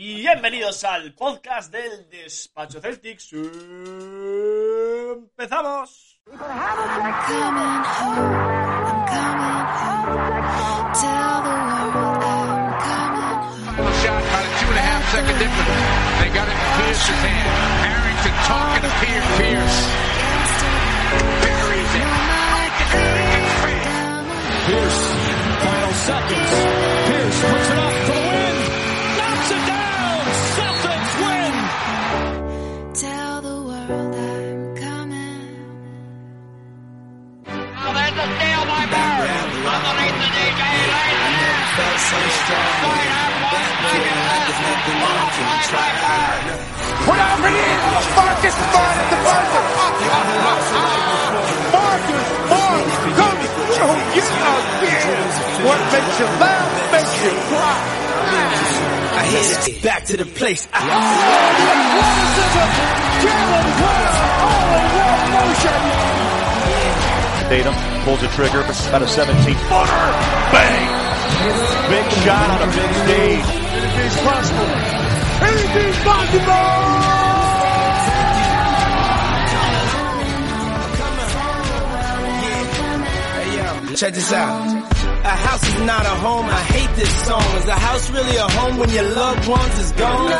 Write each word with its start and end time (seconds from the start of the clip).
Bienvenidos 0.00 0.84
al 0.84 1.12
podcast 1.12 1.72
del 1.72 2.08
Despacho 2.08 2.80
Celtics. 2.80 3.32
¡Empezamos! 5.32 6.20
I'm 24.70 25.07
felt 41.78 42.00
so 42.10 42.18
strong. 42.42 43.38
Whatever 47.06 47.48
it 47.48 47.54
is, 47.54 48.06
Marcus 48.18 48.56
is 48.58 48.74
at 48.74 49.06
the 49.08 49.18
buzzer. 49.22 49.64
Marcus, 51.70 52.26
Marcus, 52.50 53.04
come 53.14 53.38
show 53.78 53.94
you 54.16 54.26
out 54.42 54.64
there. 54.82 55.06
What 55.66 55.80
makes 55.94 56.14
you 56.18 56.28
laugh 56.42 56.70
makes 56.92 57.14
you 57.22 57.32
cry. 57.46 57.78
I 59.18 59.22
hit 59.30 59.68
it 59.68 59.82
back 59.82 60.04
to 60.06 60.16
the 60.16 60.26
place. 60.26 60.68
I 60.72 60.76
oh, 60.78 60.90
the 61.58 61.66
athleticism! 61.78 62.68
Jalen 63.22 63.68
Brown 63.78 64.14
all 64.46 64.70
in 64.78 64.86
one 64.98 65.26
motion. 65.38 65.80
Tatum 67.48 67.76
pulls 68.04 68.20
the 68.20 68.28
trigger, 68.36 68.60
about 68.60 69.02
a 69.02 69.08
17 69.08 69.54
footer. 69.54 70.04
Bang! 70.52 70.97
Big 71.88 72.06
shot 72.24 72.50
on 72.50 72.68
a 72.68 72.70
big 72.72 72.92
stage. 73.04 73.46
Anything's 73.78 74.18
possible. 74.28 74.68
Anything's 75.48 75.98
possible! 76.04 77.18
Check 83.96 84.14
this 84.14 84.32
out. 84.32 84.88
A 85.24 85.28
house 85.28 85.66
is 85.66 85.80
not 85.84 86.06
a 86.06 86.16
home. 86.26 86.46
I 86.46 86.62
hate 86.74 86.96
this 86.96 87.26
song. 87.26 87.42
Is 87.56 87.66
a 87.66 87.72
house 87.72 88.10
really 88.10 88.36
a 88.36 88.48
home 88.48 88.78
when 88.78 88.90
your 88.90 89.02
loved 89.02 89.48
ones 89.48 89.78
is 89.78 89.92
gone? 89.92 90.32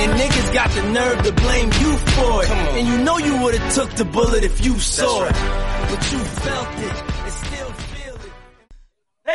And 0.00 0.12
niggas 0.12 0.54
got 0.54 0.70
the 0.70 0.82
nerve 0.92 1.22
to 1.24 1.32
blame 1.32 1.70
you 1.80 1.96
for 1.96 2.44
it. 2.44 2.50
And 2.50 2.86
you 2.86 2.98
know 2.98 3.18
you 3.18 3.42
would've 3.42 3.74
took 3.74 3.90
the 3.94 4.04
bullet 4.04 4.44
if 4.44 4.64
you 4.64 4.78
saw 4.78 5.24
it. 5.24 5.32
But 5.32 6.12
you 6.12 6.18
felt 6.18 6.78
it 6.78 7.13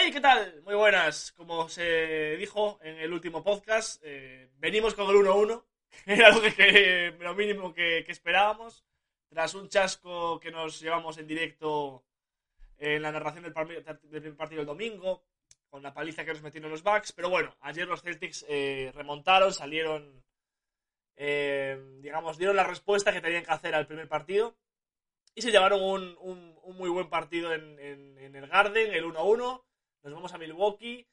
¡Hey! 0.01 0.11
¿Qué 0.13 0.21
tal? 0.21 0.61
Muy 0.63 0.75
buenas. 0.75 1.33
Como 1.33 1.67
se 1.67 2.37
dijo 2.37 2.79
en 2.81 2.99
el 2.99 3.11
último 3.11 3.43
podcast, 3.43 4.01
eh, 4.05 4.49
venimos 4.57 4.93
con 4.93 5.09
el 5.09 5.15
1-1. 5.17 5.65
Era 6.05 6.29
lo, 7.19 7.35
mínimo 7.35 7.73
que, 7.73 7.99
esperábamos. 8.07 8.85
Tras 9.27 9.53
un 9.55 9.67
chasco 9.67 10.39
que 10.39 10.51
nos 10.51 10.79
llevamos 10.79 11.17
en 11.17 11.27
directo 11.27 12.05
en 12.77 13.01
la 13.01 13.11
narración 13.11 13.43
del, 13.43 13.53
del 13.53 14.21
primer 14.21 14.37
partido 14.37 14.61
el 14.61 14.67
domingo, 14.67 15.25
con 15.69 15.83
la 15.83 15.93
paliza 15.93 16.23
que 16.23 16.31
nos 16.31 16.43
metieron 16.43 16.71
los 16.71 16.83
Bucks. 16.83 17.11
Pero 17.11 17.29
bueno, 17.29 17.55
ayer 17.59 17.85
los 17.85 18.01
Celtics 18.01 18.45
eh, 18.47 18.91
remontaron, 18.95 19.53
salieron, 19.53 20.23
eh, 21.17 21.77
digamos, 21.99 22.37
dieron 22.37 22.55
la 22.55 22.63
respuesta 22.63 23.11
que 23.11 23.21
tenían 23.21 23.43
que 23.43 23.51
hacer 23.51 23.75
al 23.75 23.85
primer 23.87 24.07
partido. 24.07 24.55
Y 25.35 25.41
se 25.41 25.51
llevaron 25.51 25.81
un, 25.81 26.57
muy 26.77 26.89
buen 26.89 27.09
partido 27.09 27.53
en- 27.53 27.79
en 27.79 28.35
el 28.35 28.47
Garden, 28.47 28.93
el 28.93 29.03
1-1. 29.03 29.65
Nos 30.03 30.13
vamos 30.13 30.33
a 30.33 30.37
Milwaukee 30.37 31.07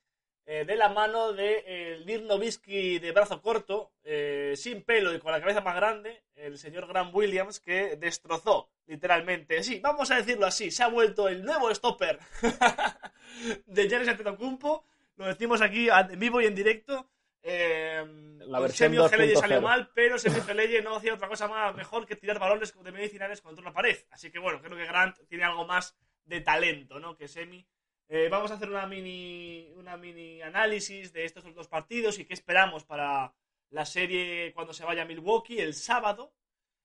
eh, 0.49 0.65
de 0.65 0.77
la 0.77 0.89
mano 0.89 1.33
de 1.33 1.65
eh, 1.67 2.03
Dirk 2.07 2.23
Nowitzki 2.25 3.01
de 3.01 3.11
brazo 3.11 3.43
corto, 3.43 3.93
eh, 4.05 4.55
sin 4.57 4.83
pelo 4.83 5.13
y 5.13 5.19
con 5.19 5.33
la 5.33 5.41
cabeza 5.41 5.61
más 5.61 5.75
grande, 5.75 6.23
el 6.37 6.57
señor 6.57 6.87
Grant 6.87 7.13
Williams, 7.13 7.59
que 7.59 7.97
destrozó 7.97 8.71
literalmente. 8.87 9.63
Sí, 9.65 9.81
vamos 9.81 10.11
a 10.13 10.17
decirlo 10.17 10.47
así, 10.47 10.71
se 10.71 10.85
ha 10.85 10.89
vuelto 10.89 11.29
el 11.29 11.45
nuevo 11.45 11.75
stopper 11.75 12.21
de 13.67 13.89
Giannis 13.89 14.09
Antetokounmpo. 14.09 14.85
Lo 15.17 15.27
decimos 15.27 15.61
aquí 15.63 15.89
en 15.89 16.19
vivo 16.19 16.41
y 16.41 16.47
en 16.47 16.55
directo. 16.55 17.09
Eh, 17.43 18.05
La 18.47 18.61
versión 18.61 18.91
Semio 18.91 19.09
Geleye 19.09 19.35
2.0. 19.35 19.41
salió 19.41 19.61
mal, 19.61 19.91
pero 19.95 20.19
Semio 20.19 20.45
Geleye 20.45 20.83
no 20.83 20.97
hacía 20.97 21.15
otra 21.15 21.27
cosa 21.29 21.49
más 21.49 21.75
mejor 21.75 22.07
que 22.07 22.17
tirar 22.17 22.39
balones 22.39 22.73
de 22.81 22.93
medicinales 22.93 23.41
contra 23.41 23.63
una 23.63 23.73
pared. 23.73 23.97
Así 24.11 24.31
que 24.31 24.39
bueno, 24.39 24.61
creo 24.61 24.77
que 24.77 24.85
Grant 24.85 25.17
tiene 25.29 25.45
algo 25.45 25.67
más 25.67 25.97
de 26.25 26.41
talento, 26.41 27.01
¿no? 27.01 27.17
Que 27.17 27.27
Semi. 27.29 27.67
Eh, 28.09 28.29
vamos 28.31 28.51
a 28.51 28.55
hacer 28.55 28.69
una 28.69 28.87
mini, 28.87 29.73
una 29.77 29.97
mini 29.97 30.41
análisis 30.41 31.13
de 31.13 31.25
estos 31.25 31.45
dos 31.55 31.67
partidos 31.69 32.19
y 32.19 32.25
qué 32.25 32.35
esperamos 32.35 32.85
para 32.85 33.35
la 33.71 33.85
serie 33.85 34.53
cuando 34.55 34.73
se 34.73 34.85
vaya 34.85 35.03
a 35.03 35.07
Milwaukee 35.07 35.59
el 35.59 35.75
sábado, 35.75 36.33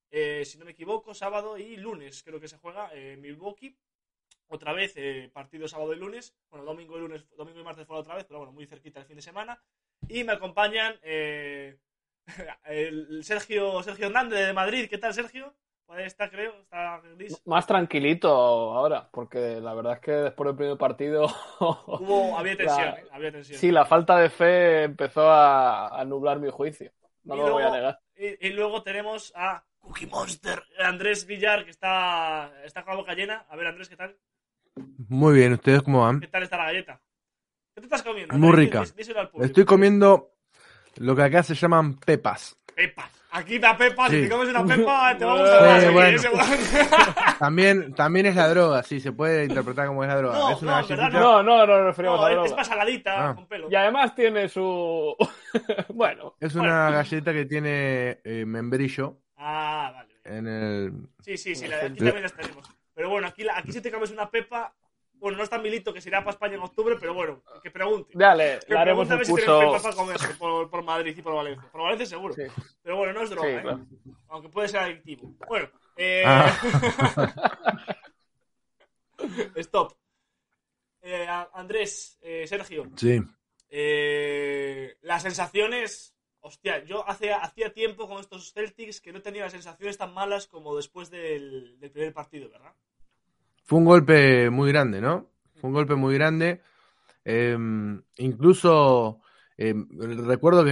eh, 0.10 0.44
si 0.46 0.58
no 0.58 0.66
me 0.66 0.72
equivoco, 0.72 1.14
sábado 1.14 1.58
y 1.58 1.78
lunes 1.78 2.24
creo 2.24 2.40
que 2.40 2.48
se 2.48 2.58
juega 2.58 2.90
eh, 2.94 3.18
Milwaukee. 3.18 3.78
Otra 4.48 4.74
vez, 4.74 4.94
eh, 4.98 5.30
partido 5.34 5.68
sábado 5.68 5.94
y 5.94 5.98
lunes. 5.98 6.36
Bueno, 6.50 6.66
domingo 6.66 6.98
y 6.98 7.02
lunes, 7.02 7.26
domingo 7.38 7.62
y 7.62 7.64
martes 7.64 7.88
fue 7.88 7.98
otra 7.98 8.16
vez, 8.16 8.26
pero 8.26 8.40
bueno, 8.40 8.52
muy 8.52 8.66
cerquita 8.66 9.00
el 9.00 9.06
fin 9.06 9.16
de 9.16 9.22
semana. 9.22 9.64
Y 10.10 10.26
me 10.26 10.34
acompañan 10.34 11.00
el 12.66 13.24
Sergio, 13.24 13.82
Sergio 13.84 14.08
Hernández 14.08 14.48
de 14.48 14.54
Madrid. 14.54 14.90
¿Qué 14.90 14.98
tal, 14.98 15.14
Sergio? 15.14 15.56
Está, 15.98 16.30
creo. 16.30 16.54
Está 16.62 17.02
gris. 17.16 17.42
Más 17.46 17.68
tranquilito 17.68 18.30
ahora, 18.30 19.10
porque 19.12 19.60
la 19.60 19.74
verdad 19.74 19.94
es 19.94 20.00
que 20.00 20.12
después 20.12 20.48
del 20.48 20.56
primer 20.56 20.78
partido. 20.78 21.26
Hubo, 21.60 22.38
había 22.38 22.56
tensión, 22.58 22.86
La- 22.86 23.00
¿eh? 23.00 23.06
Había 23.12 23.32
tensión. 23.32 23.60
Sí, 23.60 23.72
la 23.72 23.86
falta 23.86 24.18
de 24.18 24.30
fe 24.30 24.84
empezó 24.84 25.30
a, 25.30 26.00
a 26.00 26.06
nublar 26.06 26.40
mi 26.40 26.50
juicio. 26.50 26.92
No 27.24 27.36
Y 27.36 27.38
lo 27.40 27.44
voy 27.54 27.64
a 27.64 27.70
luego- 27.70 27.76
negar. 27.76 28.00
Y, 28.16 28.48
y 28.48 28.50
luego 28.52 28.84
tenemos 28.84 29.34
a 29.36 29.64
Cookie 29.80 30.06
Monster, 30.08 30.64
Andrés 30.80 31.26
Villar, 31.26 31.66
que 31.66 31.72
está, 31.72 32.52
está 32.64 32.84
con 32.84 32.94
la 32.94 33.00
boca 33.02 33.14
llena. 33.14 33.46
A 33.50 33.56
ver, 33.56 33.68
Andrés, 33.68 33.90
¿qué 33.90 33.96
tal? 33.98 34.16
Muy 35.10 35.34
bien, 35.36 35.54
¿ustedes 35.54 35.82
cómo 35.82 36.02
van? 36.02 36.20
¿Qué 36.22 36.28
tal 36.28 36.44
está 36.44 36.58
la 36.58 36.66
galleta? 36.66 37.02
¿Qué 37.74 37.82
te 37.82 37.86
estás 37.88 38.04
comiendo? 38.04 38.38
Muy 38.38 38.56
rica. 38.56 38.82
Dí- 38.84 38.94
díselo 38.96 39.20
al 39.22 39.30
público. 39.30 39.46
Estoy 39.46 39.66
comiendo 39.66 40.34
lo 40.98 41.16
que 41.16 41.24
acá 41.24 41.42
se 41.44 41.56
llaman 41.56 41.98
pepas. 42.00 42.58
Pepas. 42.76 43.12
Aquí 43.34 43.60
da 43.60 43.78
pepas, 43.78 44.10
si 44.10 44.18
Sí. 44.18 44.24
te 44.24 44.30
comes 44.30 44.50
una 44.50 44.66
pepa, 44.66 45.18
te 45.18 45.24
va 45.24 45.32
a 45.34 45.38
gustar 45.40 45.82
Sí, 45.82 45.88
bueno. 45.94 46.18
ese 46.18 46.30
guan. 46.30 46.48
También, 47.40 47.94
también 47.96 48.26
es 48.26 48.36
la 48.36 48.48
droga, 48.50 48.84
sí, 48.84 49.00
se 49.00 49.14
puede 49.14 49.46
interpretar 49.46 49.88
como 49.88 50.04
es 50.04 50.10
la 50.10 50.18
droga. 50.18 50.38
No, 50.38 50.52
es 50.52 50.62
una 50.62 50.82
no, 50.82 50.88
verdad. 50.88 51.10
No, 51.12 51.42
no, 51.44 51.66
no 51.66 51.84
nos 51.86 51.98
No, 51.98 52.24
a 52.24 52.30
es, 52.30 52.34
droga. 52.36 52.46
es 52.50 52.56
más 52.56 52.68
saladita, 52.68 53.30
Ah. 53.30 53.36
con 53.36 53.48
pelo. 53.48 53.68
Y 53.72 53.76
además 53.76 54.14
tiene 54.16 54.50
su. 54.50 55.16
bueno, 55.94 56.36
Es 56.40 56.56
una 56.56 56.92
galleta 56.92 57.32
que 57.34 57.46
tiene 57.46 58.20
eh, 58.24 58.44
membrillo 58.46 59.18
Ah, 59.38 59.92
vale. 59.94 60.14
en 60.26 60.48
el. 60.48 60.94
Sí, 61.22 61.38
sí, 61.38 61.56
sí, 61.56 61.68
la 61.68 61.78
de 61.78 61.86
aquí 61.88 61.96
también 61.98 62.24
las 62.24 62.34
tenemos. 62.34 62.70
Pero 62.94 63.10
bueno, 63.10 63.28
aquí, 63.28 63.48
aquí 63.52 63.72
si 63.72 63.82
te 63.82 63.92
comes 63.92 64.12
una 64.12 64.30
pepa, 64.30 64.74
bueno, 65.22 65.38
no 65.38 65.44
está 65.44 65.58
Milito, 65.60 65.94
que 65.94 66.02
se 66.02 66.10
irá 66.10 66.20
para 66.20 66.32
España 66.32 66.56
en 66.56 66.62
octubre, 66.64 66.98
pero 67.00 67.14
bueno, 67.14 67.42
que 67.64 67.72
pregunte. 67.72 68.12
dale, 68.16 68.60
Que 68.68 68.74
le 68.74 68.80
haremos 68.80 69.10
un 69.10 69.24
si 69.24 69.32
curso. 69.32 69.78
para 69.82 69.96
comerse 69.96 70.34
por, 70.36 70.70
por 70.70 70.84
Madrid 70.84 71.16
y 71.16 71.22
por 71.22 71.36
Valencia. 71.36 71.70
Por 71.72 71.82
Valencia 71.84 72.06
seguro. 72.08 72.34
Sí. 72.34 72.44
Pero 72.82 72.98
bueno, 72.98 73.14
no 73.14 73.22
es 73.22 73.30
droga, 73.30 73.48
Sí, 73.48 73.56
¿eh? 73.56 73.62
claro. 73.62 73.86
Aunque 74.28 74.50
puede 74.50 74.68
ser 74.68 74.80
adictivo. 74.82 75.34
Bueno, 75.48 75.70
eh... 75.96 76.24
Ah. 76.26 76.52
Stop. 79.56 79.94
Eh, 81.02 81.28
Andrés, 81.54 82.18
eh, 82.22 82.46
Sergio, 82.48 82.86
Sí. 82.96 83.20
eh, 83.70 84.96
las 85.02 85.22
sensaciones... 85.24 86.16
Hostia, 86.44 86.84
yo 86.86 87.08
hace, 87.08 87.32
hacía 87.32 87.72
tiempo 87.72 88.08
con 88.08 88.20
estos 88.20 88.52
Celtics 88.52 89.00
que 89.00 89.14
no 89.14 89.22
tenía 89.22 89.44
las 89.44 89.52
sensaciones 89.52 89.96
tan 90.00 90.12
malas 90.12 90.48
como 90.48 90.76
después 90.76 91.12
del, 91.12 91.80
del 91.80 91.92
primer 91.92 92.14
partido, 92.16 92.50
¿verdad? 92.50 92.74
Fue 93.64 93.80
un 93.80 93.86
golpe 93.86 94.50
muy 94.50 94.72
grande, 94.72 95.02
¿no? 95.02 95.30
Fue 95.56 95.70
un 95.70 95.74
golpe 95.74 95.96
muy 95.96 96.16
grande. 96.16 96.62
Eh, 97.24 97.58
incluso 98.18 99.22
eh, 99.64 99.76
recuerdo 100.26 100.66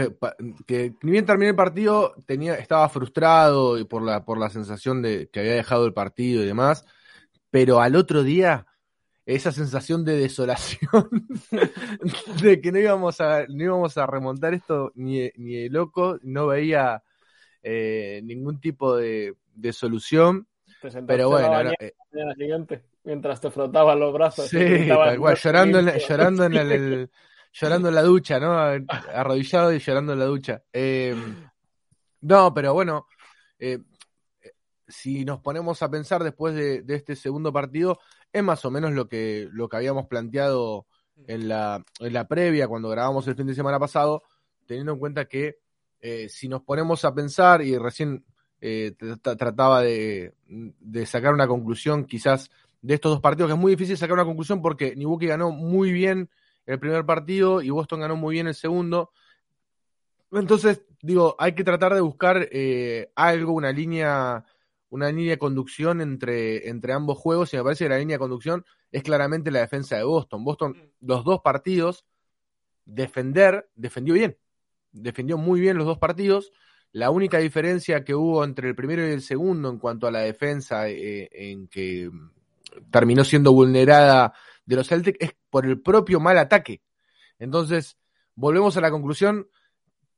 que, 0.65 0.95
ni 1.03 1.12
bien 1.12 1.24
terminé 1.24 1.50
el 1.50 1.56
partido, 1.56 2.15
tenía, 2.25 2.56
estaba 2.56 2.89
frustrado 2.89 3.77
y 3.77 3.83
por 3.83 4.01
la, 4.01 4.25
por 4.25 4.39
la 4.39 4.50
sensación 4.50 5.03
de 5.03 5.30
que 5.30 5.41
había 5.41 5.53
dejado 5.53 5.86
el 5.86 5.94
partido 5.94 6.41
y 6.41 6.47
demás. 6.47 6.86
Pero 7.51 7.81
al 7.81 7.95
otro 7.95 8.24
día, 8.24 8.65
esa 9.27 9.51
sensación 9.51 10.03
de 10.06 10.18
desolación, 10.18 11.07
de 12.42 12.62
que 12.62 12.71
no 12.71 12.80
íbamos 12.80 13.21
a, 13.21 13.45
no 13.47 13.63
íbamos 13.63 13.95
a 14.00 14.07
remontar 14.07 14.56
esto 14.56 14.92
ni, 14.95 15.30
ni 15.35 15.56
de 15.56 15.69
loco, 15.69 16.18
no 16.24 16.47
veía 16.47 17.03
eh, 17.62 18.21
ningún 18.24 18.59
tipo 18.59 18.97
de, 18.97 19.35
de 19.53 19.71
solución. 19.71 20.47
Pero 20.81 21.25
en 21.37 21.43
la 21.43 21.49
bueno, 21.49 21.71
eh, 21.79 21.93
la 21.97 22.05
mañana 22.11 22.35
siguiente, 22.35 22.83
mientras 23.03 23.41
te 23.41 23.51
frotaban 23.51 23.99
los 23.99 24.13
brazos. 24.13 24.45
y 24.53 24.57
Sí, 24.57 24.65
gritabas, 24.65 25.09
tal 25.09 25.19
cual, 25.19 25.33
"Más 25.33 25.43
llorando 25.43 25.79
en, 25.79 25.85
limpio". 25.85 26.07
llorando 26.07 26.43
en 26.45 26.53
el, 26.55 26.71
el- 26.71 27.11
llorando 27.53 27.89
en 27.89 27.95
la 27.95 28.01
ducha, 28.03 28.39
¿no? 28.39 28.57
Arrodillado 29.13 29.73
y 29.73 29.79
llorando 29.79 30.13
en 30.13 30.19
la 30.19 30.25
ducha. 30.25 30.63
Eh, 30.71 31.15
no, 32.21 32.53
pero 32.53 32.73
bueno, 32.73 33.07
eh, 33.59 33.79
si 34.87 35.23
nos 35.25 35.39
ponemos 35.39 35.81
a 35.83 35.89
pensar 35.89 36.23
después 36.23 36.55
de, 36.55 36.81
de 36.81 36.95
este 36.95 37.15
segundo 37.15 37.53
partido, 37.53 37.99
es 38.31 38.43
más 38.43 38.63
o 38.65 38.71
menos 38.71 38.91
lo 38.93 39.07
que, 39.07 39.47
lo 39.51 39.69
que 39.69 39.77
habíamos 39.77 40.07
planteado 40.07 40.87
en 41.27 41.47
la, 41.47 41.83
en 41.99 42.13
la 42.13 42.27
previa 42.27 42.67
cuando 42.67 42.89
grabamos 42.89 43.27
el 43.27 43.35
fin 43.35 43.47
de 43.47 43.53
semana 43.53 43.79
pasado, 43.79 44.23
teniendo 44.65 44.93
en 44.93 44.99
cuenta 44.99 45.25
que 45.25 45.57
eh, 46.01 46.29
si 46.29 46.47
nos 46.47 46.61
ponemos 46.63 47.03
a 47.05 47.13
pensar, 47.13 47.61
y 47.61 47.77
recién 47.77 48.23
eh, 48.61 48.94
tra- 48.97 49.38
trataba 49.38 49.81
de, 49.81 50.33
de 50.47 51.06
sacar 51.06 51.33
una 51.33 51.47
conclusión 51.47 52.06
quizás 52.06 52.50
de 52.81 52.94
estos 52.94 53.11
dos 53.11 53.21
partidos, 53.21 53.50
que 53.50 53.53
es 53.56 53.59
muy 53.59 53.71
difícil 53.71 53.97
sacar 53.97 54.13
una 54.13 54.25
conclusión 54.25 54.61
porque 54.61 54.95
Milwaukee 54.95 55.27
ganó 55.27 55.51
muy 55.51 55.91
bien 55.91 56.29
el 56.65 56.79
primer 56.79 57.06
partido 57.06 57.61
y 57.61 57.69
Boston 57.69 58.01
ganó 58.01 58.15
muy 58.15 58.35
bien 58.35 58.47
el 58.47 58.56
segundo. 58.56 59.11
Entonces, 60.31 60.81
digo, 61.01 61.35
hay 61.39 61.56
que 61.56 61.63
tratar 61.63 61.94
de 61.94 62.01
buscar 62.01 62.47
eh, 62.51 63.11
algo, 63.15 63.53
una 63.53 63.71
línea, 63.71 64.45
una 64.89 65.11
línea 65.11 65.31
de 65.31 65.39
conducción 65.39 66.01
entre, 66.01 66.69
entre 66.69 66.94
ambos 66.94 67.17
juegos, 67.17 67.53
y 67.53 67.57
me 67.57 67.63
parece 67.63 67.85
que 67.85 67.89
la 67.89 67.97
línea 67.97 68.15
de 68.15 68.19
conducción 68.19 68.63
es 68.91 69.03
claramente 69.03 69.50
la 69.51 69.61
defensa 69.61 69.97
de 69.97 70.03
Boston. 70.03 70.44
Boston, 70.44 70.91
los 71.01 71.23
dos 71.23 71.41
partidos, 71.41 72.06
defender, 72.85 73.69
defendió 73.75 74.13
bien. 74.13 74.38
Defendió 74.91 75.38
muy 75.38 75.59
bien 75.59 75.77
los 75.77 75.85
dos 75.88 75.97
partidos. 75.97 76.51
La 76.91 77.12
única 77.12 77.38
diferencia 77.38 78.03
que 78.03 78.15
hubo 78.15 78.44
entre 78.44 78.69
el 78.69 78.75
primero 78.75 79.07
y 79.07 79.12
el 79.12 79.21
segundo 79.21 79.69
en 79.69 79.77
cuanto 79.77 80.07
a 80.07 80.12
la 80.12 80.21
defensa, 80.21 80.89
eh, 80.89 81.30
en 81.31 81.68
que 81.68 82.09
mm, 82.09 82.89
terminó 82.89 83.24
siendo 83.24 83.53
vulnerada 83.53 84.33
de 84.65 84.75
los 84.75 84.88
Celtics, 84.88 85.18
es 85.19 85.36
por 85.50 85.65
el 85.65 85.81
propio 85.81 86.19
mal 86.19 86.38
ataque. 86.38 86.81
Entonces, 87.38 87.97
volvemos 88.36 88.75
a 88.77 88.81
la 88.81 88.89
conclusión 88.91 89.47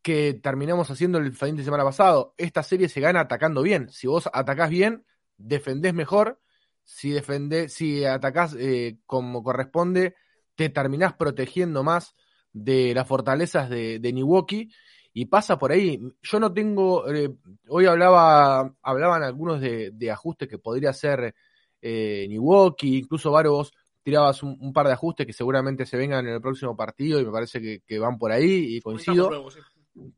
que 0.02 0.34
terminamos 0.34 0.90
haciendo 0.90 1.18
el 1.18 1.34
fin 1.34 1.56
de 1.56 1.64
semana 1.64 1.84
pasado. 1.84 2.34
Esta 2.38 2.64
serie 2.64 2.90
se 2.90 3.02
gana 3.02 3.20
atacando 3.22 3.62
bien. 3.62 3.90
Si 3.90 4.08
vos 4.08 4.30
atacás 4.34 4.70
bien, 4.70 5.06
defendés 5.38 5.94
mejor. 5.94 6.40
Si 6.84 7.12
defendés, 7.12 7.74
si 7.74 8.06
atacás 8.06 8.56
eh, 8.58 8.98
como 9.06 9.44
corresponde, 9.44 10.16
te 10.56 10.70
terminás 10.70 11.14
protegiendo 11.14 11.84
más 11.84 12.16
de 12.54 12.94
las 12.96 13.08
fortalezas 13.08 13.70
de, 13.70 14.00
de 14.00 14.14
Milwaukee 14.14 14.72
y 15.14 15.26
pasa 15.26 15.58
por 15.58 15.72
ahí. 15.72 16.00
Yo 16.22 16.40
no 16.40 16.54
tengo, 16.54 17.10
eh, 17.12 17.30
hoy 17.68 17.86
hablaba, 17.86 18.74
hablaban 18.82 19.24
algunos 19.24 19.60
de, 19.60 19.92
de 19.92 20.12
ajustes 20.12 20.48
que 20.48 20.58
podría 20.58 20.92
hacer 20.92 21.36
eh, 21.82 22.26
Milwaukee, 22.30 23.00
incluso 23.00 23.32
Varo 23.32 23.52
vos 23.54 23.74
tirabas 24.04 24.42
un, 24.42 24.58
un 24.60 24.74
par 24.74 24.88
de 24.88 24.94
ajustes 24.94 25.28
que 25.28 25.34
seguramente 25.34 25.86
se 25.86 25.98
vengan 25.98 26.26
en 26.28 26.34
el 26.34 26.42
próximo 26.42 26.76
partido 26.76 27.20
y 27.20 27.26
me 27.26 27.32
parece 27.32 27.62
que, 27.62 27.82
que 27.86 28.00
van 28.00 28.18
por 28.18 28.32
ahí 28.32 28.76
y 28.76 28.82
coincido. 28.82 29.30
Luego, 29.30 29.52
sí. 29.52 29.60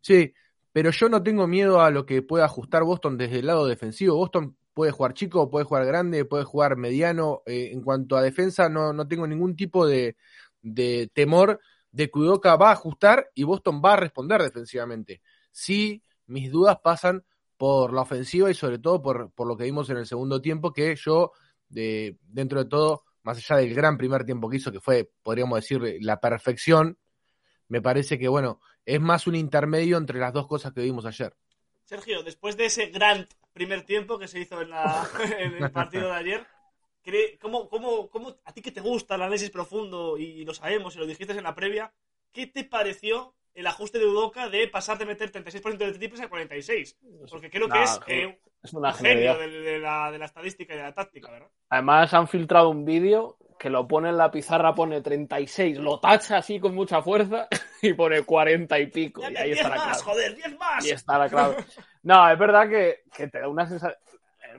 Sí, 0.01 0.33
pero 0.71 0.91
yo 0.91 1.09
no 1.09 1.21
tengo 1.21 1.47
miedo 1.47 1.81
a 1.81 1.89
lo 1.89 2.05
que 2.05 2.21
pueda 2.21 2.45
ajustar 2.45 2.83
Boston 2.83 3.17
desde 3.17 3.39
el 3.39 3.47
lado 3.47 3.67
defensivo. 3.67 4.15
Boston 4.15 4.55
puede 4.73 4.91
jugar 4.91 5.13
chico, 5.13 5.49
puede 5.49 5.65
jugar 5.65 5.85
grande, 5.85 6.25
puede 6.25 6.43
jugar 6.45 6.77
mediano. 6.77 7.41
Eh, 7.45 7.71
en 7.73 7.81
cuanto 7.81 8.15
a 8.15 8.21
defensa, 8.21 8.69
no, 8.69 8.93
no 8.93 9.07
tengo 9.07 9.27
ningún 9.27 9.55
tipo 9.55 9.85
de, 9.85 10.15
de 10.61 11.09
temor 11.13 11.59
de 11.93 12.09
que 12.09 12.19
Udoka 12.19 12.55
va 12.57 12.69
a 12.69 12.73
ajustar 12.73 13.29
y 13.33 13.43
Boston 13.43 13.81
va 13.83 13.93
a 13.93 13.97
responder 13.97 14.41
defensivamente. 14.41 15.21
Sí, 15.51 16.03
mis 16.25 16.51
dudas 16.51 16.79
pasan 16.83 17.23
por 17.55 17.93
la 17.93 18.01
ofensiva 18.01 18.49
y 18.49 18.55
sobre 18.55 18.79
todo 18.79 19.01
por, 19.01 19.31
por 19.31 19.47
lo 19.47 19.55
que 19.55 19.63
vimos 19.65 19.89
en 19.89 19.97
el 19.97 20.07
segundo 20.07 20.41
tiempo, 20.41 20.73
que 20.73 20.95
yo, 20.95 21.31
de, 21.69 22.17
dentro 22.23 22.63
de 22.63 22.69
todo, 22.69 23.03
más 23.21 23.37
allá 23.37 23.61
del 23.61 23.75
gran 23.75 23.97
primer 23.97 24.25
tiempo 24.25 24.49
que 24.49 24.57
hizo, 24.57 24.71
que 24.71 24.79
fue, 24.79 25.11
podríamos 25.21 25.57
decir, 25.57 25.99
la 26.01 26.19
perfección, 26.19 26.97
me 27.67 27.81
parece 27.81 28.17
que, 28.17 28.27
bueno, 28.27 28.59
es 28.85 28.99
más 28.99 29.27
un 29.27 29.35
intermedio 29.35 29.97
entre 29.97 30.19
las 30.19 30.33
dos 30.33 30.47
cosas 30.47 30.73
que 30.73 30.81
vimos 30.81 31.05
ayer. 31.05 31.35
Sergio, 31.85 32.23
después 32.23 32.57
de 32.57 32.65
ese 32.65 32.87
gran 32.87 33.27
primer 33.53 33.85
tiempo 33.85 34.17
que 34.17 34.27
se 34.27 34.39
hizo 34.39 34.61
en, 34.61 34.71
la, 34.71 35.07
en 35.37 35.63
el 35.63 35.71
partido 35.71 36.07
de 36.07 36.15
ayer, 36.15 36.47
¿cómo, 37.41 37.69
cómo, 37.69 38.09
cómo, 38.09 38.35
a 38.45 38.53
ti 38.53 38.61
que 38.61 38.71
te 38.71 38.81
gusta 38.81 39.15
el 39.15 39.21
análisis 39.21 39.49
profundo 39.49 40.17
y 40.17 40.43
lo 40.45 40.53
sabemos 40.53 40.95
y 40.95 40.99
lo 40.99 41.05
dijiste 41.05 41.33
en 41.33 41.43
la 41.43 41.55
previa, 41.55 41.93
¿qué 42.31 42.47
te 42.47 42.63
pareció 42.63 43.35
el 43.53 43.67
ajuste 43.67 43.99
de 43.99 44.05
Udoca 44.05 44.49
de 44.49 44.67
pasar 44.67 44.97
de 44.97 45.05
meter 45.05 45.31
36% 45.31 45.77
de 45.77 45.93
triples 45.93 46.21
a 46.21 46.29
46? 46.29 46.97
Porque 47.29 47.49
creo 47.49 47.67
que 47.67 47.77
Nah, 47.77 47.83
es 47.83 47.99
eh, 48.07 48.39
Es 48.63 48.73
una 48.73 48.89
un 48.89 48.95
genio 48.95 49.37
de, 49.37 49.47
de 49.47 49.79
la, 49.79 50.11
de 50.11 50.17
la 50.17 50.25
estadística 50.25 50.73
y 50.73 50.77
de 50.77 50.83
la 50.83 50.93
táctica, 50.93 51.31
¿verdad? 51.31 51.49
Además 51.69 52.13
han 52.13 52.27
filtrado 52.27 52.69
un 52.69 52.85
vídeo 52.85 53.37
que 53.59 53.69
lo 53.69 53.87
pone 53.87 54.09
en 54.09 54.17
la 54.17 54.29
pizarra, 54.31 54.73
pone 54.73 55.01
36, 55.01 55.77
lo 55.77 55.99
tacha 55.99 56.37
así 56.37 56.59
con 56.59 56.75
mucha 56.75 57.01
fuerza 57.01 57.47
y 57.81 57.93
pone 57.93 58.23
40 58.23 58.79
y 58.79 58.87
pico. 58.87 59.21
Y 59.21 59.37
ahí 59.37 59.51
10 59.51 59.57
está 59.57 59.69
la 59.69 59.75
más, 59.75 60.03
clave. 60.03 60.19
joder, 60.19 60.35
10 60.35 60.57
más. 60.59 60.85
Y 60.85 60.89
está 60.89 61.17
la 61.17 61.29
clave. 61.29 61.55
No, 62.01 62.29
es 62.29 62.37
verdad 62.37 62.67
que, 62.67 63.03
que 63.15 63.27
te 63.27 63.39
da 63.39 63.47
una 63.47 63.65
sensación. 63.65 63.97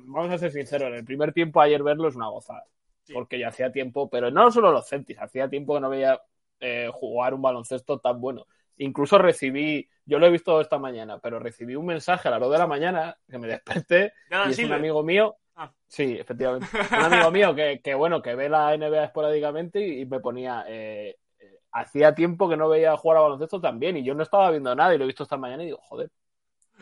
Vamos 0.00 0.32
a 0.32 0.38
ser 0.38 0.50
sinceros, 0.52 0.88
en 0.88 0.94
el 0.94 1.04
primer 1.04 1.32
tiempo 1.32 1.60
ayer 1.60 1.82
verlo 1.82 2.08
es 2.08 2.16
una 2.16 2.28
gozada. 2.28 2.64
Sí. 3.02 3.12
Porque 3.12 3.38
ya 3.38 3.48
hacía 3.48 3.70
tiempo, 3.70 4.08
pero 4.08 4.30
no 4.30 4.50
solo 4.50 4.72
los 4.72 4.88
Celtics, 4.88 5.20
hacía 5.20 5.48
tiempo 5.48 5.74
que 5.74 5.80
no 5.80 5.90
veía 5.90 6.20
eh, 6.60 6.88
jugar 6.92 7.34
un 7.34 7.42
baloncesto 7.42 7.98
tan 7.98 8.20
bueno. 8.20 8.46
Incluso 8.78 9.18
recibí, 9.18 9.88
yo 10.06 10.18
lo 10.18 10.26
he 10.26 10.30
visto 10.30 10.60
esta 10.60 10.78
mañana, 10.78 11.18
pero 11.18 11.38
recibí 11.38 11.76
un 11.76 11.86
mensaje 11.86 12.28
a 12.28 12.30
las 12.32 12.40
2 12.40 12.50
de 12.52 12.58
la 12.58 12.66
mañana 12.66 13.16
que 13.30 13.38
me 13.38 13.46
desperté 13.46 14.12
y 14.30 14.50
es 14.50 14.58
un 14.58 14.72
amigo 14.72 15.02
mío. 15.02 15.36
Ah. 15.56 15.70
Sí, 15.86 16.16
efectivamente. 16.18 16.66
Un 16.90 17.04
amigo 17.12 17.30
mío 17.30 17.54
que, 17.54 17.80
que, 17.80 17.94
bueno, 17.94 18.20
que 18.20 18.34
ve 18.34 18.48
la 18.48 18.76
NBA 18.76 19.04
esporádicamente 19.04 19.78
y, 19.86 20.00
y 20.00 20.06
me 20.06 20.18
ponía. 20.18 20.64
eh, 20.66 21.16
eh, 21.38 21.58
hacía 21.70 22.12
tiempo 22.12 22.48
que 22.48 22.56
no 22.56 22.68
veía 22.68 22.96
jugar 22.96 23.18
a 23.18 23.20
baloncesto 23.20 23.60
tan 23.60 23.78
bien 23.78 23.96
y 23.96 24.02
yo 24.02 24.14
no 24.14 24.24
estaba 24.24 24.50
viendo 24.50 24.74
nada 24.74 24.92
y 24.92 24.98
lo 24.98 25.04
he 25.04 25.06
visto 25.06 25.22
esta 25.22 25.36
mañana 25.36 25.62
y 25.62 25.66
digo, 25.66 25.78
joder. 25.82 26.10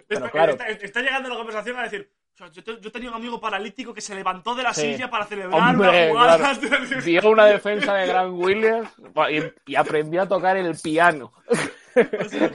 Pero 0.09 0.21
está, 0.27 0.31
claro. 0.31 0.53
está- 0.53 0.69
está 0.69 1.03
llegando 1.03 1.29
la 1.29 1.37
conversación 1.37 1.77
a 1.77 1.83
decir, 1.83 2.11
sea, 2.43 2.51
yo, 2.51 2.63
te- 2.65 2.81
yo 2.81 2.93
tenía 2.93 3.09
un 3.11 3.17
amigo 3.17 3.41
paralítico 3.41 3.93
que 3.95 4.01
se 4.01 4.15
levantó 4.15 4.55
de 4.55 4.63
la 4.63 4.73
Sí. 4.75 4.93
silla 4.93 5.11
para 5.11 5.25
celebrar 5.27 5.61
Hombre, 5.75 6.11
una 6.13 6.21
jugada. 6.37 6.57
claro. 6.59 7.03
Vio 7.05 7.31
una 7.31 7.47
defensa 7.47 7.95
de 7.95 8.07
Grant 8.07 8.35
Williams 8.35 8.89
y, 9.67 9.73
y 9.73 9.77
aprendió 9.77 10.23
a 10.23 10.29
tocar 10.29 10.57
el 10.57 10.77
piano. 10.83 11.33
O 11.95 12.25
sea, 12.29 12.51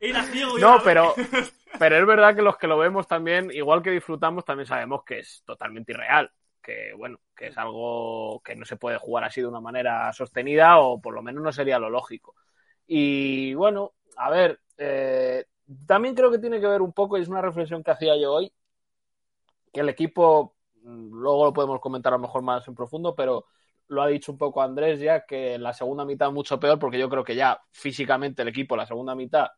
era 0.00 0.22
ciego 0.24 0.58
y 0.58 0.60
No, 0.60 0.80
pero, 0.84 1.14
pero 1.78 1.96
es 1.96 2.06
verdad 2.06 2.34
que 2.34 2.42
los 2.42 2.56
que 2.56 2.66
lo 2.66 2.78
vemos 2.78 3.06
también, 3.06 3.50
igual 3.52 3.82
que 3.82 3.90
disfrutamos, 3.90 4.44
también 4.44 4.66
sabemos 4.66 5.04
que 5.04 5.20
es 5.20 5.42
totalmente 5.46 5.92
irreal. 5.92 6.30
Que 6.62 6.92
bueno, 6.96 7.20
que 7.36 7.46
es 7.48 7.58
algo 7.58 8.40
que 8.44 8.56
no 8.56 8.64
se 8.64 8.76
puede 8.76 8.98
jugar 8.98 9.22
así 9.22 9.40
de 9.40 9.46
una 9.46 9.60
manera 9.60 10.12
sostenida, 10.12 10.78
o 10.80 11.00
por 11.00 11.14
lo 11.14 11.22
menos 11.22 11.42
no 11.42 11.52
sería 11.52 11.78
lo 11.78 11.88
lógico. 11.90 12.34
Y 12.88 13.54
bueno, 13.54 13.92
a 14.16 14.30
ver, 14.30 14.58
eh, 14.76 15.44
también 15.86 16.16
creo 16.16 16.30
que 16.30 16.38
tiene 16.40 16.60
que 16.60 16.66
ver 16.66 16.82
un 16.82 16.92
poco, 16.92 17.16
y 17.18 17.22
es 17.22 17.28
una 17.28 17.40
reflexión 17.40 17.84
que 17.84 17.92
hacía 17.92 18.16
yo 18.16 18.32
hoy, 18.32 18.52
que 19.72 19.80
el 19.80 19.88
equipo, 19.88 20.56
mm, 20.82 21.12
luego 21.12 21.44
lo 21.46 21.52
podemos 21.52 21.80
comentar 21.80 22.12
a 22.12 22.16
lo 22.16 22.22
mejor 22.22 22.42
más 22.42 22.66
en 22.68 22.74
profundo, 22.74 23.14
pero 23.14 23.46
lo 23.88 24.02
ha 24.02 24.08
dicho 24.08 24.32
un 24.32 24.38
poco 24.38 24.62
Andrés 24.62 25.00
ya, 25.00 25.24
que 25.24 25.54
en 25.54 25.62
la 25.62 25.72
segunda 25.72 26.04
mitad 26.04 26.30
mucho 26.30 26.58
peor, 26.58 26.78
porque 26.78 26.98
yo 26.98 27.08
creo 27.08 27.24
que 27.24 27.36
ya 27.36 27.60
físicamente 27.70 28.42
el 28.42 28.48
equipo, 28.48 28.76
la 28.76 28.86
segunda 28.86 29.14
mitad, 29.14 29.48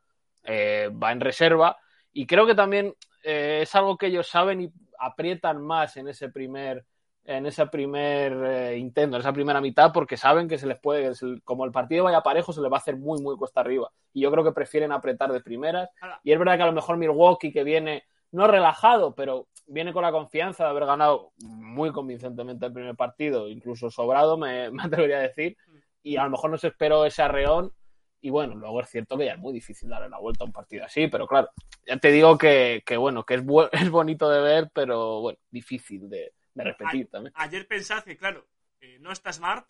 eh, 0.45 0.91
va 0.91 1.13
en 1.13 1.21
reserva. 1.21 1.77
Y 2.13 2.27
creo 2.27 2.47
que 2.47 2.55
también 2.55 2.95
eh, 3.23 3.61
es 3.63 3.75
algo 3.75 3.97
que 3.97 4.07
ellos 4.07 4.29
saben 4.29 4.61
y 4.63 4.73
aprietan 4.99 5.63
más 5.63 5.97
en 5.97 6.09
ese 6.09 6.29
primer, 6.29 6.85
en 7.25 7.47
ese 7.47 7.67
primer 7.67 8.33
eh, 8.45 8.79
intento, 8.79 9.17
en 9.17 9.21
esa 9.21 9.33
primera 9.33 9.61
mitad, 9.61 9.93
porque 9.93 10.17
saben 10.17 10.49
que 10.49 10.59
se 10.59 10.67
les 10.67 10.79
puede, 10.79 11.13
como 11.45 11.65
el 11.65 11.71
partido 11.71 12.05
vaya 12.05 12.23
parejo, 12.23 12.53
se 12.53 12.61
les 12.61 12.71
va 12.71 12.77
a 12.77 12.81
hacer 12.81 12.97
muy, 12.97 13.21
muy 13.21 13.37
cuesta 13.37 13.61
arriba. 13.61 13.91
Y 14.13 14.23
yo 14.23 14.31
creo 14.31 14.45
que 14.45 14.53
prefieren 14.53 14.93
apretar 14.93 15.33
de 15.33 15.41
primeras. 15.41 15.91
Y 16.23 16.33
es 16.33 16.39
verdad 16.39 16.57
que 16.57 16.63
a 16.63 16.67
lo 16.67 16.73
mejor 16.73 16.97
Milwaukee, 16.97 17.53
que 17.53 17.65
viene, 17.65 18.05
no 18.33 18.47
relajado, 18.47 19.15
pero 19.15 19.49
viene 19.67 19.93
con 19.93 20.03
la 20.03 20.13
confianza 20.13 20.65
de 20.65 20.71
haber 20.71 20.87
ganado 20.87 21.33
muy 21.43 21.93
convincentemente 21.93 22.67
el 22.67 22.73
primer 22.73 22.95
partido, 22.97 23.49
incluso 23.49 23.91
sobrado, 23.91 24.37
me, 24.37 24.71
me 24.73 24.83
atrevería 24.83 25.19
a 25.19 25.23
decir. 25.23 25.57
Y 26.03 26.17
a 26.17 26.25
lo 26.25 26.31
mejor 26.31 26.51
no 26.51 26.59
se 26.59 26.69
esperó 26.69 27.05
ese 27.05 27.23
arreón. 27.23 27.73
Y 28.21 28.31
bueno, 28.31 28.55
luego 28.57 28.81
es 28.81 28.89
cierto 28.91 29.17
que 29.17 29.27
ya 29.27 29.35
es 29.35 29.39
muy 29.39 29.53
difícil 29.53 29.89
darle 29.89 30.09
la 30.09 30.19
vuelta 30.19 30.43
a 30.43 30.47
un 30.47 30.53
partido 30.53 30.85
así, 30.85 31.07
pero 31.07 31.27
claro, 31.29 31.51
ya 31.87 31.99
te 31.99 32.11
digo 32.11 32.37
que, 32.37 32.83
que 32.85 32.97
bueno, 32.97 33.25
que 33.25 33.35
es, 33.35 33.45
bu- 33.45 33.69
es 33.73 33.91
bonito 33.91 34.29
de 34.29 34.41
ver, 34.41 34.71
pero 34.75 35.21
bueno, 35.21 35.39
difícil 35.51 36.09
de, 36.11 36.33
de 36.55 36.65
repetir 36.65 37.09
también. 37.09 37.33
Ayer 37.37 37.69
pensad 37.69 38.03
que, 38.03 38.17
claro, 38.17 38.45
eh, 38.81 38.99
no 39.01 39.13
está 39.13 39.33
Smart 39.33 39.69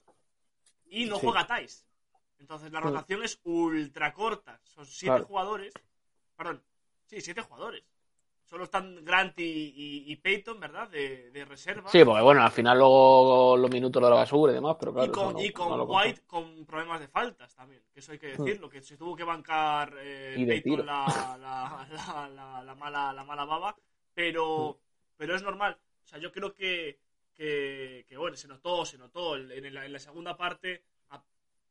y 0.86 1.04
no 1.04 1.16
Sí. 1.16 1.26
juega 1.26 1.46
Thais. 1.46 1.84
Entonces 2.38 2.72
la 2.72 2.78
Sí. 2.80 2.84
rotación 2.86 3.22
es 3.22 3.38
ultra 3.44 4.14
corta. 4.14 4.58
Son 4.64 4.86
siete 4.86 5.10
Claro. 5.16 5.26
jugadores. 5.26 5.74
Perdón, 6.36 6.62
sí, 7.04 7.20
siete 7.20 7.42
jugadores. 7.42 7.84
Solo 8.48 8.64
están 8.64 9.04
Grant 9.04 9.38
y, 9.40 9.42
y- 9.44 10.10
y 10.10 10.16
Peyton, 10.16 10.58
¿verdad? 10.58 10.88
De, 10.88 11.30
de 11.30 11.44
reserva. 11.44 11.90
Sí, 11.90 12.02
porque 12.02 12.22
bueno, 12.22 12.42
al 12.42 12.50
final 12.50 12.78
luego 12.78 13.58
los 13.58 13.70
minutos 13.70 14.02
de 14.02 14.08
la 14.08 14.14
basura 14.16 14.52
y 14.52 14.54
demás, 14.54 14.76
pero 14.80 14.94
claro. 14.94 15.06
y 15.06 15.12
con, 15.12 15.32
no- 15.34 15.40
y 15.42 15.50
con 15.52 15.76
no. 15.76 15.84
White 15.84 16.22
con 16.26 16.64
problemas 16.64 16.98
de 17.00 17.08
faltas 17.08 17.54
también, 17.54 17.82
que 17.92 18.00
eso 18.00 18.12
hay 18.12 18.18
que 18.18 18.28
decirlo, 18.38 18.70
que 18.70 18.80
se 18.80 18.96
tuvo 18.96 19.14
que 19.14 19.24
bancar 19.24 19.94
eh, 19.98 20.34
Y 20.38 20.46
Peyton 20.46 20.86
la, 20.86 21.36
la, 21.38 21.86
la- 21.90 22.28
la- 22.30 22.62
la 22.62 22.74
mala, 22.74 23.12
la 23.12 23.22
mala 23.24 23.44
baba, 23.44 23.76
pero, 24.14 24.80
pero 25.16 25.36
es 25.36 25.42
normal. 25.42 25.78
O 26.04 26.06
sea, 26.08 26.18
yo 26.18 26.32
creo 26.32 26.54
que, 26.54 26.98
que, 27.34 28.06
que, 28.08 28.16
bueno, 28.16 28.34
se 28.38 28.48
notó, 28.48 28.86
se 28.86 28.96
notó 28.96 29.36
en, 29.36 29.74
la, 29.74 29.84
en 29.84 29.92
la 29.92 29.98
segunda 29.98 30.38
parte, 30.38 30.84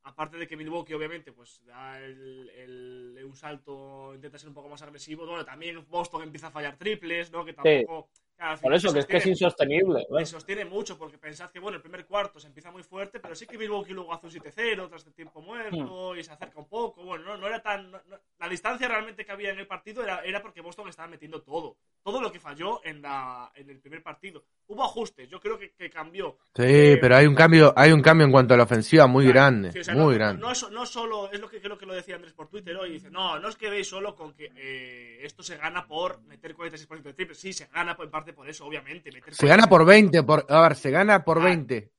aparte 0.08 0.38
de 0.38 0.48
que 0.48 0.58
Milwaukee, 0.58 0.94
obviamente, 0.94 1.32
pues 1.34 1.64
da 1.66 2.00
el, 2.00 2.50
el- 2.56 3.24
un 3.26 3.36
salto, 3.36 4.14
intenta 4.16 4.38
ser 4.38 4.50
un 4.50 4.56
poco 4.56 4.70
más 4.70 4.82
agresivo. 4.82 5.26
Bueno, 5.26 5.44
también 5.46 5.86
Boston 5.90 6.24
empieza 6.24 6.48
a 6.48 6.52
fallar 6.52 6.78
triples, 6.78 7.32
¿no? 7.32 7.44
Que 7.46 7.54
tampoco. 7.54 8.10
Claro, 8.38 8.62
Por 8.62 8.74
eso, 8.74 8.88
se 8.90 8.94
que 8.94 9.00
es 9.00 9.06
que 9.08 9.18
es 9.18 9.24
sostiene- 9.24 9.32
insostenible. 9.34 10.06
se 10.08 10.14
¿ves? 10.14 10.30
sostiene 10.30 10.66
mucho, 10.66 10.98
porque 10.98 11.18
pensad 11.18 11.50
que, 11.52 11.60
bueno, 11.60 11.76
el 11.78 11.82
primer 11.82 12.06
cuarto 12.06 12.40
se 12.40 12.48
empieza 12.48 12.72
muy 12.72 12.84
fuerte, 12.84 13.20
pero 13.20 13.36
sí 13.36 13.46
que 13.48 13.58
Milwaukee 13.58 13.94
luego 13.94 14.14
hace 14.14 14.28
un 14.28 14.32
7-0 14.32 14.88
tras 14.88 15.06
el 15.06 15.14
tiempo 15.14 15.42
muerto 15.42 16.14
Hmm. 16.14 16.20
y 16.20 16.24
se 16.24 16.32
acerca 16.32 16.60
un 16.60 16.68
poco. 16.70 17.04
Bueno, 17.04 17.26
no, 17.26 17.38
no 17.38 17.48
era 17.48 17.62
tan. 17.62 17.92
no- 17.92 18.02
no- 18.08 18.18
la 18.40 18.48
distancia 18.50 18.88
realmente 18.88 19.26
que 19.26 19.32
había 19.32 19.50
en 19.52 19.60
el 19.60 19.68
partido 19.68 20.04
era, 20.04 20.22
era 20.24 20.42
porque 20.42 20.62
Boston 20.62 20.88
estaba 20.90 21.08
metiendo 21.08 21.42
todo. 21.42 21.78
Todo 22.04 22.22
lo 22.22 22.32
que 22.32 22.40
falló 22.40 22.80
en, 22.86 23.02
la, 23.02 23.52
en 23.56 23.70
el 23.70 23.80
primer 23.80 24.02
partido. 24.04 24.44
Hubo 24.68 24.84
ajustes, 24.84 25.28
yo 25.30 25.40
creo 25.40 25.58
que, 25.58 25.72
que 25.74 25.90
cambió. 25.90 26.38
Sí, 26.56 26.64
Eh, 26.64 26.98
pero 27.02 27.16
hay 27.16 27.26
un 27.26 27.36
cambio, 27.36 27.74
hay 27.76 27.92
un 27.92 28.02
cambio 28.02 28.26
en 28.26 28.32
cuanto 28.32 28.54
a 28.54 28.58
la 28.58 28.64
ofensiva 28.64 29.08
muy 29.08 29.26
Claro, 29.26 29.34
grande, 29.40 29.72
sí, 29.72 29.80
o 29.80 29.84
sea, 29.84 29.94
muy 29.96 30.04
no, 30.14 30.20
grande. 30.20 30.42
No, 30.42 30.52
es- 30.52 30.70
no 30.70 30.86
solo, 30.86 31.32
es 31.32 31.40
lo 31.40 31.50
que 31.50 31.60
creo 31.60 31.78
que 31.78 31.86
lo 31.86 31.94
decía 31.94 32.16
Andrés 32.16 32.34
por 32.34 32.48
Twitter 32.48 32.76
hoy, 32.78 32.92
dice, 32.92 33.10
no, 33.10 33.40
no 33.40 33.50
es 33.50 33.56
que 33.58 33.70
veis 33.70 33.88
solo 33.90 34.16
con 34.16 34.34
que 34.34 34.52
eh, 34.56 35.20
esto 35.24 35.42
se 35.44 35.58
gana 35.58 35.88
por 35.88 36.22
meter 36.24 36.56
46% 36.56 37.10
de 37.10 37.14
triples. 37.14 37.38
Sí, 37.40 37.52
se 37.54 37.66
gana 37.68 37.96
por- 37.96 38.06
en 38.06 38.12
parte 38.12 38.27
por 38.34 38.50
eso, 38.50 38.66
obviamente. 38.66 39.10
Se 39.32 39.48
gana 39.48 39.68
por 39.68 39.82
46%. 39.84 39.86
20, 39.86 40.24
por, 40.24 40.46
a 40.50 40.62
ver, 40.62 40.76
se 40.76 40.92
gana 40.92 41.24
por 41.24 41.38
Claro. 41.38 41.50
20. 41.50 41.92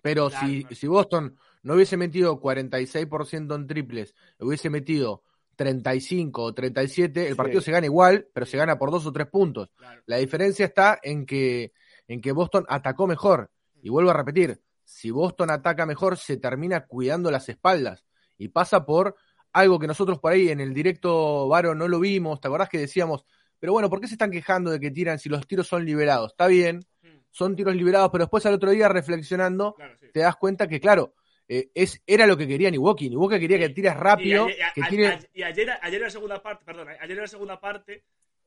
Pero 0.00 0.28
Claro, 0.30 0.46
si, 0.46 0.60
claro. 0.62 0.76
si 0.76 0.86
Boston 0.86 1.38
no 1.62 1.74
hubiese 1.74 1.96
metido 1.96 2.40
46% 2.40 3.54
en 3.54 3.66
triples, 3.66 4.14
hubiese 4.38 4.68
metido 4.70 5.22
35 5.56 6.42
o 6.42 6.54
37, 6.54 7.22
el 7.22 7.28
Sí. 7.30 7.34
partido 7.34 7.60
se 7.60 7.70
gana 7.70 7.86
igual, 7.86 8.26
pero 8.32 8.46
se 8.46 8.56
gana 8.56 8.78
por 8.78 8.90
dos 8.90 9.06
o 9.06 9.12
tres 9.12 9.28
puntos. 9.28 9.70
La 10.06 10.16
diferencia 10.16 10.66
está 10.66 10.98
en 11.02 11.24
que, 11.26 11.72
en 12.08 12.20
que 12.20 12.32
Boston 12.32 12.64
atacó 12.68 13.06
mejor. 13.06 13.50
Y 13.82 13.90
vuelvo 13.90 14.10
a 14.10 14.14
repetir, 14.14 14.60
si 14.84 15.10
Boston 15.10 15.50
ataca 15.50 15.86
mejor, 15.86 16.16
se 16.16 16.36
termina 16.36 16.86
cuidando 16.86 17.30
las 17.30 17.48
espaldas. 17.48 18.04
Y 18.38 18.48
pasa 18.48 18.84
por 18.84 19.14
algo 19.52 19.78
que 19.78 19.86
nosotros 19.86 20.18
por 20.18 20.32
ahí 20.32 20.48
en 20.48 20.60
el 20.60 20.72
directo, 20.74 21.46
Varo, 21.48 21.74
no 21.74 21.86
lo 21.86 22.00
vimos. 22.00 22.40
¿Te 22.40 22.48
acordás 22.48 22.68
que 22.68 22.78
decíamos, 22.78 23.24
pero 23.62 23.74
bueno, 23.74 23.88
¿por 23.88 24.00
qué 24.00 24.08
se 24.08 24.14
están 24.14 24.32
quejando 24.32 24.72
de 24.72 24.80
que 24.80 24.90
tiran 24.90 25.20
si 25.20 25.28
los 25.28 25.46
tiros 25.46 25.68
son 25.68 25.84
liberados? 25.84 26.32
Está 26.32 26.48
bien, 26.48 26.80
Mm, 27.02 27.18
son 27.30 27.54
tiros 27.54 27.76
liberados, 27.76 28.10
pero 28.10 28.24
después 28.24 28.44
al 28.44 28.54
otro 28.54 28.72
día 28.72 28.88
reflexionando, 28.88 29.74
Claro, 29.74 29.96
sí. 30.00 30.06
te 30.12 30.18
das 30.18 30.34
cuenta 30.34 30.66
que, 30.66 30.80
claro, 30.80 31.14
eh, 31.46 31.70
es, 31.72 32.02
era 32.04 32.26
lo 32.26 32.36
que 32.36 32.48
quería 32.48 32.72
Niwoki. 32.72 33.08
Niwoki 33.08 33.38
quería 33.38 33.58
que 33.60 33.68
tires 33.68 33.96
rápido, 33.96 34.48
que 34.48 34.82
a- 34.82 35.20
y 35.32 35.42
ayer, 35.44 35.70
ayer 35.80 36.00
en 36.00 36.02
la 36.02 36.10
segunda 36.10 36.42
parte, 36.42 36.64
perdón, 36.64 36.88
ayer 36.88 37.10
en 37.12 37.22
la 37.22 37.28
segunda 37.28 37.60
parte 37.60 38.02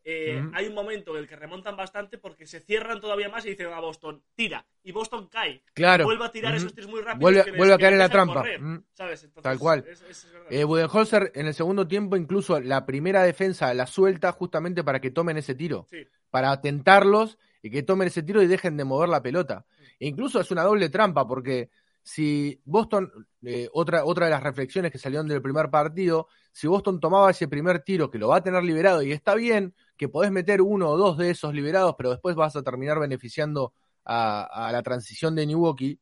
eh, 0.08 0.42
hay 0.54 0.68
un 0.68 0.76
momento 0.76 1.14
en 1.16 1.24
el 1.24 1.28
que 1.28 1.36
remontan 1.36 1.76
bastante 1.76 2.18
porque 2.20 2.46
se 2.46 2.60
cierran 2.60 3.02
todavía 3.02 3.28
más 3.28 3.44
y 3.46 3.50
dicen 3.50 3.74
a 3.74 3.80
Boston, 3.80 4.22
tira. 4.36 4.64
Y 4.84 4.92
Boston 4.92 5.28
cae. 5.32 5.64
Claro. 5.74 6.06
Vuelve 6.06 6.26
a 6.26 6.32
tirar 6.32 6.54
esos 6.56 6.74
tiros 6.76 6.90
muy 6.92 7.02
rápidos. 7.02 7.22
Vuelve- 7.32 7.44
que 7.46 7.58
vuelve 7.58 7.74
a 7.74 7.78
caer 7.80 7.94
en 7.94 8.00
la 8.00 8.10
trampa. 8.10 8.36
correr, 8.36 8.62
Mm. 8.62 8.84
¿sabes? 8.94 9.24
Entonces, 9.24 9.44
Tal 9.44 9.58
cual. 9.60 9.84
es-. 9.90 10.28
Eh, 10.52 10.64
Budenholzer 10.64 11.32
en 11.34 11.48
el 11.48 11.54
segundo 11.56 11.88
tiempo 11.88 12.16
incluso 12.18 12.60
la 12.60 12.86
primera 12.86 13.24
defensa 13.24 13.74
la 13.74 13.88
suelta 13.88 14.32
justamente 14.32 14.84
para 14.84 15.02
que 15.02 15.10
tomen 15.12 15.38
ese 15.38 15.56
tiro, 15.56 15.88
Sí. 15.90 16.06
para 16.30 16.62
tentarlos 16.62 17.38
y 17.64 17.72
que 17.72 17.82
tomen 17.82 18.08
ese 18.10 18.22
tiro 18.22 18.44
y 18.44 18.48
dejen 18.48 18.78
de 18.78 18.84
mover 18.86 19.10
la 19.10 19.24
pelota. 19.24 19.66
E 20.00 20.08
incluso 20.08 20.40
es 20.40 20.52
una 20.52 20.62
doble 20.62 20.90
trampa 20.90 21.26
porque 21.28 21.70
si 22.06 22.62
Boston, 22.66 23.12
eh, 23.42 23.68
otra, 23.74 24.06
otra 24.06 24.26
de 24.26 24.32
las 24.32 24.44
reflexiones 24.44 24.92
que 24.92 25.00
salieron 25.00 25.28
del 25.28 25.42
primer 25.42 25.72
partido, 25.72 26.28
si 26.52 26.68
Boston 26.68 27.00
tomaba 27.00 27.32
ese 27.32 27.48
primer 27.48 27.82
tiro 27.82 28.12
que 28.12 28.20
lo 28.20 28.28
va 28.28 28.38
a 28.38 28.44
tener 28.44 28.64
liberado 28.64 29.02
y 29.02 29.12
está 29.12 29.34
bien 29.34 29.74
que 29.98 30.08
podés 30.08 30.32
meter 30.32 30.62
uno 30.62 30.90
o 30.90 30.98
dos 30.98 31.18
de 31.18 31.32
esos 31.32 31.52
liberados, 31.56 31.96
pero 31.98 32.12
después 32.12 32.36
vas 32.36 32.56
a 32.56 32.62
terminar 32.62 33.00
beneficiando 33.00 33.74
a, 34.04 34.68
a 34.68 34.72
la 34.72 34.84
transición 34.84 35.34
de 35.34 35.48
Milwaukee, 35.48 36.00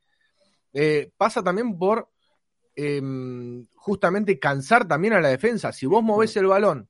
eh, 0.74 1.10
pasa 1.16 1.42
también 1.42 1.78
por 1.78 2.10
em, 2.76 3.66
justamente 3.76 4.38
cansar 4.40 4.86
también 4.86 5.14
a 5.14 5.22
la 5.22 5.30
defensa. 5.30 5.72
Si 5.72 5.86
vos 5.86 6.04
movés 6.04 6.36
el 6.36 6.48
balón 6.48 6.90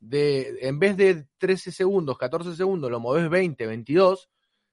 de, 0.00 0.58
en 0.62 0.80
vez 0.80 0.96
de 0.96 1.28
13 1.38 1.70
segundos, 1.70 2.18
14 2.18 2.56
segundos, 2.56 2.90
lo 2.90 2.98
movés 2.98 3.30
20, 3.30 3.68
22, 3.68 4.28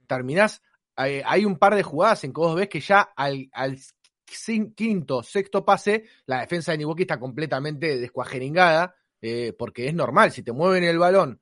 terminás, 0.07 0.63
hay, 0.95 1.21
hay 1.25 1.45
un 1.45 1.57
par 1.57 1.75
de 1.75 1.83
jugadas 1.83 2.23
en 2.23 2.33
que 2.33 2.39
vos 2.39 2.55
ves 2.55 2.69
que 2.69 2.79
ya 2.79 3.01
al, 3.15 3.49
quinto, 4.75 5.23
sexto 5.23 5.63
pase, 5.65 6.05
la 6.25 6.41
defensa 6.41 6.71
de 6.71 6.79
Milwaukee 6.79 7.03
está 7.03 7.19
completamente 7.19 7.97
descuajeringada, 7.97 8.95
eh, 9.21 9.53
porque 9.57 9.87
es 9.87 9.93
normal, 9.93 10.31
si 10.31 10.43
te 10.43 10.51
mueven 10.51 10.83
el 10.83 10.97
balón. 10.97 11.41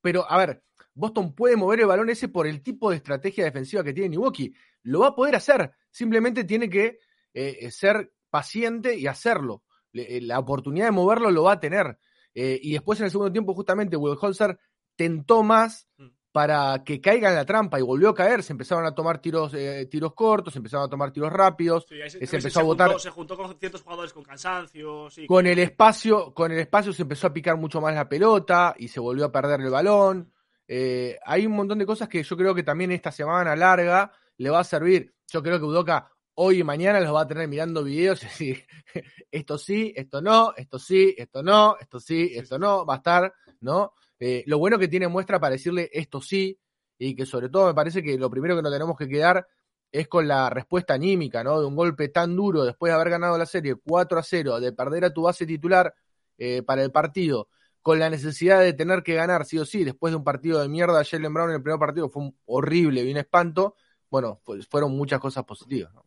Pero, 0.00 0.30
a 0.30 0.36
ver, 0.38 0.62
Boston 0.94 1.34
puede 1.34 1.56
mover 1.56 1.80
el 1.80 1.86
balón 1.86 2.10
ese 2.10 2.28
por 2.28 2.46
el 2.46 2.62
tipo 2.62 2.90
de 2.90 2.96
estrategia 2.96 3.44
defensiva 3.44 3.82
que 3.82 3.92
tiene 3.92 4.10
Milwaukee. 4.10 4.54
Lo 4.82 5.00
va 5.00 5.08
a 5.08 5.14
poder 5.14 5.36
hacer, 5.36 5.72
simplemente 5.90 6.44
tiene 6.44 6.68
que 6.68 6.98
eh, 7.32 7.70
ser 7.70 8.12
paciente 8.30 8.96
y 8.96 9.06
hacerlo. 9.06 9.64
Eh, 9.92 10.20
la 10.20 10.38
oportunidad 10.38 10.86
de 10.86 10.92
moverlo 10.92 11.30
lo 11.30 11.44
va 11.44 11.52
a 11.52 11.60
tener. 11.60 11.98
Eh, 12.34 12.58
y 12.62 12.72
después 12.72 12.98
en 13.00 13.06
el 13.06 13.10
segundo 13.10 13.32
tiempo, 13.32 13.54
justamente, 13.54 13.96
Will 13.96 14.18
Holzer 14.20 14.58
tentó 14.96 15.42
más 15.42 15.88
Mm. 15.96 16.08
Para 16.34 16.82
que 16.82 17.00
caiga 17.00 17.28
en 17.28 17.36
la 17.36 17.44
trampa 17.44 17.78
y 17.78 17.82
volvió 17.82 18.08
a 18.08 18.14
caer. 18.14 18.42
Se 18.42 18.52
empezaron 18.52 18.84
a 18.84 18.92
tomar 18.92 19.20
tiros, 19.20 19.54
eh, 19.54 19.86
tiros 19.88 20.14
cortos, 20.14 20.52
se 20.52 20.58
empezaron 20.58 20.84
a 20.84 20.88
tomar 20.90 21.12
tiros 21.12 21.32
rápidos. 21.32 21.86
Sí, 21.88 22.02
ahí 22.02 22.10
se, 22.10 22.18
empezó 22.24 22.58
a 22.58 22.64
botar- 22.64 22.88
Juntó, 22.88 22.98
se 22.98 23.10
juntó 23.10 23.36
con 23.36 23.56
ciertos 23.56 23.82
jugadores 23.82 24.12
con 24.12 24.24
cansancio. 24.24 25.08
Sí, 25.10 25.28
Con 25.28 25.46
el 25.46 25.60
espacio, 25.60 26.34
con 26.34 26.50
el 26.50 26.58
espacio 26.58 26.92
se 26.92 27.02
empezó 27.02 27.28
a 27.28 27.32
picar 27.32 27.56
mucho 27.56 27.80
más 27.80 27.94
la 27.94 28.08
pelota 28.08 28.74
y 28.76 28.88
se 28.88 28.98
volvió 28.98 29.26
a 29.26 29.30
perder 29.30 29.60
el 29.60 29.70
balón. 29.70 30.32
Eh, 30.66 31.16
hay 31.24 31.46
un 31.46 31.52
montón 31.52 31.78
de 31.78 31.86
cosas 31.86 32.08
que 32.08 32.24
yo 32.24 32.36
creo 32.36 32.52
que 32.52 32.64
también 32.64 32.90
esta 32.90 33.12
semana 33.12 33.54
larga 33.54 34.10
le 34.36 34.50
va 34.50 34.58
a 34.58 34.64
servir. 34.64 35.14
Yo 35.28 35.40
creo 35.40 35.60
que 35.60 35.66
Udoca 35.66 36.10
hoy 36.34 36.58
y 36.58 36.64
mañana 36.64 36.98
los 36.98 37.14
va 37.14 37.20
a 37.20 37.28
tener 37.28 37.46
mirando 37.46 37.84
videos 37.84 38.20
y 38.24 38.26
decir, 38.26 38.66
esto 39.30 39.56
sí, 39.56 39.92
esto 39.94 40.20
no, 40.20 40.52
esto 40.56 40.80
sí, 40.80 41.14
esto 41.16 41.44
no, 41.44 41.76
esto 41.78 42.00
sí, 42.00 42.32
esto 42.34 42.58
no, 42.58 42.84
va 42.84 42.94
a 42.94 42.96
estar, 42.96 43.32
¿no? 43.60 43.92
Eh, 44.26 44.42
lo 44.46 44.58
bueno 44.58 44.78
que 44.78 44.88
tiene 44.88 45.06
muestra 45.06 45.38
para 45.38 45.52
decirle 45.52 45.90
esto 45.92 46.18
sí, 46.22 46.58
y 46.96 47.14
que 47.14 47.26
sobre 47.26 47.50
todo 47.50 47.66
me 47.66 47.74
parece 47.74 48.02
que 48.02 48.16
lo 48.16 48.30
primero 48.30 48.56
que 48.56 48.62
nos 48.62 48.72
tenemos 48.72 48.96
que 48.96 49.06
quedar 49.06 49.46
es 49.92 50.08
con 50.08 50.26
la 50.26 50.48
respuesta 50.48 50.94
anímica, 50.94 51.44
¿no? 51.44 51.60
De 51.60 51.66
un 51.66 51.76
golpe 51.76 52.08
tan 52.08 52.34
duro 52.34 52.64
después 52.64 52.90
de 52.90 52.94
haber 52.94 53.10
ganado 53.10 53.36
la 53.36 53.44
serie 53.44 53.74
4 53.74 54.18
a 54.18 54.22
0, 54.22 54.60
de 54.60 54.72
perder 54.72 55.04
a 55.04 55.12
tu 55.12 55.24
base 55.24 55.44
titular 55.44 55.94
eh, 56.38 56.62
para 56.62 56.82
el 56.82 56.90
partido, 56.90 57.48
con 57.82 57.98
la 57.98 58.08
necesidad 58.08 58.60
de 58.60 58.72
tener 58.72 59.02
que 59.02 59.12
ganar 59.12 59.44
sí 59.44 59.58
o 59.58 59.66
sí, 59.66 59.84
después 59.84 60.10
de 60.10 60.16
un 60.16 60.24
partido 60.24 60.58
de 60.58 60.70
mierda, 60.70 61.04
Jalen 61.04 61.34
Brown 61.34 61.50
en 61.50 61.56
el 61.56 61.62
primer 61.62 61.78
partido 61.78 62.08
fue 62.08 62.22
un 62.22 62.38
horrible, 62.46 63.02
bien 63.02 63.18
espanto, 63.18 63.76
bueno, 64.08 64.40
pues 64.42 64.66
fueron 64.68 64.96
muchas 64.96 65.20
cosas 65.20 65.44
positivas, 65.44 65.92
¿no? 65.92 66.06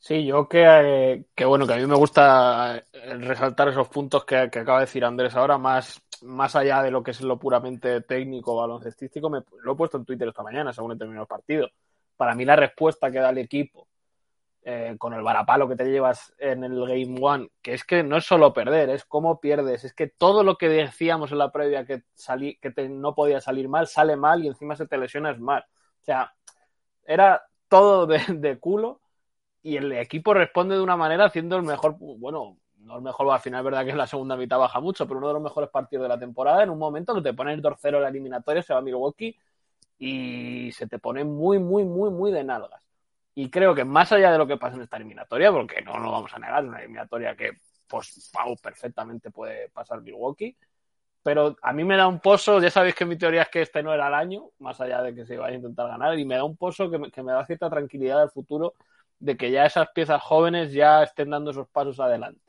Sí, 0.00 0.26
yo 0.26 0.48
que, 0.48 1.26
que 1.32 1.44
bueno, 1.44 1.64
que 1.64 1.74
a 1.74 1.76
mí 1.76 1.86
me 1.86 1.94
gusta 1.94 2.76
eh, 2.92 3.14
resaltar 3.18 3.68
esos 3.68 3.88
puntos 3.88 4.24
que 4.24 4.36
acaba 4.36 4.78
de 4.78 4.86
decir 4.86 5.04
Andrés 5.04 5.36
ahora, 5.36 5.58
más, 5.58 6.02
más 6.22 6.56
allá 6.56 6.82
de 6.82 6.90
lo 6.90 7.02
que 7.02 7.12
es 7.12 7.20
lo 7.20 7.38
puramente 7.38 8.00
técnico 8.02 8.56
baloncestístico, 8.56 9.30
me, 9.30 9.42
lo 9.62 9.72
he 9.72 9.76
puesto 9.76 9.96
en 9.96 10.04
Twitter 10.04 10.28
esta 10.28 10.42
mañana, 10.42 10.72
según 10.72 10.92
he 10.92 10.96
terminado 10.96 11.24
el 11.24 11.28
partido. 11.28 11.68
Para 12.16 12.34
mí 12.34 12.44
la 12.44 12.56
respuesta 12.56 13.10
que 13.10 13.18
da 13.18 13.30
el 13.30 13.38
equipo 13.38 13.88
eh, 14.62 14.96
con 14.98 15.14
el 15.14 15.22
varapalo 15.22 15.68
que 15.68 15.76
te 15.76 15.84
llevas 15.84 16.34
en 16.38 16.64
el 16.64 16.80
Game 16.80 17.16
One, 17.20 17.50
que 17.62 17.74
es 17.74 17.84
que 17.84 18.02
no 18.02 18.16
es 18.16 18.24
solo 18.24 18.52
perder, 18.52 18.90
es 18.90 19.04
cómo 19.04 19.40
pierdes, 19.40 19.84
es 19.84 19.92
que 19.94 20.08
todo 20.08 20.42
lo 20.42 20.58
que 20.58 20.68
decíamos 20.68 21.30
en 21.30 21.38
la 21.38 21.52
previa 21.52 21.86
que, 21.86 22.02
salí, 22.14 22.58
que 22.58 22.72
no 22.88 23.14
podía 23.14 23.40
salir 23.40 23.68
mal, 23.68 23.86
sale 23.86 24.16
mal 24.16 24.44
y 24.44 24.48
encima 24.48 24.74
se 24.74 24.88
te 24.88 24.98
lesionas 24.98 25.38
mal. 25.38 25.64
O 26.02 26.04
sea, 26.04 26.34
era 27.04 27.42
todo 27.68 28.06
de, 28.06 28.18
de 28.28 28.58
culo 28.58 29.00
y 29.62 29.76
el 29.76 29.92
equipo 29.92 30.34
responde 30.34 30.76
de 30.76 30.82
una 30.82 30.96
manera 30.96 31.26
haciendo 31.26 31.56
el 31.56 31.62
mejor, 31.62 31.96
bueno, 31.98 32.56
no 32.86 32.96
el 32.96 33.02
mejor, 33.02 33.30
al 33.30 33.40
final 33.40 33.60
es 33.60 33.64
verdad 33.64 33.84
que 33.84 33.90
en 33.90 33.98
la 33.98 34.06
segunda 34.06 34.36
mitad 34.36 34.58
baja 34.58 34.80
mucho, 34.80 35.06
pero 35.06 35.18
uno 35.18 35.28
de 35.28 35.34
los 35.34 35.42
mejores 35.42 35.68
partidos 35.70 36.04
de 36.04 36.08
la 36.08 36.18
temporada 36.18 36.62
en 36.62 36.70
un 36.70 36.78
momento 36.78 37.14
que 37.14 37.22
te 37.22 37.34
pones 37.34 37.60
2-0 37.60 37.96
en 37.96 38.02
la 38.02 38.08
eliminatoria, 38.08 38.62
se 38.62 38.72
va 38.72 38.80
Milwaukee 38.80 39.36
y 39.98 40.70
se 40.72 40.86
te 40.86 40.98
pone 40.98 41.24
muy, 41.24 41.58
muy, 41.58 41.84
muy, 41.84 42.10
muy 42.10 42.30
de 42.30 42.44
nalgas. 42.44 42.80
Y 43.34 43.50
creo 43.50 43.74
que 43.74 43.84
más 43.84 44.12
allá 44.12 44.32
de 44.32 44.38
lo 44.38 44.46
que 44.46 44.56
pasa 44.56 44.76
en 44.76 44.82
esta 44.82 44.96
eliminatoria, 44.96 45.52
porque 45.52 45.82
no 45.82 45.98
lo 45.98 46.12
vamos 46.12 46.32
a 46.34 46.38
negar, 46.38 46.62
es 46.62 46.68
una 46.68 46.78
eliminatoria 46.78 47.36
que, 47.36 47.58
pues, 47.88 48.30
Pau 48.32 48.56
perfectamente 48.56 49.30
puede 49.30 49.68
pasar 49.70 50.00
Milwaukee, 50.00 50.56
pero 51.22 51.56
a 51.60 51.72
mí 51.72 51.82
me 51.84 51.96
da 51.96 52.06
un 52.06 52.20
pozo, 52.20 52.60
ya 52.60 52.70
sabéis 52.70 52.94
que 52.94 53.04
mi 53.04 53.18
teoría 53.18 53.42
es 53.42 53.48
que 53.48 53.62
este 53.62 53.82
no 53.82 53.92
era 53.92 54.08
el 54.08 54.14
año, 54.14 54.50
más 54.60 54.80
allá 54.80 55.02
de 55.02 55.14
que 55.14 55.26
se 55.26 55.36
vaya 55.36 55.54
a 55.54 55.56
intentar 55.56 55.88
ganar, 55.88 56.18
y 56.18 56.24
me 56.24 56.36
da 56.36 56.44
un 56.44 56.56
pozo 56.56 56.88
que 56.90 56.98
me, 56.98 57.10
que 57.10 57.22
me 57.22 57.32
da 57.32 57.44
cierta 57.44 57.68
tranquilidad 57.68 58.20
del 58.20 58.30
futuro 58.30 58.74
de 59.18 59.36
que 59.36 59.50
ya 59.50 59.66
esas 59.66 59.88
piezas 59.90 60.22
jóvenes 60.22 60.72
ya 60.72 61.02
estén 61.02 61.30
dando 61.30 61.50
esos 61.50 61.68
pasos 61.68 61.98
adelante. 62.00 62.45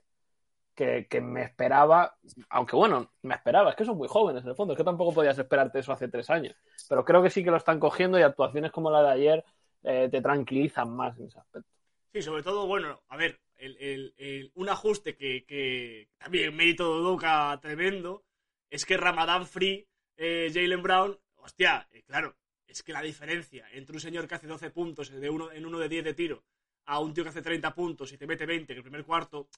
Que, 0.77 1.21
me 1.21 1.41
esperaba, 1.41 2.17
aunque 2.49 2.75
bueno, 2.75 3.09
me 3.23 3.33
esperaba, 3.33 3.71
es 3.71 3.75
que 3.75 3.83
son 3.83 3.97
muy 3.97 4.07
jóvenes 4.07 4.43
en 4.43 4.49
el 4.49 4.55
fondo, 4.55 4.73
es 4.73 4.77
que 4.77 4.83
tampoco 4.83 5.11
podías 5.11 5.39
esperarte 5.39 5.79
eso 5.79 5.91
hace 5.91 6.07
tres 6.07 6.29
años, 6.29 6.55
pero 6.87 7.03
creo 7.03 7.23
que 7.23 7.31
sí 7.31 7.43
que 7.43 7.49
lo 7.49 7.57
están 7.57 7.79
cogiendo 7.79 8.19
y 8.19 8.21
actuaciones 8.21 8.71
como 8.71 8.91
la 8.91 9.01
de 9.01 9.09
ayer 9.09 9.45
eh, 9.81 10.07
te 10.11 10.21
tranquilizan 10.21 10.95
más 10.95 11.17
en 11.17 11.25
ese 11.25 11.39
aspecto. 11.39 11.67
Sí, 12.13 12.21
sobre 12.21 12.43
todo, 12.43 12.67
bueno, 12.67 13.01
a 13.07 13.17
ver, 13.17 13.39
el, 13.57 14.51
un 14.53 14.69
ajuste 14.69 15.15
que, 15.15 16.09
también 16.19 16.55
mérito 16.55 17.17
de 17.17 17.57
tremendo 17.59 18.23
es 18.69 18.85
que 18.85 18.97
Ramadan 18.97 19.47
Free, 19.47 19.87
eh, 20.15 20.51
Jalen 20.53 20.83
Brown, 20.83 21.17
hostia, 21.37 21.87
eh, 21.91 22.03
claro, 22.03 22.35
es 22.67 22.83
que 22.83 22.93
la 22.93 23.01
diferencia 23.01 23.65
entre 23.71 23.95
un 23.95 23.99
señor 23.99 24.27
que 24.27 24.35
hace 24.35 24.45
12 24.45 24.69
puntos 24.69 25.09
de 25.09 25.29
uno, 25.31 25.51
en 25.51 25.65
uno 25.65 25.79
de 25.79 25.89
10 25.89 26.03
de 26.03 26.13
tiro 26.13 26.43
a 26.87 26.99
un 26.99 27.13
tío 27.13 27.23
que 27.23 27.29
hace 27.29 27.41
30 27.41 27.73
puntos 27.75 28.11
y 28.11 28.17
te 28.17 28.25
mete 28.25 28.45
20 28.45 28.73
en 28.73 28.77
el 28.77 28.83
primer 28.83 29.03
cuarto. 29.03 29.49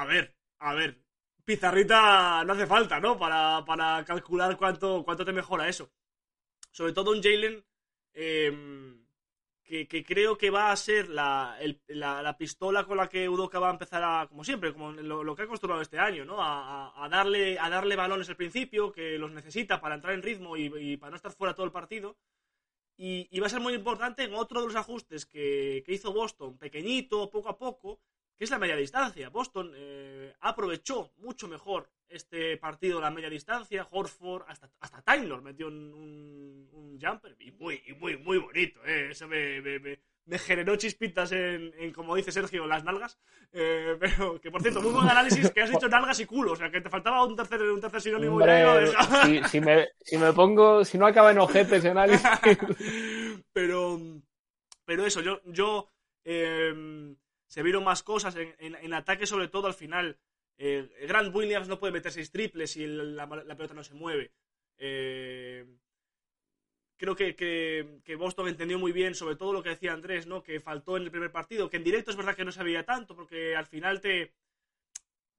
A 0.00 0.04
ver, 0.04 0.32
a 0.60 0.74
ver. 0.74 0.90
Pizarrita 1.44 2.44
no 2.44 2.52
hace 2.52 2.66
falta, 2.68 3.00
¿no? 3.00 3.18
Para, 3.18 3.64
para 3.64 4.04
calcular 4.04 4.56
cuánto, 4.56 5.02
cuánto 5.04 5.24
te 5.24 5.32
mejora 5.32 5.68
eso. 5.68 5.90
Sobre 6.70 6.92
todo 6.92 7.10
un 7.10 7.20
Jalen 7.20 7.64
eh, 8.14 8.96
que, 9.64 9.88
que 9.88 10.04
creo 10.04 10.38
que 10.38 10.50
va 10.50 10.70
a 10.70 10.76
ser 10.76 11.08
la, 11.08 11.58
la, 11.88 12.22
la 12.22 12.38
pistola 12.38 12.84
con 12.84 12.96
la 12.96 13.08
que 13.08 13.28
Udoka 13.28 13.58
va 13.58 13.70
a 13.70 13.72
empezar 13.72 14.04
a, 14.04 14.28
como 14.28 14.44
siempre, 14.44 14.72
como 14.72 14.92
lo, 14.92 15.34
que 15.34 15.42
ha 15.42 15.46
acostumbrado 15.46 15.82
este 15.82 15.98
año, 15.98 16.24
¿no? 16.24 16.36
A, 16.38 17.08
darle, 17.10 17.58
a 17.58 17.68
darle 17.68 17.96
balones 17.96 18.28
al 18.28 18.36
principio, 18.36 18.92
que 18.92 19.18
los 19.18 19.32
necesita 19.32 19.80
para 19.80 19.96
entrar 19.96 20.14
en 20.14 20.22
ritmo 20.22 20.56
y, 20.56 20.96
para 20.96 21.10
no 21.10 21.16
estar 21.16 21.32
fuera 21.32 21.56
todo 21.56 21.66
el 21.66 21.72
partido. 21.72 22.16
Y, 22.96 23.26
y 23.32 23.40
va 23.40 23.48
a 23.48 23.50
ser 23.50 23.60
muy 23.60 23.74
importante 23.74 24.22
en 24.22 24.34
otro 24.34 24.60
de 24.60 24.66
los 24.68 24.76
ajustes 24.76 25.26
que, 25.26 25.82
que 25.84 25.92
hizo 25.92 26.12
Boston, 26.12 26.56
pequeñito, 26.56 27.30
poco 27.30 27.48
a 27.48 27.58
poco, 27.58 28.00
que 28.38 28.44
es 28.44 28.50
la 28.50 28.58
media 28.58 28.76
distancia. 28.76 29.28
Boston 29.30 29.72
eh, 29.74 30.32
aprovechó 30.40 31.10
mucho 31.16 31.48
mejor 31.48 31.90
este 32.08 32.56
partido 32.56 33.00
la 33.00 33.10
media 33.10 33.28
distancia. 33.28 33.86
Horford, 33.90 34.44
hasta, 34.48 34.70
hasta 34.80 35.02
Taylor 35.02 35.42
metió 35.42 35.66
un, 35.66 35.74
un- 35.92 36.68
un 36.72 36.98
jumper 37.00 37.36
y 37.40 37.50
muy, 37.52 37.82
y 37.86 37.92
muy, 37.94 38.16
muy 38.16 38.38
bonito. 38.38 38.80
Eh. 38.86 39.08
Eso 39.10 39.26
me, 39.28 39.60
me- 39.60 39.78
me- 39.80 39.98
me 40.26 40.38
generó 40.38 40.76
chispitas 40.76 41.32
en, 41.32 41.72
en, 41.78 41.90
como 41.90 42.14
dice 42.14 42.30
Sergio, 42.30 42.66
las 42.66 42.84
nalgas. 42.84 43.18
Eh, 43.50 43.96
pero 43.98 44.38
que 44.40 44.50
por 44.50 44.60
cierto, 44.60 44.82
muy 44.82 44.92
buen 44.92 45.08
análisis 45.08 45.50
que 45.50 45.62
has 45.62 45.70
dicho 45.70 45.88
nalgas 45.88 46.20
y 46.20 46.26
culo. 46.26 46.52
O 46.52 46.56
sea, 46.56 46.70
que 46.70 46.80
te 46.82 46.90
faltaba 46.90 47.24
un 47.24 47.34
tercer, 47.34 47.62
un 47.62 47.80
tercer 47.80 48.00
sinónimo. 48.02 48.38
si, 49.24 49.42
si 49.44 49.60
me, 49.60 49.88
si 50.04 50.18
me 50.18 50.32
pongo, 50.34 50.84
si 50.84 50.96
no 50.98 51.06
acaba 51.06 51.30
en 51.32 51.38
ojetes 51.38 51.78
ese 51.78 51.88
análisis. 51.90 52.28
pero 53.52 53.98
pero 54.84 55.06
eso 55.06 55.20
yo 55.20 55.40
yo 55.46 55.88
eh, 56.24 57.14
se 57.48 57.62
vieron 57.64 57.84
más 57.84 58.02
cosas 58.02 58.36
en, 58.36 58.94
ataque 58.94 59.26
sobre 59.26 59.48
todo 59.48 59.66
al 59.66 59.74
final 59.74 60.18
eh, 60.58 60.88
Grant 61.08 61.34
Williams 61.34 61.68
no 61.68 61.78
puede 61.80 61.92
meter 61.94 62.12
seis 62.12 62.30
triples 62.30 62.76
el- 62.84 63.16
la, 63.16 63.28
pelota 63.28 63.74
no 63.74 63.84
se 63.84 63.94
mueve 63.94 64.32
Eh, 64.80 65.66
creo 66.96 67.14
que, 67.16 67.34
Boston 68.16 68.48
entendió 68.48 68.78
muy 68.78 68.92
bien 68.92 69.14
sobre 69.14 69.36
todo 69.36 69.52
lo 69.52 69.62
que 69.62 69.70
decía 69.70 69.92
Andrés 69.92 70.26
no 70.26 70.42
que 70.42 70.60
faltó 70.60 70.96
en 70.96 71.04
el 71.04 71.10
primer 71.10 71.32
partido 71.32 71.70
que 71.70 71.76
en 71.78 71.84
directo 71.84 72.10
es 72.10 72.16
verdad 72.16 72.36
que 72.36 72.44
no 72.44 72.52
se 72.52 72.62
veía 72.64 72.84
tanto 72.84 73.14
porque 73.16 73.56
al 73.56 73.66
final 73.66 74.00
te 74.00 74.32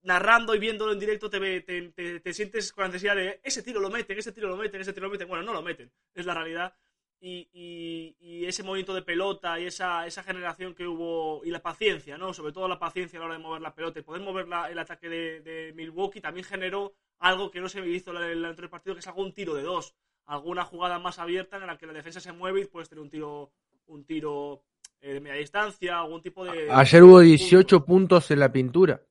narrando 0.03 0.55
y 0.55 0.59
viéndolo 0.59 0.93
en 0.93 0.99
directo 0.99 1.29
te, 1.29 1.61
te, 1.61 1.89
te- 1.89 2.19
te 2.19 2.33
sientes 2.33 2.71
con 2.73 2.83
la 2.83 2.87
necesidad 2.87 3.15
de 3.15 3.39
ese 3.43 3.63
tiro 3.63 3.79
lo 3.81 3.89
meten, 3.89 4.17
ese 4.17 4.31
tiro 4.31 4.47
lo 4.47 4.55
meten, 4.57 4.81
ese 4.81 4.93
tiro 4.93 5.07
lo 5.07 5.11
meten. 5.11 5.27
Bueno, 5.27 5.43
no 5.43 5.53
lo 5.53 5.61
meten, 5.61 5.91
es 6.15 6.25
la 6.25 6.33
realidad. 6.33 6.73
Y, 7.21 7.49
y- 7.53 8.15
y 8.21 8.45
ese 8.45 8.63
movimiento 8.63 8.93
de 8.93 9.01
pelota 9.01 9.59
y 9.59 9.65
esa, 9.65 10.07
esa 10.07 10.23
generación 10.23 10.73
que 10.73 10.87
hubo 10.87 11.41
y 11.43 11.51
la 11.51 11.61
paciencia, 11.61 12.17
¿no? 12.17 12.33
Sobre 12.33 12.53
todo 12.53 12.67
la 12.69 12.79
paciencia 12.79 13.19
a 13.19 13.21
la 13.21 13.25
hora 13.25 13.35
de 13.37 13.43
mover 13.43 13.61
la 13.61 13.75
pelota 13.75 13.99
y 13.99 14.03
poder 14.03 14.21
mover 14.21 14.47
la- 14.47 14.69
el 14.71 14.79
ataque 14.79 15.09
de, 15.09 15.41
de 15.41 15.73
Milwaukee 15.75 16.21
también 16.21 16.45
generó 16.45 16.93
algo 17.19 17.51
que 17.51 17.59
no 17.59 17.67
se 17.67 17.85
hizo 17.89 18.11
en 18.11 18.23
el 18.23 18.45
anterior 18.45 18.69
partido, 18.69 18.95
que 18.95 18.99
es 19.01 19.07
algún 19.07 19.33
tiro 19.33 19.53
de 19.53 19.63
dos. 19.63 19.93
Alguna 20.27 20.63
jugada 20.63 20.97
más 20.99 21.19
abierta 21.19 21.57
en 21.57 21.67
la 21.67 21.77
que 21.77 21.87
la 21.87 21.93
defensa 21.93 22.21
se 22.21 22.31
mueve 22.31 22.61
y 22.61 22.65
puedes 22.65 22.87
tener 22.87 23.01
un 23.03 23.09
tiro, 23.09 23.51
un 23.87 24.05
tiro 24.05 24.63
eh, 25.01 25.13
de 25.13 25.19
media 25.19 25.35
distancia, 25.39 25.99
algún 25.99 26.21
tipo 26.21 26.45
de... 26.45 26.71
Ayer 26.71 27.03
hubo 27.03 27.19
18 27.19 27.83
puntos 27.83 28.31
en 28.31 28.39
la 28.39 28.49
pintura. 28.51 29.01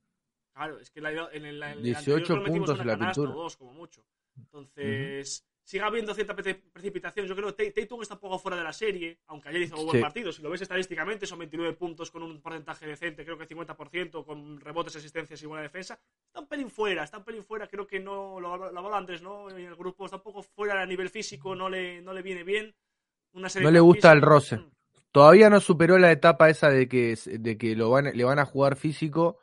Claro, 0.55 0.79
es 0.81 0.91
que 0.91 1.00
la, 1.03 1.11
en 1.33 1.45
el, 1.45 1.62
en 1.62 1.71
el 1.71 1.83
18 1.83 1.99
anterior 1.99 2.29
lo 2.31 2.37
metimos 2.45 2.59
puntos 2.69 2.81
en 2.81 2.87
la 2.87 2.99
canasta 2.99 3.21
o 3.21 3.25
pintura. 3.25 3.43
dos, 3.43 3.57
como 3.57 3.73
mucho. 3.75 4.03
Entonces, 4.37 5.45
sigue 5.69 5.83
habiendo 5.83 6.15
cierta 6.15 6.35
pre- 6.35 6.55
precipitación. 6.55 7.27
Yo 7.27 7.37
creo 7.37 7.55
que 7.55 7.71
Tatum 7.71 8.01
está 8.01 8.15
un 8.15 8.21
poco 8.21 8.39
fuera 8.39 8.57
de 8.57 8.65
la 8.65 8.73
serie, 8.73 9.19
aunque 9.27 9.51
ayer 9.51 9.61
hizo 9.63 9.77
un 9.77 9.85
buen 9.85 9.99
Sí. 9.99 10.03
partido. 10.03 10.33
Si 10.33 10.41
lo 10.41 10.49
ves 10.49 10.63
estadísticamente, 10.63 11.27
son 11.27 11.41
29 11.41 11.75
puntos 11.75 12.11
con 12.11 12.23
un 12.23 12.41
porcentaje 12.41 12.87
decente, 12.87 13.23
creo 13.23 13.37
que 13.37 13.47
50%, 13.47 14.25
con 14.25 14.59
rebotes, 14.61 14.97
asistencias 14.97 15.43
y 15.43 15.47
buena 15.47 15.63
defensa. 15.65 16.01
Está 16.27 16.41
un 16.41 16.47
pelín 16.47 16.71
fuera, 16.71 17.05
está 17.05 17.19
un 17.19 17.25
pelín 17.25 17.45
fuera. 17.45 17.67
Creo 17.67 17.87
que 17.87 18.01
no, 18.01 18.41
lo, 18.41 18.57
lo 18.73 18.79
habla 18.81 18.97
Andrés, 18.97 19.21
¿no? 19.21 19.51
En 19.51 19.59
el 19.59 19.77
grupo 19.77 20.07
está 20.07 20.17
un 20.17 20.23
poco 20.23 20.43
fuera 20.43 20.81
a 20.81 20.87
nivel 20.87 21.11
físico, 21.11 21.55
no 21.55 21.69
le, 21.69 22.01
no 22.01 22.14
le 22.14 22.23
viene 22.23 22.45
bien. 22.45 22.75
Una 23.35 23.51
serie 23.51 23.66
No 23.66 23.71
le 23.71 23.81
gusta 23.81 24.11
el 24.12 24.23
roce. 24.23 24.57
Mm. 24.57 24.71
Todavía 25.12 25.51
no 25.51 25.61
superó 25.61 25.99
la 25.99 26.11
etapa 26.12 26.49
esa 26.49 26.71
de 26.71 26.88
que, 26.88 27.14
de 27.27 27.59
que 27.59 27.77
lo 27.77 27.90
van, 27.90 28.11
le 28.16 28.25
van 28.25 28.38
a 28.38 28.47
jugar 28.47 28.75
físico. 28.77 29.38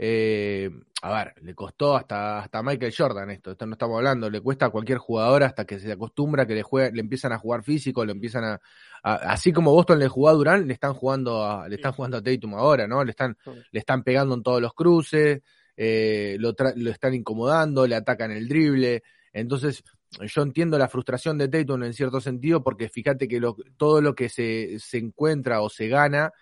Eh, 0.00 0.70
a 1.02 1.12
ver, 1.12 1.34
le 1.42 1.54
costó 1.54 1.96
hasta, 1.96 2.38
hasta 2.38 2.62
Michael 2.62 2.94
Jordan 2.96 3.30
esto, 3.30 3.50
esto 3.50 3.66
no 3.66 3.72
estamos 3.72 3.96
hablando, 3.96 4.30
le 4.30 4.40
cuesta 4.40 4.66
a 4.66 4.70
cualquier 4.70 4.98
jugador 4.98 5.42
hasta 5.42 5.64
que 5.64 5.80
se 5.80 5.90
acostumbra 5.90 6.46
que 6.46 6.54
le, 6.54 6.62
juega, 6.62 6.90
le 6.90 7.00
empiezan 7.00 7.32
a 7.32 7.38
jugar 7.38 7.64
físico, 7.64 8.04
le 8.04 8.12
empiezan 8.12 8.44
a, 8.44 8.60
a- 9.02 9.14
así 9.32 9.52
como 9.52 9.72
Boston 9.72 9.98
le 9.98 10.06
jugó 10.08 10.28
a 10.28 10.32
Durán, 10.34 10.66
le 10.68 10.72
están 10.72 10.94
jugando 10.94 11.44
a, 11.44 11.68
le 11.68 11.74
están 11.76 11.92
jugando 11.92 12.16
a 12.16 12.22
Tatum 12.22 12.54
ahora, 12.54 12.86
¿no? 12.86 13.02
Le 13.02 13.10
están, 13.10 13.36
le 13.72 13.78
están 13.80 14.02
pegando 14.04 14.34
en 14.36 14.42
todos 14.44 14.60
los 14.62 14.72
cruces, 14.72 15.42
eh, 15.76 16.36
lo, 16.38 16.54
tra- 16.54 16.74
lo 16.76 16.90
están 16.90 17.14
incomodando, 17.14 17.86
le 17.86 17.96
atacan 17.96 18.30
el 18.30 18.46
drible, 18.48 19.02
entonces 19.32 19.82
yo 20.32 20.42
entiendo 20.42 20.78
la 20.78 20.88
frustración 20.88 21.38
de 21.38 21.48
Tatum 21.48 21.82
en 21.84 21.92
cierto 21.92 22.20
sentido, 22.20 22.62
porque 22.62 22.88
fíjate 22.88 23.26
que 23.26 23.40
lo- 23.40 23.56
todo 23.76 24.00
lo 24.00 24.14
que 24.14 24.28
se, 24.28 24.78
se 24.78 24.98
encuentra 24.98 25.60
o 25.60 25.68
se 25.68 25.88
gana 25.88 26.32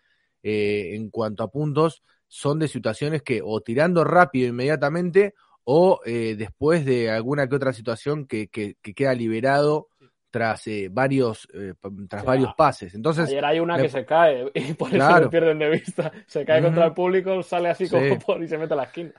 eh, 0.43 0.95
en 0.95 1.11
cuanto 1.11 1.43
a 1.43 1.51
puntos 1.51 2.03
son 2.37 2.59
de 2.59 2.69
situaciones 2.69 3.23
que 3.23 3.41
o 3.43 3.63
tirando 3.63 4.05
rápido 4.05 4.49
inmediatamente 4.49 5.33
o 5.65 6.01
eh, 6.05 6.35
después 6.37 6.85
de 6.85 7.11
alguna 7.11 7.49
que 7.49 7.57
otra 7.57 7.73
situación 7.73 8.27
que, 8.27 8.49
que, 8.49 8.77
que 8.83 8.93
queda 8.93 9.15
liberado 9.15 9.89
tras 10.31 10.67
eh, 10.67 10.89
varios 10.93 11.49
eh, 11.55 11.73
tras 12.11 12.21
Sí, 12.23 12.27
varios 12.27 12.51
a- 12.51 12.55
pases. 12.57 12.95
Entonces, 12.95 13.29
Ayer 13.29 13.43
hay 13.45 13.59
una 13.59 13.77
me- 13.77 13.85
que 13.85 13.89
se 13.89 14.05
cae 14.05 14.51
y 14.55 14.75
por 14.75 14.89
eso 14.89 14.97
Claro. 14.99 15.25
lo 15.25 15.31
pierden 15.31 15.59
de 15.59 15.71
vista. 15.71 16.13
Se 16.27 16.45
cae 16.45 16.61
contra 16.63 16.85
el 16.87 16.93
público, 16.93 17.43
sale 17.43 17.71
así 17.71 17.89
como 17.89 18.03
Sí. 18.07 18.19
por 18.27 18.43
y 18.43 18.49
se 18.49 18.59
mete 18.59 18.75
a 18.75 18.77
la 18.77 18.85
esquina. 18.85 19.13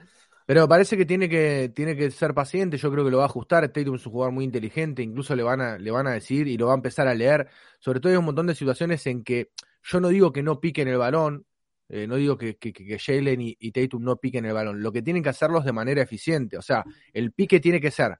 Pero 0.45 0.67
parece 0.67 0.95
que 0.95 1.05
tiene 1.05 1.27
que 1.27 1.71
tiene 1.75 1.95
que 1.97 2.11
ser 2.11 2.33
paciente, 2.35 2.77
yo 2.77 2.91
creo 2.91 3.03
que 3.03 3.11
lo 3.11 3.17
va 3.17 3.23
a 3.23 3.27
ajustar, 3.33 3.67
Tatum 3.67 3.95
es 3.95 4.05
un 4.05 4.11
jugador 4.11 4.31
muy 4.33 4.45
inteligente, 4.45 5.01
incluso 5.01 5.35
le 5.35 5.41
van 5.43 5.59
a 5.59 5.77
le 5.79 5.89
van 5.91 6.05
a 6.07 6.11
decir 6.11 6.47
y 6.47 6.55
lo 6.57 6.67
va 6.67 6.73
a 6.73 6.75
empezar 6.75 7.07
a 7.07 7.15
leer, 7.15 7.47
sobre 7.79 7.99
todo 7.99 8.11
hay 8.11 8.17
un 8.17 8.25
montón 8.25 8.45
de 8.47 8.53
situaciones 8.55 9.05
en 9.07 9.23
que 9.23 9.49
yo 9.83 9.99
no 9.99 10.07
digo 10.09 10.31
que 10.31 10.43
no 10.43 10.59
piquen 10.61 10.87
el 10.87 10.97
balón, 10.97 11.45
eh, 11.89 12.05
no 12.07 12.15
digo 12.17 12.37
que, 12.37 12.57
que, 12.57 12.73
que- 12.73 12.85
que 12.85 12.99
Jalen 12.99 13.41
y, 13.41 13.55
y 13.59 13.71
Tatum 13.71 14.03
no 14.03 14.17
piquen 14.17 14.45
el 14.45 14.53
balón, 14.53 14.81
lo 14.81 14.91
que 14.91 15.01
tienen 15.01 15.23
que 15.23 15.29
hacerlos 15.29 15.63
de 15.65 15.71
manera 15.73 16.01
eficiente, 16.01 16.57
o 16.57 16.61
sea, 16.61 16.83
el 17.13 17.31
pique 17.31 17.59
tiene 17.59 17.79
que 17.81 17.91
ser 17.91 18.17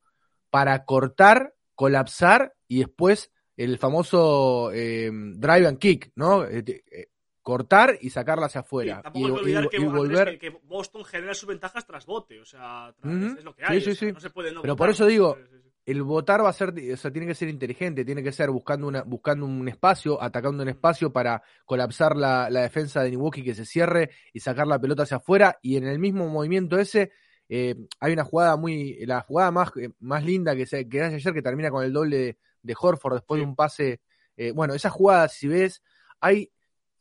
para 0.49 0.85
cortar, 0.85 1.53
colapsar 1.75 2.53
y 2.67 2.79
después 2.79 3.31
el 3.57 3.77
famoso 3.77 4.71
eh, 4.73 5.09
drive 5.11 5.67
and 5.67 5.79
kick, 5.79 6.11
¿no? 6.15 6.45
Eh, 6.45 6.63
eh, 6.67 7.07
cortar 7.41 7.97
y 8.01 8.09
sacarla 8.09 8.47
hacia 8.47 8.61
Sí, 8.61 8.65
afuera 8.65 9.01
tampoco 9.01 9.19
y, 9.19 9.23
hay 9.25 9.33
que 9.35 9.39
olvidar 9.41 9.63
y- 9.65 9.69
que, 9.69 9.77
y 9.77 9.85
volver 9.85 10.39
que, 10.39 10.49
Boston 10.63 11.05
genera 11.05 11.33
sus 11.33 11.47
ventajas 11.47 11.85
tras 11.87 12.05
bote. 12.05 12.39
O 12.41 12.45
sea, 12.45 12.93
tras- 12.97 13.37
es 13.37 13.43
lo 13.43 13.55
que 13.55 13.63
hay. 13.65 13.79
sí, 13.81 13.89
o 13.91 13.95
sea, 13.95 14.07
sí. 14.09 14.13
No 14.13 14.19
se 14.19 14.29
puede 14.29 14.51
no 14.51 14.61
Pero 14.61 14.75
por 14.75 14.89
eso 14.89 15.05
digo. 15.05 15.37
El 15.87 16.03
votar 16.03 16.43
va 16.43 16.49
a 16.49 16.53
ser, 16.53 16.73
o 16.93 16.97
sea, 16.97 17.11
tiene 17.11 17.25
que 17.25 17.33
ser 17.33 17.47
inteligente, 17.47 18.03
tiene 18.03 18.21
que 18.21 18.33
ser 18.33 18.49
buscando 18.51 18.87
una, 18.87 19.03
buscando 19.03 19.45
un 19.45 19.67
espacio, 19.69 20.21
atacando 20.21 20.61
un 20.61 20.67
espacio 20.69 21.13
para 21.13 21.41
colapsar 21.65 22.17
la, 22.17 22.49
la 22.49 22.61
defensa 22.61 23.01
de 23.01 23.09
Milwaukee 23.11 23.41
que 23.41 23.55
se 23.55 23.65
cierre 23.65 24.09
y 24.33 24.41
sacar 24.41 24.67
la 24.67 24.79
pelota 24.79 25.03
hacia 25.03 25.17
afuera. 25.17 25.57
Y 25.61 25.77
en 25.77 25.87
el 25.87 25.97
mismo 25.97 26.27
movimiento 26.27 26.77
ese, 26.77 27.13
eh, 27.47 27.75
hay 28.01 28.11
una 28.11 28.25
jugada 28.25 28.57
muy, 28.57 29.05
la 29.05 29.21
jugada 29.21 29.49
más, 29.51 29.71
eh, 29.77 29.89
más 30.01 30.25
linda 30.25 30.57
que 30.57 30.65
se 30.65 30.89
que 30.89 31.01
hace 31.01 31.15
ayer 31.15 31.33
que 31.33 31.41
termina 31.41 31.71
con 31.71 31.85
el 31.85 31.93
doble 31.93 32.17
de, 32.17 32.37
de 32.63 32.75
Horford 32.77 33.13
después 33.15 33.39
Sí. 33.39 33.43
de 33.45 33.49
un 33.49 33.55
pase. 33.55 34.01
eh, 34.35 34.51
bueno, 34.51 34.73
esa 34.73 34.89
jugada, 34.89 35.29
si 35.29 35.47
ves, 35.47 35.81
hay 36.19 36.51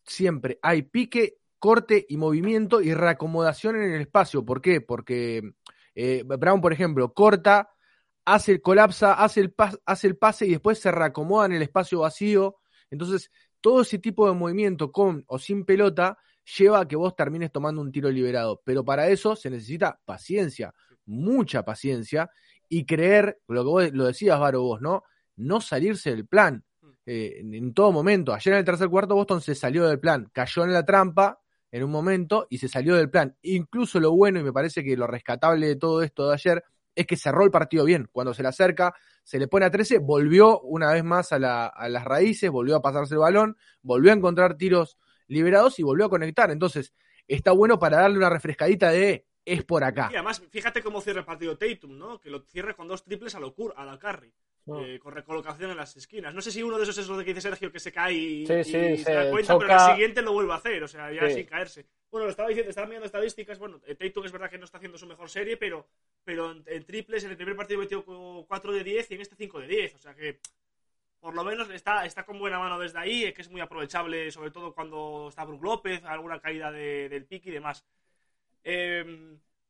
siempre, 0.05 0.61
hay 0.62 0.83
pique, 0.83 1.38
corte 1.59 2.07
y 2.09 2.16
movimiento 2.16 2.81
y 2.81 2.94
reacomodación 2.94 3.75
en 3.77 3.94
el 3.94 4.01
espacio. 4.03 4.44
¿Por 4.44 4.61
qué? 4.61 4.81
Porque 4.81 5.42
eh, 5.96 6.22
Brown, 6.25 6.61
por 6.61 6.72
ejemplo, 6.72 7.12
corta, 7.12 7.70
hace 8.27 8.53
el 8.53 8.61
colapsa, 8.61 9.15
hace 9.15 9.41
el, 9.41 9.57
pas- 9.57 9.81
hace 9.87 10.07
el 10.09 10.17
pase 10.19 10.45
y 10.47 10.51
después 10.51 10.79
se 10.79 10.91
reacomoda 10.93 11.47
en 11.47 11.53
el 11.53 11.62
espacio 11.62 12.01
vacío. 12.01 12.57
Entonces, 12.91 13.31
todo 13.62 13.81
ese 13.81 13.99
tipo 13.99 14.29
de 14.29 14.35
movimiento 14.35 14.93
con 14.93 15.25
o 15.29 15.39
sin 15.39 15.65
pelota 15.65 16.19
lleva 16.59 16.81
a 16.81 16.87
que 16.89 16.97
vos 16.97 17.17
termines 17.17 17.51
tomando 17.51 17.81
un 17.81 17.91
tiro 17.91 18.11
liberado. 18.11 18.61
Pero 18.65 18.85
para 18.85 19.09
eso 19.09 19.35
se 19.35 19.49
necesita 19.49 19.99
paciencia, 20.05 20.75
mucha 21.07 21.65
paciencia 21.65 22.31
y 22.69 22.85
creer, 22.85 23.41
lo 23.49 23.62
que 23.62 23.69
vos 23.69 23.93
lo 23.93 24.05
decías, 24.05 24.39
Varo, 24.39 24.62
vos, 24.62 24.81
¿no? 24.81 25.05
No 25.37 25.61
salirse 25.61 26.11
del 26.11 26.27
plan. 26.27 26.62
eh, 27.07 27.39
en, 27.41 27.73
todo 27.73 27.93
momento. 27.93 28.33
Ayer 28.35 28.55
en 28.55 28.59
el 28.59 28.65
tercer 28.65 28.89
cuarto 28.89 29.15
Boston 29.15 29.41
se 29.41 29.55
salió 29.55 29.87
del 29.87 30.01
plan, 30.01 30.29
cayó 30.33 30.65
en 30.65 30.73
la 30.73 30.85
trampa 30.85 31.41
en 31.71 31.85
un 31.85 31.91
momento 31.91 32.47
y 32.51 32.59
se 32.59 32.69
salió 32.69 32.97
del 32.97 33.11
plan. 33.11 33.37
Incluso 33.43 34.01
lo 34.01 34.12
bueno, 34.12 34.41
y 34.41 34.43
me 34.43 34.53
parece 34.53 34.83
que 34.83 34.97
lo 34.97 35.07
rescatable 35.07 35.67
de 35.69 35.77
todo 35.77 36.03
esto 36.03 36.29
de 36.29 36.35
ayer, 36.35 36.65
es 36.97 37.07
que 37.07 37.17
cerró 37.17 37.45
el 37.45 37.53
partido 37.53 37.85
bien. 37.85 38.09
Cuando 38.11 38.35
se 38.35 38.43
le 38.43 38.49
acerca, 38.49 38.93
se 39.23 39.39
le 39.39 39.47
pone 39.47 39.67
a 39.67 39.71
13, 39.71 39.99
volvió 39.99 40.59
una 40.63 40.91
vez 40.93 41.05
más 41.05 41.31
a, 41.33 41.39
la- 41.39 41.67
a 41.67 41.89
las 41.89 42.05
raíces, 42.05 42.51
volvió 42.51 42.75
a 42.77 42.83
pasarse 42.83 43.15
el 43.15 43.21
balón, 43.21 43.57
volvió 43.83 44.11
a 44.11 44.15
encontrar 44.15 44.57
tiros 44.57 44.99
liberados 45.29 45.79
y 45.79 45.85
volvió 45.85 46.07
a 46.07 46.11
conectar. 46.11 46.51
Entonces, 46.51 46.93
está 47.29 47.53
bueno 47.53 47.79
para 47.79 47.99
darle 47.99 48.19
una 48.19 48.31
refrescadita 48.31 48.91
de 48.91 49.27
es 49.45 49.65
por 49.65 49.85
acá. 49.85 50.09
Y 50.11 50.15
además, 50.17 50.43
fíjate 50.51 50.83
cómo 50.83 51.01
cierra 51.01 51.21
el 51.21 51.27
partido 51.27 51.57
Tatum, 51.57 51.97
¿no? 51.97 52.21
Que 52.21 52.31
lo 52.31 52.41
cierra 52.47 52.75
con 52.75 52.89
dos 52.89 53.05
triples 53.05 53.35
a 53.37 53.39
a 53.39 53.85
la 53.85 53.99
Curry. 53.99 54.33
Eh, 54.69 54.99
con 54.99 55.15
recolocación 55.15 55.71
en 55.71 55.77
las 55.77 55.97
esquinas. 55.97 56.35
No 56.35 56.41
sé 56.41 56.51
si 56.51 56.61
uno 56.61 56.77
de 56.77 56.83
esos 56.83 56.99
es 56.99 57.07
lo 57.07 57.17
que 57.19 57.27
dice 57.27 57.41
Sergio, 57.41 57.71
que 57.71 57.79
se 57.79 57.93
cae 57.93 58.15
y, 58.15 58.47
Sí, 58.49 58.53
y 58.53 58.65
sí, 58.65 58.97
se, 59.05 59.13
da 59.13 59.31
cuenta, 59.31 59.57
pero 59.57 59.71
choca. 59.71 59.87
el 59.87 59.93
siguiente 59.93 60.23
lo 60.23 60.33
vuelve 60.33 60.53
a 60.53 60.57
hacer, 60.57 60.83
o 60.83 60.89
sea, 60.89 61.13
ya 61.13 61.29
Sí. 61.29 61.35
sin 61.35 61.47
caerse. 61.47 61.87
Bueno, 62.11 62.25
lo 62.25 62.31
estaba 62.33 62.49
diciendo, 62.49 62.71
estaba 62.71 62.89
mirando 62.89 63.07
estadísticas, 63.07 63.61
bueno, 63.61 63.81
eh, 63.87 63.95
Tatum 63.95 64.25
es 64.25 64.33
verdad 64.33 64.51
que 64.51 64.59
no 64.59 64.65
está 64.65 64.79
haciendo 64.79 64.99
su 64.99 65.07
mejor 65.07 65.31
serie, 65.31 65.57
pero, 65.57 65.87
pero 66.25 66.51
en, 66.51 66.65
en 66.67 66.85
triples 66.85 67.23
en 67.23 67.31
el 67.31 67.37
primer 67.37 67.55
partido 67.55 67.79
metió 67.79 68.05
4 68.05 68.73
de 68.73 68.83
10 68.83 69.09
y 69.11 69.15
en 69.15 69.21
este 69.21 69.37
5 69.37 69.61
de 69.61 69.69
10, 69.69 69.95
o 69.95 69.99
sea 69.99 70.15
que 70.17 70.41
por 71.21 71.33
lo 71.35 71.45
menos 71.45 71.71
está, 71.71 72.05
está 72.05 72.25
con 72.27 72.39
buena 72.39 72.59
mano 72.59 72.77
desde 72.79 72.99
ahí, 72.99 73.25
eh, 73.25 73.33
que 73.33 73.43
es 73.43 73.51
muy 73.51 73.61
aprovechable, 73.61 74.33
sobre 74.33 74.51
todo 74.51 74.75
cuando 74.75 75.27
está 75.29 75.45
Brook 75.45 75.63
López, 75.63 76.03
alguna 76.05 76.41
caída 76.41 76.73
de- 76.73 77.09
del 77.09 77.25
pick 77.25 77.47
y 77.47 77.51
demás. 77.53 77.85
Eh, 78.65 79.05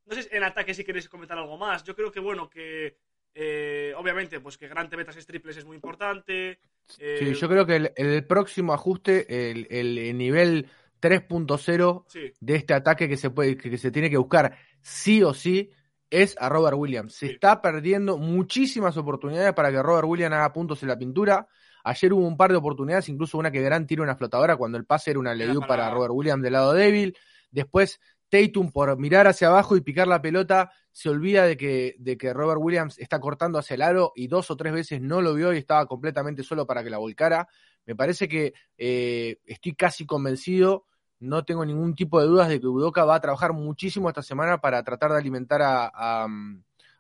no 0.07 0.15
sé 0.15 0.29
en 0.35 0.43
ataque 0.45 0.73
si 0.73 0.85
queréis 0.85 1.09
comentar 1.09 1.37
algo 1.39 1.57
más. 1.59 1.85
Yo 1.85 1.95
creo 1.95 2.11
que, 2.13 2.21
bueno, 2.21 2.49
que 2.49 2.97
eh, 3.39 3.93
obviamente, 3.97 4.41
pues 4.41 4.57
que 4.57 4.67
Grant 4.67 4.89
te 4.91 4.97
meta 4.97 5.13
seis 5.13 5.27
triples 5.27 5.57
es 5.59 5.65
muy 5.67 5.77
importante. 5.77 6.59
Eh, 6.99 7.17
Sí, 7.19 7.35
yo 7.35 7.49
creo 7.49 7.67
que 7.67 7.77
el, 7.77 7.93
el 7.97 8.27
próximo 8.27 8.73
ajuste, 8.73 9.51
el, 9.51 9.67
el- 9.71 9.99
el 9.99 10.17
nivel 10.19 10.67
3.0 11.01 12.05
sí, 12.09 12.33
de 12.41 12.55
este 12.57 12.75
ataque 12.75 13.09
que 13.09 13.17
se 13.17 13.31
puede, 13.31 13.57
que, 13.57 13.71
que 13.71 13.79
se 13.79 13.91
tiene 13.91 14.11
que 14.11 14.17
buscar 14.17 14.57
sí 14.81 15.23
o 15.23 15.35
sí, 15.35 15.71
es 16.11 16.37
a 16.41 16.49
Robert 16.49 16.77
Williams. 16.77 17.15
Se 17.15 17.27
Sí. 17.27 17.33
está 17.35 17.61
perdiendo 17.61 18.17
muchísimas 18.17 18.97
oportunidades 18.97 19.53
para 19.55 19.71
que 19.71 19.83
Robert 19.83 20.07
Williams 20.07 20.35
haga 20.37 20.53
puntos 20.53 20.83
en 20.83 20.89
la 20.89 20.97
pintura. 20.99 21.47
Ayer 21.85 22.13
hubo 22.13 22.27
un 22.27 22.37
par 22.37 22.51
de 22.51 22.57
oportunidades, 22.57 23.09
incluso 23.09 23.39
una 23.39 23.51
que 23.51 23.61
Grant 23.61 23.87
tira 23.89 24.03
una 24.03 24.17
flotadora 24.17 24.57
cuando 24.57 24.79
el 24.79 24.85
pase 24.87 25.11
era 25.11 25.21
una 25.21 25.35
leyú 25.35 25.61
para- 25.61 25.85
para 25.85 25.91
Robert 25.95 26.13
Williams 26.15 26.43
del 26.43 26.53
lado 26.53 26.73
débil. 26.73 27.17
Después 27.51 28.01
Tatum 28.29 28.71
por 28.73 28.97
mirar 28.99 29.27
hacia 29.27 29.49
abajo 29.49 29.77
y 29.77 29.81
picar 29.81 30.09
la 30.09 30.21
pelota 30.21 30.71
se 30.93 31.09
olvida 31.09 31.45
de 31.45 31.57
que, 31.57 31.95
de 31.99 32.17
que 32.17 32.33
Robert 32.33 32.61
Williams 32.61 32.99
está 32.99 33.21
cortando 33.21 33.59
hacia 33.59 33.75
el 33.75 33.83
aro 33.83 34.13
y 34.17 34.27
dos 34.29 34.51
o 34.51 34.57
tres 34.57 34.73
veces 34.73 35.01
no 35.01 35.21
lo 35.21 35.35
vio 35.35 35.53
y 35.53 35.59
estaba 35.59 35.87
completamente 35.87 36.43
solo 36.43 36.67
para 36.67 36.83
que 36.83 36.91
la 36.91 36.99
volcara. 36.99 37.49
Me 37.85 37.95
parece 37.95 38.29
que 38.29 38.55
eh, 38.79 39.39
estoy 39.45 39.75
casi 39.75 40.07
convencido, 40.07 40.85
no 41.21 41.45
tengo 41.45 41.65
ningún 41.65 41.95
tipo 41.95 42.21
de 42.21 42.27
dudas 42.27 42.49
de 42.49 42.61
que 42.61 42.67
Udoka 42.67 43.05
va 43.05 43.15
a 43.17 43.21
trabajar 43.21 43.53
muchísimo 43.53 44.09
esta 44.09 44.23
semana 44.23 44.61
para 44.61 44.83
tratar 44.83 45.13
de 45.13 45.19
alimentar 45.19 45.63
a, 45.63 45.91
a, 45.95 46.27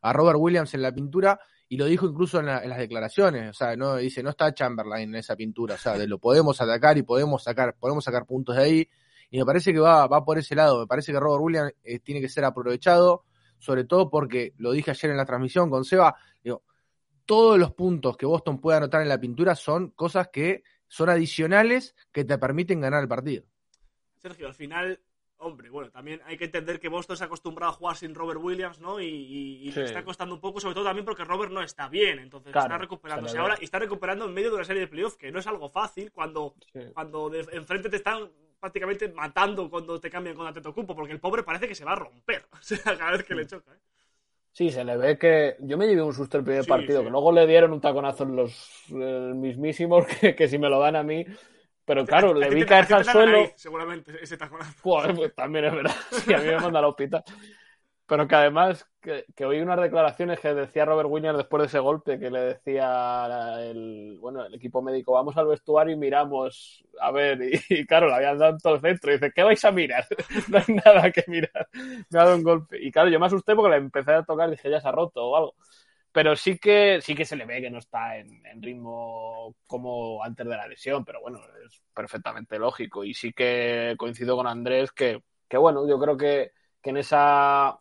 a 0.02 0.12
Robert 0.12 0.38
Williams 0.38 0.72
en 0.74 0.82
la 0.82 0.92
pintura 0.92 1.40
y 1.68 1.76
lo 1.76 1.86
dijo 1.86 2.06
incluso 2.06 2.38
en, 2.38 2.46
la- 2.46 2.62
en 2.62 2.68
las 2.70 2.78
declaraciones, 2.78 3.50
o 3.50 3.52
sea, 3.52 3.74
no 3.76 3.96
dice, 3.96 4.22
no 4.22 4.30
está 4.30 4.54
Chamberlain 4.54 5.08
en 5.08 5.16
esa 5.16 5.34
pintura, 5.34 5.74
o 5.74 5.78
sea, 5.78 5.98
de 5.98 6.06
lo 6.06 6.18
podemos 6.18 6.60
atacar 6.60 6.96
y 6.96 7.02
podemos 7.02 7.42
sacar, 7.42 7.74
podemos 7.76 8.04
sacar 8.04 8.24
puntos 8.24 8.54
de 8.56 8.62
ahí 8.62 8.88
y 9.30 9.38
me 9.38 9.44
parece 9.44 9.72
que 9.72 9.78
va, 9.80 10.06
va 10.06 10.24
por 10.24 10.38
ese 10.38 10.54
lado, 10.54 10.80
me 10.80 10.86
parece 10.86 11.12
que 11.12 11.20
Robert 11.20 11.42
Williams 11.42 11.72
eh, 11.82 11.98
tiene 12.00 12.20
que 12.20 12.28
ser 12.28 12.44
aprovechado, 12.44 13.24
sobre 13.58 13.84
todo 13.84 14.08
porque 14.10 14.52
lo 14.58 14.72
dije 14.72 14.90
ayer 14.90 15.10
en 15.10 15.16
la 15.16 15.24
transmisión 15.26 15.70
con 15.70 15.84
Seba, 15.84 16.14
digo, 16.44 16.62
todos 17.24 17.58
los 17.58 17.72
puntos 17.72 18.16
que 18.16 18.26
Boston 18.26 18.60
puede 18.60 18.78
anotar 18.78 19.02
en 19.02 19.08
la 19.08 19.18
pintura 19.18 19.54
son 19.54 19.90
cosas 19.90 20.28
que 20.32 20.62
son 20.88 21.08
adicionales 21.10 21.96
que 22.12 22.24
te 22.24 22.38
permiten 22.38 22.80
ganar 22.80 23.02
el 23.02 23.08
partido. 23.08 23.44
Sergio, 24.18 24.46
al 24.46 24.54
final, 24.54 25.00
hombre, 25.38 25.68
bueno, 25.70 25.90
también 25.90 26.20
hay 26.24 26.36
que 26.36 26.44
entender 26.44 26.78
que 26.78 26.88
Boston 26.88 27.16
se 27.16 27.24
ha 27.24 27.26
acostumbrado 27.26 27.72
a 27.72 27.74
jugar 27.74 27.96
sin 27.96 28.14
Robert 28.14 28.40
Williams, 28.42 28.80
¿no? 28.80 29.00
Y, 29.00 29.06
y- 29.06 29.68
y 29.68 29.72
Sí. 29.72 29.80
le 29.80 29.86
está 29.86 30.04
costando 30.04 30.34
un 30.36 30.40
poco, 30.40 30.60
sobre 30.60 30.74
todo 30.74 30.84
también 30.84 31.04
porque 31.04 31.24
Robert 31.24 31.52
no 31.52 31.62
está 31.62 31.88
bien, 31.88 32.20
entonces 32.20 32.52
Claro, 32.52 32.66
está 32.66 32.78
recuperándose 32.78 33.38
ahora 33.38 33.56
y 33.60 33.64
está 33.64 33.78
recuperando 33.80 34.24
en 34.26 34.32
medio 34.34 34.50
de 34.50 34.56
una 34.56 34.64
serie 34.64 34.80
de 34.82 34.88
playoffs, 34.88 35.16
que 35.16 35.30
no 35.32 35.38
es 35.40 35.46
algo 35.46 35.68
fácil 35.68 36.12
cuando, 36.12 36.54
Sí. 36.72 36.80
cuando 36.94 37.28
de- 37.28 37.46
enfrente 37.52 37.88
te 37.90 37.96
están 37.96 38.30
prácticamente 38.60 39.08
matando 39.08 39.70
cuando 39.70 40.00
te 40.00 40.10
cambian 40.10 40.36
con 40.36 40.46
Antetokounmpo, 40.46 40.94
porque 40.96 41.12
el 41.12 41.20
pobre 41.20 41.42
parece 41.42 41.68
que 41.68 41.74
se 41.74 41.84
va 41.84 41.92
a 41.92 41.96
romper, 41.96 42.46
o 42.52 42.56
sea, 42.62 42.96
cada 42.98 43.12
vez 43.12 43.24
que 43.24 43.34
le 43.34 43.46
choca, 43.46 43.72
¿eh? 43.74 43.78
Sí, 44.52 44.70
se 44.70 44.84
le 44.84 44.96
ve 44.96 45.18
que. 45.18 45.56
Yo 45.60 45.76
me 45.76 45.86
llevé 45.86 46.02
un 46.02 46.14
susto 46.14 46.38
el 46.38 46.44
primer 46.44 46.64
Sí, 46.64 46.70
partido, 46.70 47.02
sí. 47.02 47.04
que 47.04 47.10
luego 47.10 47.30
le 47.30 47.46
dieron 47.46 47.72
un 47.72 47.80
taconazo 47.80 48.24
en 48.24 48.36
los 48.36 48.84
eh, 48.90 49.32
mismísimos 49.34 50.06
que, 50.20 50.34
que 50.34 50.48
si 50.48 50.58
me 50.58 50.68
lo 50.70 50.78
dan 50.80 50.96
a 50.96 51.02
mí. 51.02 51.24
Pero 51.84 52.06
claro, 52.06 52.34
A 52.40 52.48
le 52.48 52.50
vi 52.50 52.62
a 52.62 52.66
ti 52.66 52.66
caerse 52.66 52.94
al 52.94 53.04
suelo. 53.04 53.38
ahí, 53.38 53.52
seguramente, 53.56 54.12
ese 54.22 54.36
taconazo. 54.36 54.72
Joder, 54.82 55.14
pues 55.14 55.34
también 55.34 55.66
es 55.66 55.72
verdad. 55.74 55.94
Sí, 56.10 56.32
a 56.34 56.38
mí 56.38 56.44
me 56.46 56.58
manda 56.58 56.78
al 56.78 56.86
hospital. 56.86 57.24
Pero 58.08 58.28
que 58.28 58.36
además, 58.36 58.86
que, 59.00 59.44
oí 59.44 59.60
unas 59.60 59.80
declaraciones 59.80 60.38
que 60.38 60.54
decía 60.54 60.84
Robert 60.84 61.08
Williams 61.10 61.38
después 61.38 61.62
de 61.62 61.66
ese 61.66 61.80
golpe, 61.80 62.20
que 62.20 62.30
le 62.30 62.40
decía 62.40 63.56
el, 63.58 64.16
bueno, 64.20 64.44
el 64.44 64.54
equipo 64.54 64.80
médico, 64.80 65.12
vamos 65.12 65.36
al 65.36 65.48
vestuario 65.48 65.94
y 65.94 65.98
miramos, 65.98 66.84
a 67.00 67.10
ver, 67.10 67.40
y, 67.68 67.84
claro, 67.86 68.08
le 68.08 68.14
habían 68.14 68.38
dado 68.38 68.58
todo 68.58 68.76
el 68.76 68.80
centro, 68.80 69.10
y 69.10 69.14
dice, 69.14 69.32
¿qué 69.34 69.42
vais 69.42 69.64
a 69.64 69.72
mirar? 69.72 70.06
No 70.48 70.58
hay 70.58 70.74
nada 70.84 71.10
que 71.10 71.24
mirar, 71.26 71.68
me 71.72 72.20
ha 72.20 72.24
dado 72.24 72.36
un 72.36 72.44
golpe. 72.44 72.78
Y 72.80 72.92
claro, 72.92 73.08
yo 73.10 73.18
me 73.18 73.26
asusté 73.26 73.56
porque 73.56 73.70
le 73.70 73.76
empecé 73.78 74.12
a 74.12 74.22
tocar 74.24 74.48
y 74.48 74.52
dije, 74.52 74.70
ya 74.70 74.80
se 74.80 74.88
ha 74.88 74.92
roto 74.92 75.24
o 75.24 75.36
algo. 75.36 75.54
Pero 76.12 76.36
sí 76.36 76.58
que, 76.58 77.00
sí 77.02 77.14
que 77.14 77.24
se 77.26 77.36
le 77.36 77.44
ve 77.44 77.60
que 77.60 77.70
no 77.70 77.78
está 77.78 78.16
en, 78.18 78.44
en 78.46 78.62
ritmo 78.62 79.54
como 79.66 80.22
antes 80.24 80.46
de 80.46 80.56
la 80.56 80.66
lesión, 80.68 81.04
pero 81.04 81.20
bueno, 81.20 81.40
es 81.66 81.82
perfectamente 81.92 82.58
lógico. 82.58 83.04
Y 83.04 83.14
sí 83.14 83.32
que 83.32 83.94
coincido 83.98 84.36
con 84.36 84.46
Andrés 84.46 84.92
que, 84.92 85.22
que 85.48 85.58
bueno, 85.58 85.86
yo 85.88 85.98
creo 85.98 86.16
que, 86.16 86.52
que 86.80 86.90
en 86.90 86.96
esa 86.98 87.78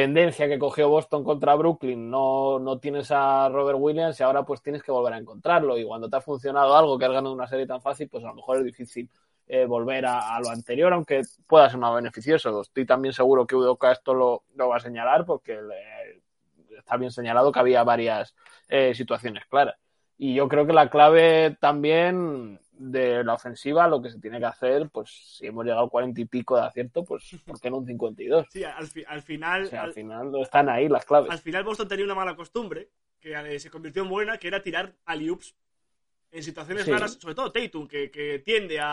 tendencia 0.00 0.48
que 0.48 0.58
cogió 0.58 0.88
Boston 0.88 1.22
contra 1.22 1.54
Brooklyn 1.54 2.10
no, 2.10 2.58
no 2.58 2.78
tienes 2.78 3.10
a 3.10 3.50
Robert 3.50 3.78
Williams 3.78 4.18
y 4.18 4.22
ahora 4.22 4.44
pues 4.44 4.62
tienes 4.62 4.82
que 4.82 4.90
volver 4.90 5.12
a 5.12 5.18
encontrarlo. 5.18 5.76
Y 5.76 5.84
cuando 5.84 6.08
te 6.08 6.16
ha 6.16 6.20
funcionado 6.22 6.74
algo 6.74 6.98
que 6.98 7.04
has 7.04 7.12
ganado 7.12 7.34
una 7.34 7.46
serie 7.46 7.66
tan 7.66 7.82
fácil, 7.82 8.08
pues 8.08 8.24
a 8.24 8.28
lo 8.28 8.34
mejor 8.34 8.58
es 8.58 8.64
difícil 8.64 9.10
eh, 9.46 9.66
volver 9.66 10.06
a, 10.06 10.40
lo 10.40 10.48
anterior, 10.48 10.90
aunque 10.92 11.20
pueda 11.46 11.68
ser 11.68 11.78
más 11.78 11.94
beneficioso. 11.94 12.62
Estoy 12.62 12.86
también 12.86 13.12
seguro 13.12 13.46
que 13.46 13.56
Udoka 13.56 13.92
esto 13.92 14.14
lo, 14.14 14.44
va 14.58 14.76
a 14.76 14.80
señalar 14.80 15.26
porque 15.26 15.60
le- 15.60 16.78
está 16.78 16.96
bien 16.96 17.10
señalado 17.10 17.52
que 17.52 17.58
había 17.58 17.84
varias 17.84 18.34
eh, 18.68 18.94
situaciones 18.94 19.44
claras. 19.46 19.76
Y 20.16 20.34
yo 20.34 20.48
creo 20.48 20.66
que 20.66 20.72
la 20.72 20.88
clave 20.88 21.58
también 21.60 22.58
de 22.80 23.22
la 23.22 23.34
ofensiva, 23.34 23.86
lo 23.86 24.00
que 24.00 24.10
se 24.10 24.18
tiene 24.18 24.38
que 24.38 24.46
hacer, 24.46 24.88
pues 24.90 25.10
si 25.36 25.46
hemos 25.46 25.64
llegado 25.64 25.82
al 25.84 25.90
cuarenta 25.90 26.20
y 26.20 26.24
pico 26.24 26.56
de 26.56 26.62
acierto, 26.62 27.04
pues 27.04 27.22
¿por 27.44 27.60
qué 27.60 27.68
no 27.70 27.76
un 27.76 27.86
52? 27.86 28.46
Sí, 28.50 28.64
al, 28.64 28.86
fi- 28.86 29.04
al 29.06 29.20
final... 29.22 29.64
O 29.64 29.66
sea, 29.66 29.82
al 29.82 29.88
al- 29.88 29.94
final 29.94 30.32
están 30.40 30.68
ahí 30.70 30.88
las 30.88 31.04
claves. 31.04 31.30
al 31.30 31.38
final 31.38 31.62
Boston 31.62 31.88
tenía 31.88 32.06
una 32.06 32.14
mala 32.14 32.34
costumbre 32.34 32.88
que 33.20 33.34
eh, 33.34 33.60
se 33.60 33.70
convirtió 33.70 34.02
en 34.02 34.08
buena, 34.08 34.38
que 34.38 34.48
era 34.48 34.62
tirar 34.62 34.94
alley-oops 35.04 35.54
en 36.32 36.42
situaciones 36.42 36.84
Sí. 36.86 36.90
raras, 36.90 37.18
sobre 37.20 37.34
todo 37.34 37.52
Tatum, 37.52 37.86
que, 37.86 38.10
que 38.10 38.38
tiende 38.38 38.80
a, 38.80 38.86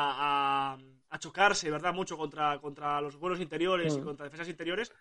a- 0.73 0.78
a 1.10 1.19
chocarse, 1.19 1.71
¿verdad? 1.71 1.93
Mucho 1.93 2.17
contra, 2.17 2.60
contra 2.60 3.00
los 3.00 3.15
vuelos 3.15 3.39
interiores 3.39 3.95
y 3.95 4.02
Mm. 4.02 4.04
contra 4.04 4.26
defensas 4.26 4.50
interiores. 4.50 4.91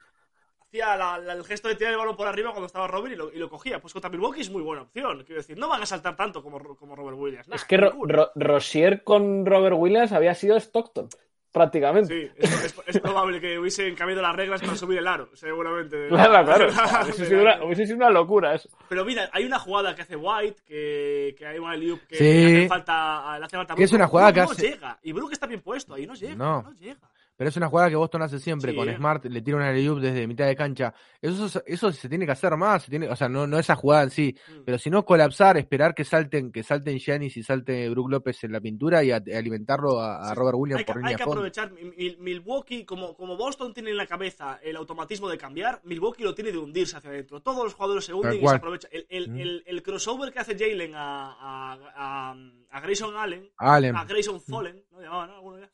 Hacía 0.77 0.97
la- 0.97 1.19
la- 1.19 1.33
el 1.33 1.45
gesto 1.45 1.69
de 1.69 1.75
tirar 1.77 1.93
el 1.93 1.99
balón 1.99 2.17
por 2.17 2.27
arriba 2.27 2.51
cuando 2.51 2.67
estaba 2.67 2.87
Robert 2.87 3.15
y 3.15 3.17
lo, 3.17 3.33
y 3.33 3.39
lo 3.39 3.49
cogía. 3.49 3.81
Pues 3.81 3.93
contra 3.93 4.11
Milwaukee 4.11 4.43
es 4.43 4.51
muy 4.51 4.63
buena 4.63 4.83
opción. 4.83 5.23
Quiero 5.25 5.41
decir, 5.41 5.57
no 5.59 5.69
van 5.69 5.83
a 5.83 5.87
saltar 5.87 6.15
tanto 6.17 6.43
como, 6.43 6.59
como 6.77 6.95
Robert 6.95 7.17
Williams. 7.19 7.49
Nah, 7.49 7.57
Es 7.57 7.65
que 7.65 7.77
Ro- 7.79 7.91
ninguna. 7.93 8.15
Ro- 8.15 8.31
Rosier 8.35 9.03
con 9.03 9.47
Robert 9.47 9.77
Williams 9.79 10.13
había 10.13 10.35
sido 10.35 10.57
Stockton, 10.59 11.09
prácticamente. 11.51 12.13
Sí, 12.15 12.31
es, 12.37 12.65
es- 12.65 12.75
es 12.87 13.01
probable 13.01 13.41
que 13.41 13.59
hubiesen 13.59 13.95
cambiado 13.95 14.21
las 14.21 14.37
reglas 14.37 14.61
para 14.61 14.77
subir 14.77 14.99
el 14.99 15.07
aro, 15.07 15.31
seguramente. 15.35 16.09
Claro, 16.09 16.45
claro. 16.45 17.05
Hubiese 17.05 17.25
sido, 17.27 17.41
una, 17.43 17.65
hubiese 17.65 17.85
sido 17.87 17.97
una 17.97 18.11
locura 18.11 18.55
eso. 18.55 18.69
Pero 18.89 19.05
mira, 19.07 19.31
hay 19.33 19.45
una 19.47 19.59
jugada 19.59 19.95
que 19.95 20.03
hace 20.03 20.17
White, 20.17 20.63
que, 20.67 21.35
que 21.39 21.47
hay 21.47 21.59
un 21.59 21.71
alley 21.71 21.99
que 22.09 22.17
Sí. 22.17 22.25
le 22.25 22.57
hace 22.59 22.69
falta, 22.69 23.39
le 23.39 23.45
hace 23.47 23.57
falta 23.57 23.75
es 23.79 23.93
una 23.93 24.07
jugada 24.09 24.31
Brook 24.33 24.35
que 24.43 24.47
no 24.47 24.53
hace- 24.53 24.71
llega. 24.73 24.99
Y 25.03 25.13
Brook 25.13 25.33
está 25.33 25.47
bien 25.47 25.63
puesto, 25.63 25.95
ahí 25.95 26.07
no 26.07 26.15
llega. 26.15 26.35
No. 26.35 26.61
No, 26.63 26.73
llega. 26.75 27.01
Pero 27.37 27.51
es 27.51 27.57
una 27.57 27.69
jugada 27.69 27.91
que 27.91 27.97
Boston 27.97 28.23
hace 28.23 28.39
siempre 28.39 28.71
Sí, 28.73 28.77
con 28.79 28.89
eh. 28.89 28.97
Smart, 28.97 29.25
le 29.27 29.43
tira 29.43 29.59
una 29.59 29.69
alley 29.69 29.87
desde 30.01 30.27
mitad 30.27 30.47
de 30.47 30.57
cancha. 30.57 30.95
Eso, 31.21 31.47
es- 31.47 31.63
eso 31.67 31.93
se 31.93 32.09
tiene 32.09 32.25
que 32.25 32.33
hacer 32.33 32.57
más, 32.57 32.85
se 32.85 32.91
tiene, 32.91 33.09
o 33.09 33.17
sea, 33.17 33.29
no, 33.29 33.47
no 33.47 33.59
esa 33.59 33.75
jugada 33.77 34.05
en 34.05 34.11
sí, 34.11 34.35
Mm. 34.49 34.61
pero 34.65 34.79
si 34.79 34.89
no 34.91 35.05
colapsar, 35.05 35.57
esperar 35.59 35.95
que 35.95 36.05
salten, 36.05 36.51
que 36.51 36.63
salten 36.63 36.99
Giannis 36.99 37.37
y 37.37 37.43
salte 37.43 37.89
Brook 37.91 38.11
López 38.11 38.43
en 38.45 38.53
la 38.53 38.61
pintura 38.61 39.05
y 39.05 39.11
a- 39.11 39.17
alimentarlo 39.37 40.01
a. 40.01 40.35
Robert 40.35 40.57
Williams 40.59 40.79
Hay 40.81 40.85
que, 40.85 40.93
por 40.93 40.97
hay 40.99 41.03
línea 41.05 41.17
que 41.17 41.23
de 41.23 41.25
fondo. 41.25 41.41
aprovechar. 41.41 41.73
Mi- 41.73 41.91
Mi- 41.97 42.17
Milwaukee, 42.19 42.85
como, 42.85 43.15
como 43.15 43.37
Boston 43.37 43.75
tiene 43.75 43.91
en 43.91 43.97
la 43.99 44.07
cabeza 44.07 44.59
el 44.63 44.77
automatismo 44.77 45.29
de 45.29 45.37
cambiar, 45.39 45.81
Milwaukee 45.85 46.23
lo 46.25 46.35
tiene 46.35 46.53
de 46.53 46.59
hundirse 46.59 46.97
hacia 46.97 47.11
adentro. 47.11 47.41
Todos 47.43 47.65
los 47.65 47.75
jugadores 47.75 48.05
se 48.07 48.15
hunden 48.15 48.43
y 48.43 48.47
se 48.47 48.55
aprovechan. 48.55 48.91
El, 48.93 49.07
el, 49.11 49.31
Mm. 49.31 49.39
el- 49.41 49.63
el 49.67 49.83
crossover 49.83 50.33
que 50.33 50.39
hace 50.39 50.57
Jalen 50.59 50.95
a, 50.95 51.37
a, 51.39 52.35
a, 52.71 52.81
Grayson 52.81 53.17
Allen, 53.17 53.51
Allen. 53.59 53.95
a 53.97 54.05
Grayson 54.05 54.41
Fallen, 54.41 54.83
¿no 54.91 55.01
llamaban 55.03 55.31
alguno 55.31 55.59
ya? 55.59 55.71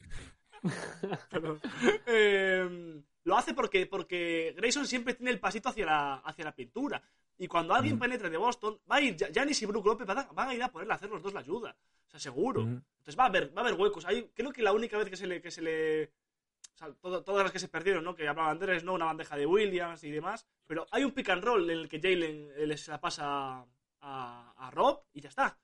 Eh, 2.07 3.03
lo 3.25 3.37
hace 3.37 3.55
porque, 3.55 3.87
porque 3.87 4.55
Grayson 4.57 4.87
siempre 4.87 5.15
tiene 5.15 5.31
el 5.31 5.41
pasito 5.41 5.69
hacia 5.69 5.87
la, 5.87 6.15
hacia 6.17 6.45
la 6.45 6.55
pintura. 6.55 7.03
Y 7.39 7.47
cuando 7.49 7.75
alguien 7.75 7.97
Mm. 7.97 7.99
penetre 8.01 8.31
de 8.31 8.37
Boston, 8.37 8.79
va 8.91 8.97
a 8.97 9.01
ir 9.01 9.17
Ja- 9.19 9.29
Giannis 9.31 9.63
y 9.63 9.67
Brook 9.67 9.87
López 9.87 10.07
van 10.07 10.19
a, 10.19 10.23
van 10.33 10.49
a 10.51 10.55
ir 10.55 10.63
a 10.63 10.71
ponerle 10.71 10.93
a 10.93 10.97
hacer 10.97 11.09
los 11.11 11.23
dos 11.23 11.33
la 11.33 11.41
ayuda. 11.41 11.75
O 12.07 12.11
sea, 12.11 12.21
seguro. 12.21 12.61
Ujú. 12.63 12.71
Entonces 12.99 13.19
va 13.19 13.25
a 13.25 13.27
haber, 13.27 13.57
va 13.57 13.63
a 13.63 13.65
haber 13.67 13.81
huecos. 13.81 14.05
Hay, 14.05 14.31
creo 14.35 14.53
que 14.53 14.63
la 14.63 14.73
única 14.73 14.99
vez 14.99 15.09
que 15.09 15.17
se 15.17 15.27
le. 15.27 15.41
Que 15.41 15.51
se 15.51 15.63
le 15.63 16.05
o 16.05 16.77
sea, 16.77 16.93
todo- 17.01 17.23
todas 17.23 17.43
las 17.43 17.53
que 17.53 17.59
se 17.59 17.69
perdieron, 17.69 18.05
¿no? 18.05 18.15
Que 18.15 18.29
hablaba 18.29 18.51
Andrés, 18.51 18.85
¿no? 18.85 18.95
Una 18.95 19.07
bandeja 19.07 19.37
de 19.37 19.47
Williams 19.47 20.05
y 20.05 20.11
demás. 20.11 20.47
Pero 20.67 20.87
hay 20.91 21.05
un 21.05 21.11
pick 21.13 21.29
and 21.31 21.43
roll 21.45 21.69
en 21.71 21.79
el 21.79 21.89
que 21.89 22.01
Jalen 22.01 22.51
eh, 22.57 22.67
les 22.67 22.87
la 22.89 23.01
pasa 23.01 23.65
a, 24.01 24.55
a 24.57 24.71
Rob 24.71 25.03
y 25.13 25.21
ya 25.21 25.29
está. 25.29 25.59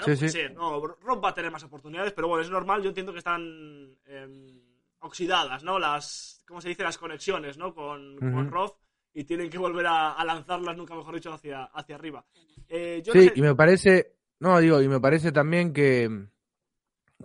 No 0.00 0.16
Sí, 0.16 0.28
sí. 0.28 0.38
No, 0.54 0.86
Rob 0.86 1.24
va 1.24 1.30
a 1.30 1.34
tener 1.34 1.50
más 1.50 1.64
oportunidades, 1.64 2.12
pero 2.12 2.28
bueno, 2.28 2.42
es 2.42 2.50
normal. 2.50 2.82
Yo 2.82 2.88
entiendo 2.88 3.12
que 3.12 3.18
están 3.18 3.96
em, 4.06 4.60
oxidadas, 5.00 5.62
¿no? 5.64 5.78
Las, 5.78 6.42
¿cómo 6.46 6.60
se 6.60 6.68
dice? 6.70 6.82
Las 6.82 6.98
conexiones, 6.98 7.58
¿no? 7.58 7.74
Con, 7.74 8.16
con 8.16 8.34
Ujú. 8.46 8.50
Rob. 8.50 8.76
y 9.14 9.24
tienen 9.24 9.50
que 9.50 9.58
volver 9.58 9.86
a, 9.86 10.12
a 10.12 10.24
lanzarlas, 10.24 10.74
nunca 10.74 10.94
mejor 10.94 11.14
dicho, 11.14 11.30
hacia, 11.32 11.64
hacia 11.64 11.96
arriba. 11.96 12.24
Eh, 12.68 13.02
yo 13.04 13.12
Sí, 13.12 13.18
no 13.18 13.24
sé- 13.26 13.32
y 13.34 13.42
me 13.42 13.54
parece, 13.54 14.14
no, 14.40 14.58
digo, 14.58 14.80
y 14.80 14.88
me 14.88 15.00
parece 15.00 15.32
también 15.32 15.74
que, 15.74 16.08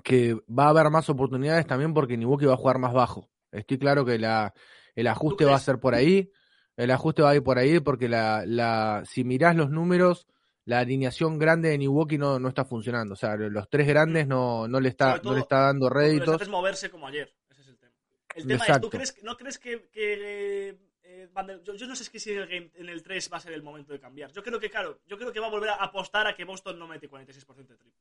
que 0.03 0.33
va 0.49 0.65
a 0.65 0.69
haber 0.69 0.89
más 0.89 1.09
oportunidades 1.09 1.65
también 1.65 1.93
porque 1.93 2.17
Milwaukee 2.17 2.45
va 2.45 2.53
a 2.55 2.57
jugar 2.57 2.77
más 2.79 2.93
bajo. 2.93 3.29
Estoy 3.51 3.77
claro 3.77 4.03
que 4.05 4.19
la, 4.19 4.53
el 4.95 5.07
ajuste 5.07 5.45
va 5.45 5.55
a 5.55 5.59
ser 5.59 5.79
por 5.79 5.95
ahí, 5.95 6.29
el 6.75 6.91
ajuste 6.91 7.21
va 7.21 7.29
a 7.29 7.35
ir 7.35 7.43
por 7.43 7.57
ahí 7.57 7.79
porque 7.79 8.09
la, 8.09 8.43
la, 8.45 9.03
si 9.05 9.23
mirás 9.23 9.55
los 9.55 9.69
números, 9.69 10.27
la 10.67 10.79
alineación 10.79 11.39
grande 11.39 11.69
de 11.69 11.77
Milwaukee 11.77 12.17
no, 12.17 12.39
no 12.39 12.49
está 12.49 12.65
funcionando. 12.65 13.13
O 13.13 13.17
sea, 13.17 13.37
los 13.37 13.69
tres 13.69 13.87
grandes 13.87 14.27
no, 14.27 14.67
no 14.67 14.81
le 14.81 14.89
está, 14.89 15.17
todo, 15.19 15.31
no 15.31 15.35
le 15.37 15.41
está 15.41 15.59
dando 15.61 15.89
réditos. 15.89 16.35
haces 16.35 16.49
moverse 16.49 16.89
como 16.89 17.07
ayer. 17.07 17.33
Ese 17.49 17.61
es 17.61 17.67
el 17.69 17.77
tema. 17.77 17.93
El 18.35 18.47
tema 18.47 18.65
es. 18.65 18.81
¿tú 18.81 18.89
crees, 18.89 19.13
que- 19.13 19.21
no 19.23 19.37
crees 19.37 19.57
que, 19.59 19.87
que, 19.89 20.77
eh, 21.03 21.29
yo, 21.63 21.73
yo 21.73 21.87
no 21.87 21.95
sé 21.95 22.03
si 22.03 22.31
en 22.31 22.39
el, 22.39 22.47
game, 22.47 22.71
en 22.75 22.89
el 22.89 23.01
3 23.01 23.29
va 23.31 23.37
a 23.37 23.39
ser 23.39 23.53
el 23.53 23.63
momento 23.63 23.93
de 23.93 23.99
cambiar. 24.01 24.29
Yo 24.33 24.43
creo 24.43 24.59
que, 24.59 24.69
claro, 24.69 24.99
yo 25.07 25.17
creo 25.17 25.31
que 25.31 25.39
va 25.39 25.47
a 25.47 25.51
volver 25.51 25.69
a 25.69 25.75
apostar 25.75 26.27
a 26.27 26.35
que 26.35 26.43
Boston 26.43 26.77
no 26.77 26.85
mete 26.85 27.09
46% 27.09 27.55
de 27.55 27.77
triple. 27.77 27.93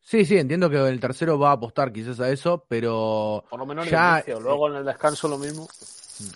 Sí, 0.00 0.26
sí, 0.26 0.36
entiendo 0.36 0.68
que 0.68 0.76
el 0.76 1.00
tercero 1.00 1.38
va 1.38 1.48
a 1.48 1.54
apostar 1.54 1.90
quizás 1.90 2.20
a 2.20 2.30
eso, 2.30 2.66
pero 2.68 3.42
Por 3.48 3.58
lo 3.58 3.64
menos 3.64 3.86
en 3.86 3.94
el 3.94 4.00
inicio. 4.16 4.38
Luego 4.38 4.68
en 4.68 4.76
el 4.76 4.84
descanso 4.84 5.28
lo 5.28 5.38
mismo. 5.38 5.66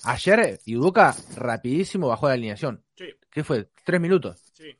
ayer 0.04 0.58
Yuduka 0.64 1.14
rapidísimo 1.36 2.08
bajó 2.08 2.28
la 2.28 2.32
alineación. 2.32 2.82
Sí, 2.96 3.14
¿Qué 3.30 3.44
fue? 3.44 3.68
Tres 3.84 4.00
minutos. 4.00 4.40
sí. 4.54 4.74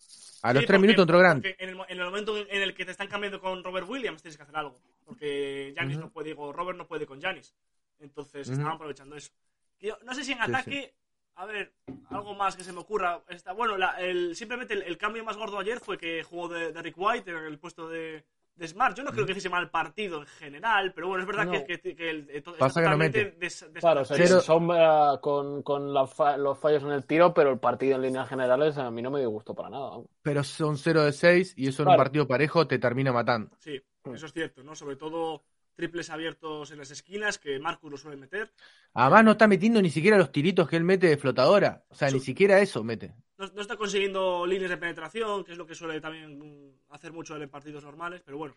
A 0.49 0.53
los 0.55 0.63
Sí, 0.63 0.67
tres 0.67 0.77
porque- 0.79 0.87
minutos 0.87 1.03
entró 1.03 1.19
Grant. 1.19 1.45
En 1.45 1.69
el, 1.69 1.79
en 1.89 1.99
el 1.99 2.05
momento 2.07 2.37
en 2.39 2.63
el 2.63 2.75
que 2.75 2.85
te 2.85 2.91
están 2.93 3.09
cambiando 3.09 3.39
con 3.41 3.63
Robert 3.63 3.87
Williams 3.89 4.23
tienes 4.23 4.37
que 4.37 4.43
hacer 4.45 4.57
algo. 4.57 4.79
Porque 5.05 5.75
Janis 5.77 5.97
Ujú. 5.97 6.07
no 6.07 6.11
puede, 6.13 6.29
digo, 6.31 6.53
Robert 6.53 6.79
no 6.79 6.87
puede 6.87 7.07
con 7.07 7.21
Janis. 7.21 7.55
Entonces 8.01 8.47
Ujú. 8.49 8.53
estaban 8.55 8.75
aprovechando 8.77 9.17
eso. 9.17 9.31
Yo 9.81 9.99
no 10.05 10.15
sé 10.15 10.25
si 10.25 10.33
en 10.33 10.39
Sí, 10.39 10.45
ataque, 10.45 10.95
a 11.35 11.45
ver, 11.47 11.73
algo 12.11 12.35
más 12.35 12.57
que 12.57 12.65
se 12.65 12.73
me 12.73 12.81
ocurra. 12.81 13.23
Está, 13.29 13.53
bueno, 13.53 13.77
la- 13.77 14.01
el, 14.01 14.35
simplemente 14.37 14.75
el, 14.75 14.83
el 14.83 14.97
cambio 14.97 15.23
más 15.25 15.37
gordo 15.37 15.59
ayer 15.59 15.81
fue 15.81 15.99
que 15.99 16.23
jugó 16.23 16.49
de, 16.49 16.73
de 16.73 16.83
Rick 16.83 16.95
White 16.97 17.31
en 17.31 17.37
el 17.37 17.59
puesto 17.59 17.89
de, 17.89 18.25
de 18.59 18.69
Smart. 18.69 18.97
Yo 18.97 19.05
no 19.05 19.13
creo 19.13 19.25
que 19.25 19.33
hiciese 19.33 19.49
mal 19.49 19.71
partido 19.71 20.21
en 20.21 20.27
general, 20.27 20.93
pero 20.93 21.09
bueno, 21.09 21.23
es 21.23 21.27
verdad 21.27 21.47
No. 21.47 21.53
que, 21.53 21.79
que, 21.79 21.95
que 21.97 22.11
el, 22.11 22.29
está 22.31 22.53
Pasa 22.59 22.81
que 22.81 22.87
no 22.87 22.93
totalmente 22.93 23.25
mete. 23.25 23.37
des- 23.39 23.73
des- 23.73 23.81
Claro, 23.81 24.05
se 24.05 24.17
Cero- 24.17 24.41
sombra 24.41 25.19
con, 25.23 25.63
con 25.63 25.95
la 25.95 26.07
fa- 26.07 26.37
los 26.37 26.59
fallos 26.59 26.83
en 26.83 26.91
el 26.91 27.05
tiro, 27.05 27.33
pero 27.33 27.51
el 27.53 27.59
partido 27.59 27.97
en 27.97 28.03
líneas 28.03 28.29
generales 28.29 28.77
a 28.79 28.91
mí 28.91 29.01
no 29.01 29.11
me 29.11 29.21
disgustó 29.21 29.55
para 29.55 29.71
nada. 29.71 29.99
Pero 30.23 30.43
son 30.45 30.77
0 30.77 31.05
de 31.05 31.13
6 31.13 31.55
y 31.57 31.69
eso 31.69 31.83
en 31.83 31.89
un 31.91 31.97
partido 31.97 32.27
parejo 32.27 32.67
te 32.67 32.79
termina 32.79 33.13
matando. 33.13 33.51
Sí, 33.59 33.81
eso 34.13 34.27
es 34.27 34.33
cierto, 34.33 34.63
¿no? 34.63 34.75
Sobre 34.75 34.97
todo 34.97 35.45
triples 35.77 36.11
abiertos 36.11 36.73
en 36.73 36.79
las 36.79 36.91
esquinas, 36.91 37.39
que 37.39 37.61
Marcus 37.61 37.91
lo 37.93 37.97
suele 37.97 38.17
meter. 38.17 38.53
Además 38.95 39.25
no 39.25 39.31
está 39.33 39.47
metiendo 39.47 39.81
ni 39.81 39.91
siquiera 39.91 40.19
los 40.19 40.33
tiritos 40.33 40.69
que 40.69 40.75
él 40.77 40.83
mete 40.83 41.07
de 41.07 41.17
flotadora. 41.17 41.85
O 41.89 41.95
sea, 41.95 42.09
Sí. 42.09 42.15
ni 42.15 42.21
siquiera 42.21 42.59
eso 42.61 42.83
mete. 42.83 43.15
No, 43.39 43.47
no 43.55 43.61
está 43.61 43.77
consiguiendo 43.77 44.47
líneas 44.47 44.71
de 44.71 44.77
penetración, 44.77 45.45
que 45.45 45.53
es 45.53 45.59
lo 45.59 45.67
que 45.67 45.75
suele 45.75 46.01
también 46.01 46.75
hacer 46.91 47.13
mucho 47.13 47.37
en 47.37 47.49
partidos 47.49 47.85
normales, 47.85 48.21
pero 48.25 48.37
bueno. 48.39 48.55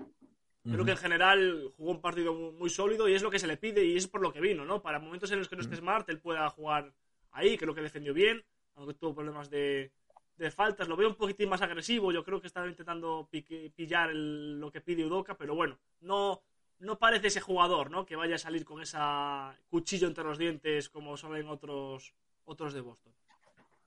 Creo 0.63 0.86
que 0.86 0.91
en 0.91 0.98
general 0.98 1.72
jugó 1.76 1.89
un 1.89 2.02
partido 2.02 2.36
mu- 2.36 2.52
muy 2.52 2.70
sólido 2.70 3.10
y 3.10 3.13
es 3.15 3.24
lo 3.24 3.32
que 3.32 3.39
se 3.39 3.48
le 3.48 3.58
pide 3.58 3.84
y 3.84 3.96
es 3.98 4.08
por 4.08 4.22
lo 4.22 4.32
que 4.32 4.39
vino, 4.39 4.63
¿no? 4.63 4.80
Para 4.84 5.00
momentos 5.00 5.32
en 5.32 5.39
los 5.39 5.50
que 5.50 5.56
no 5.56 5.63
esté 5.63 5.76
Smart, 5.76 6.08
él 6.10 6.20
pueda 6.20 6.48
jugar 6.52 6.94
ahí, 7.32 7.58
creo 7.58 7.74
que 7.74 7.82
defendió 7.82 8.13
bien, 8.13 8.44
aunque 8.76 8.94
tuvo 8.94 9.15
problemas 9.15 9.50
de, 9.50 9.91
de 10.38 10.52
faltas. 10.52 10.88
Lo 10.88 10.96
veo 10.96 11.10
un 11.10 11.15
poquitín 11.15 11.50
más 11.50 11.63
agresivo, 11.63 12.12
yo 12.12 12.24
creo 12.24 12.39
que 12.39 12.46
estaba 12.46 12.67
intentando 12.67 13.28
pique- 13.32 13.72
pillar 13.76 14.12
el- 14.12 14.60
lo 14.60 14.72
que 14.72 14.82
pide 14.82 15.04
Udoka, 15.04 15.36
pero 15.36 15.56
bueno, 15.56 15.80
no, 16.02 16.44
no 16.78 17.00
parece 17.00 17.28
ese 17.30 17.41
jugador, 17.41 17.89
¿no? 17.89 18.06
Que 18.06 18.15
vaya 18.15 18.36
a 18.36 18.38
salir 18.38 18.63
con 18.63 18.84
esa 18.84 19.58
cuchillo 19.67 20.08
entre 20.08 20.24
los 20.24 20.38
dientes 20.38 20.89
como 20.89 21.17
suelen 21.17 21.48
otros, 21.48 22.13
otros 22.46 22.74
de 22.76 22.82
Boston. 22.82 23.13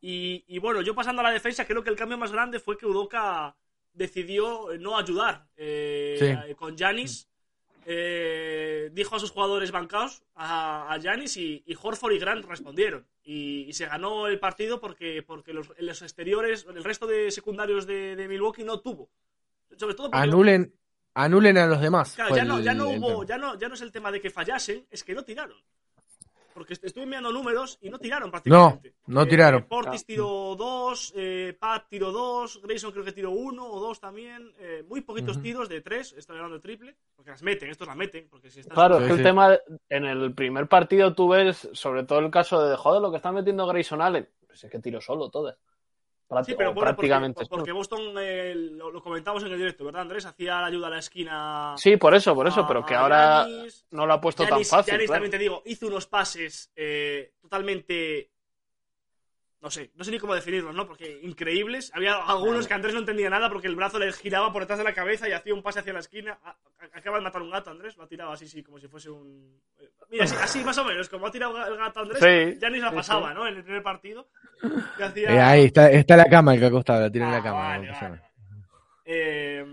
Y, 0.06 0.44
y 0.48 0.58
bueno, 0.58 0.82
yo 0.82 0.94
pasando 0.94 1.20
a 1.20 1.22
la 1.22 1.30
defensa, 1.30 1.64
creo 1.66 1.82
que 1.82 1.88
el 1.88 1.96
cambio 1.96 2.18
más 2.18 2.30
grande 2.30 2.60
fue 2.60 2.76
que 2.76 2.84
Udoka 2.84 3.56
decidió 3.94 4.70
eh, 4.70 4.78
no 4.78 4.98
ayudar 4.98 5.46
eh, 5.56 6.44
Sí. 6.46 6.54
con 6.56 6.76
Janis. 6.76 7.26
Eh, 7.86 8.90
dijo 8.92 9.16
a 9.16 9.18
sus 9.18 9.30
jugadores 9.30 9.70
bancaos, 9.70 10.22
a, 10.34 10.94
Giannis, 11.00 11.38
y, 11.38 11.62
y 11.66 11.74
Horford 11.80 12.12
y 12.12 12.18
Grant 12.18 12.44
respondieron. 12.44 13.06
Y, 13.22 13.62
y 13.62 13.72
se 13.72 13.86
ganó 13.86 14.26
el 14.26 14.38
partido 14.38 14.78
porque, 14.78 15.22
porque 15.22 15.54
los, 15.54 15.72
los 15.78 16.02
exteriores, 16.02 16.66
el 16.68 16.84
resto 16.84 17.06
de 17.06 17.30
secundarios 17.30 17.86
de, 17.86 18.14
de 18.14 18.28
Milwaukee 18.28 18.62
no 18.62 18.80
tuvo. 18.80 19.08
Sobre 19.74 19.94
todo 19.94 20.10
porque 20.10 20.22
Anulen, 20.22 20.74
anulen 21.14 21.56
a 21.56 21.66
los 21.66 21.80
demás. 21.80 22.12
Claro, 22.14 22.34
ya 22.36 22.44
no, 22.44 22.56
hubo, 22.90 23.24
ya 23.24 23.38
no, 23.38 23.58
ya 23.58 23.68
no 23.68 23.74
es 23.74 23.80
el 23.80 23.90
tema 23.90 24.12
de 24.12 24.20
que 24.20 24.28
fallasen, 24.28 24.86
es 24.90 25.02
que 25.02 25.14
no 25.14 25.24
tiraron. 25.24 25.56
Porque 26.54 26.74
est- 26.74 26.84
estuve 26.84 27.04
mirando 27.04 27.32
números 27.32 27.78
y 27.82 27.90
no 27.90 27.98
tiraron 27.98 28.30
prácticamente. 28.30 28.88
Eh, 28.90 28.94
no 29.08 29.26
tiraron. 29.26 29.64
Portis 29.64 30.02
Ah. 30.02 30.04
tiró 30.06 30.54
dos, 30.56 31.12
eh, 31.16 31.56
Pat 31.58 31.86
tiró 31.90 32.12
dos, 32.12 32.62
Grayson 32.62 32.92
creo 32.92 33.04
que 33.04 33.12
tiró 33.12 33.32
uno 33.32 33.66
o 33.66 33.80
dos 33.80 33.98
también. 34.00 34.52
eh, 34.60 34.84
muy 34.88 35.00
poquitos 35.00 35.42
tiros 35.42 35.68
de 35.68 35.80
tres, 35.80 36.14
estoy 36.16 36.36
hablando 36.36 36.56
de 36.56 36.62
triple, 36.62 36.96
porque 37.16 37.32
las 37.32 37.42
meten, 37.42 37.70
estos 37.70 37.86
las 37.88 37.96
meten, 37.96 38.28
porque 38.30 38.50
si 38.50 38.60
estás... 38.60 38.72
Claro, 38.74 38.98
Sí, 38.98 39.02
es 39.04 39.08
que 39.08 39.14
sí. 39.14 39.20
el 39.20 39.24
tema, 39.26 39.58
en 39.88 40.04
el 40.04 40.32
primer 40.34 40.68
partido 40.68 41.12
tú 41.14 41.28
ves, 41.28 41.68
sobre 41.72 42.04
todo 42.04 42.20
el 42.20 42.30
caso 42.30 42.64
de, 42.66 42.76
joder, 42.76 43.02
lo 43.02 43.10
que 43.10 43.16
está 43.16 43.32
metiendo 43.32 43.66
Grayson 43.66 44.00
Allen, 44.00 44.28
pues 44.46 44.62
es 44.64 44.70
que 44.70 44.78
tiro 44.78 45.00
solo 45.00 45.28
todo. 45.30 45.56
Sí, 46.42 46.54
pero 46.56 46.70
bueno, 46.70 46.74
porque, 46.74 46.94
prácticamente 46.94 47.46
porque 47.46 47.70
solo. 47.70 47.74
Boston, 47.78 48.14
eh, 48.18 48.54
lo, 48.72 48.90
lo 48.90 49.02
comentamos 49.02 49.42
en 49.44 49.52
el 49.52 49.58
directo, 49.58 49.84
¿verdad, 49.84 50.02
Andrés? 50.02 50.24
Hacía 50.26 50.60
la 50.60 50.66
ayuda 50.66 50.86
a 50.86 50.90
la 50.90 50.98
esquina. 50.98 51.74
Sí, 51.76 51.96
por 51.96 52.14
eso, 52.14 52.34
por 52.34 52.46
eso, 52.48 52.62
a- 52.62 52.66
pero 52.68 52.84
que 52.84 52.94
ahora 52.94 53.44
Giannis. 53.46 53.86
no 53.90 54.06
lo 54.06 54.12
ha 54.14 54.20
puesto 54.20 54.42
Giannis- 54.44 54.48
tan 54.48 54.64
fácil. 54.64 54.90
Giannis 54.92 55.06
claro. 55.06 55.16
también 55.22 55.30
te 55.30 55.38
digo, 55.38 55.62
hizo 55.66 55.86
unos 55.86 56.06
pases 56.06 56.72
eh, 56.74 57.34
totalmente. 57.40 58.30
No 59.64 59.70
sé, 59.70 59.90
no 59.94 60.04
sé 60.04 60.10
ni 60.10 60.18
cómo 60.18 60.34
definirlos, 60.34 60.74
¿no? 60.74 60.86
Porque 60.86 61.20
increíbles. 61.22 61.90
Había 61.94 62.16
algunos 62.16 62.68
que 62.68 62.74
Andrés 62.74 62.92
no 62.92 63.00
entendía 63.00 63.30
nada 63.30 63.48
porque 63.48 63.66
el 63.66 63.74
brazo 63.76 63.98
le 63.98 64.12
giraba 64.12 64.52
por 64.52 64.60
detrás 64.60 64.76
de 64.78 64.84
la 64.84 64.92
cabeza 64.92 65.26
y 65.26 65.32
hacía 65.32 65.54
un 65.54 65.62
pase 65.62 65.78
hacia 65.80 65.94
la 65.94 66.00
esquina. 66.00 66.38
Acaba 66.92 67.16
de 67.16 67.24
matar 67.24 67.40
un 67.40 67.48
gato, 67.50 67.70
Andrés. 67.70 67.96
Lo 67.96 68.02
ha 68.04 68.06
tirado 68.06 68.30
así, 68.30 68.46
sí, 68.46 68.62
como 68.62 68.78
si 68.78 68.88
fuese 68.88 69.08
un. 69.08 69.58
eh, 69.80 69.88
Mira, 70.10 70.24
así, 70.24 70.36
así 70.38 70.62
más 70.64 70.76
o 70.76 70.84
menos, 70.84 71.08
como 71.08 71.26
ha 71.28 71.30
tirado 71.30 71.66
el 71.66 71.78
gato 71.78 72.00
Andrés, 72.00 72.20
Sí, 72.52 72.58
ya 72.60 72.68
ni 72.68 72.78
la 72.78 72.90
sí, 72.90 72.96
pasaba, 72.96 73.30
sí. 73.30 73.34
¿no? 73.36 73.46
En 73.48 73.56
el 73.56 73.64
primer 73.64 73.82
partido. 73.82 74.28
Hacía... 75.02 75.32
Eh, 75.32 75.40
ahí 75.40 75.64
está, 75.64 75.90
está 75.90 76.14
la 76.18 76.26
cama 76.26 76.52
el 76.52 76.60
que 76.60 76.66
acostado, 76.66 77.00
la 77.00 77.10
tiene 77.10 77.26
en 77.26 77.32
Ah, 77.32 77.36
la 77.38 77.42
cama. 77.42 77.58
vale, 77.60 77.90
vale. 77.90 78.20
Eh, 79.06 79.64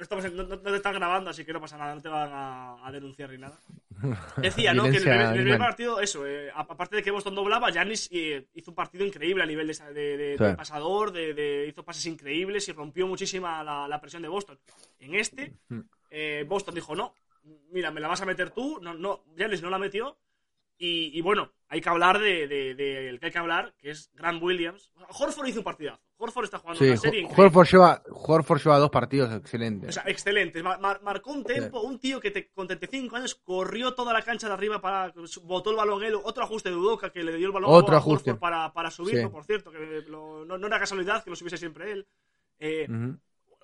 no, 0.00 0.02
estamos 0.04 0.24
en- 0.24 0.36
no- 0.36 0.44
no 0.44 0.58
te 0.58 0.76
están 0.76 0.94
grabando, 0.94 1.28
así 1.30 1.44
que 1.44 1.52
no 1.52 1.60
pasa 1.60 1.76
nada, 1.76 1.94
no 1.94 2.00
te 2.00 2.08
van 2.08 2.30
a, 2.32 2.86
a 2.86 2.90
denunciar 2.90 3.28
ni 3.30 3.36
nada. 3.38 3.58
Decía, 4.38 4.72
¿no? 4.72 4.84
Que 4.84 4.88
en 4.88 4.94
el, 4.96 5.32
primer- 5.34 5.58
partido, 5.58 6.00
eso, 6.00 6.26
eh, 6.26 6.50
aparte 6.54 6.96
de 6.96 7.02
que 7.02 7.10
Boston 7.10 7.34
doblaba, 7.34 7.70
Giannis 7.70 8.08
eh, 8.10 8.46
hizo 8.54 8.70
un 8.70 8.74
partido 8.74 9.04
increíble 9.04 9.42
a 9.42 9.46
nivel 9.46 9.66
de, 9.68 9.92
de- 9.92 10.16
de- 10.16 10.38
Sí. 10.38 10.44
de 10.44 10.54
pasador, 10.54 11.12
de, 11.12 11.66
hizo 11.68 11.84
pases 11.84 12.06
increíbles 12.06 12.66
y 12.68 12.72
rompió 12.72 13.06
muchísima 13.06 13.62
la, 13.62 13.86
la 13.86 14.00
presión 14.00 14.22
de 14.22 14.28
Boston. 14.28 14.58
En 14.98 15.14
este, 15.14 15.52
Mm. 15.68 15.80
eh, 16.10 16.44
Boston 16.48 16.74
dijo, 16.74 16.94
no, 16.96 17.14
mira, 17.70 17.90
me 17.90 18.00
la 18.00 18.08
vas 18.08 18.22
a 18.22 18.26
meter 18.26 18.50
tú, 18.50 18.78
no, 18.80 18.94
no, 18.94 19.22
Giannis 19.36 19.60
no 19.62 19.68
la 19.70 19.78
metió. 19.78 20.16
Y, 20.78 21.10
y 21.12 21.20
bueno, 21.20 21.52
hay 21.68 21.82
que 21.82 21.90
hablar 21.90 22.18
de, 22.18 22.48
de- 22.48 22.74
de- 22.74 23.08
el 23.10 23.20
que 23.20 23.26
hay 23.26 23.32
que 23.32 23.38
hablar, 23.38 23.74
que 23.76 23.90
es 23.90 24.10
Grant 24.14 24.42
Williams. 24.42 24.90
Horford 25.10 25.48
hizo 25.48 25.58
un 25.60 25.64
partidazo. 25.64 26.00
Horford 26.22 26.44
está 26.44 26.58
jugando 26.58 26.78
Sí, 26.78 26.86
una 26.88 26.96
serie 26.98 27.20
increíble. 27.22 27.44
Horford 27.44 27.66
lleva, 27.68 28.02
Horford 28.10 28.60
lleva 28.62 28.78
dos 28.78 28.90
partidos 28.90 29.34
excelentes. 29.34 29.88
O 29.88 29.92
sea, 29.92 30.02
excelente. 30.06 30.62
Mar- 30.62 30.78
mar- 30.80 31.00
marcó 31.02 31.32
un 31.32 31.42
tempo, 31.44 31.80
un 31.80 31.98
tío 31.98 32.20
que 32.20 32.30
te- 32.30 32.48
con 32.50 32.66
35 32.66 33.16
años 33.16 33.34
corrió 33.34 33.94
toda 33.94 34.12
la 34.12 34.22
cancha 34.22 34.46
de 34.48 34.52
arriba 34.54 34.80
para 34.80 35.12
botó 35.42 35.70
el 35.70 35.76
balón 35.76 36.02
él, 36.02 36.14
otro 36.22 36.44
ajuste 36.44 36.68
de 36.70 36.76
Udoca 36.76 37.10
que 37.10 37.22
le 37.22 37.36
dio 37.36 37.46
el 37.46 37.52
balón 37.52 37.70
Otro 37.72 37.94
a 37.94 37.98
ajuste. 37.98 38.30
Horford 38.32 38.40
para, 38.40 38.72
para 38.72 38.90
subirlo, 38.90 39.22
Sí. 39.22 39.32
por 39.32 39.44
cierto, 39.44 39.70
que 39.72 40.04
lo- 40.08 40.44
no, 40.44 40.58
no 40.58 40.66
era 40.66 40.78
casualidad 40.78 41.24
que 41.24 41.30
lo 41.30 41.36
subiese 41.36 41.56
siempre 41.56 41.90
él. 41.92 42.06
Eh, 42.58 42.86
Ujú. 42.88 43.18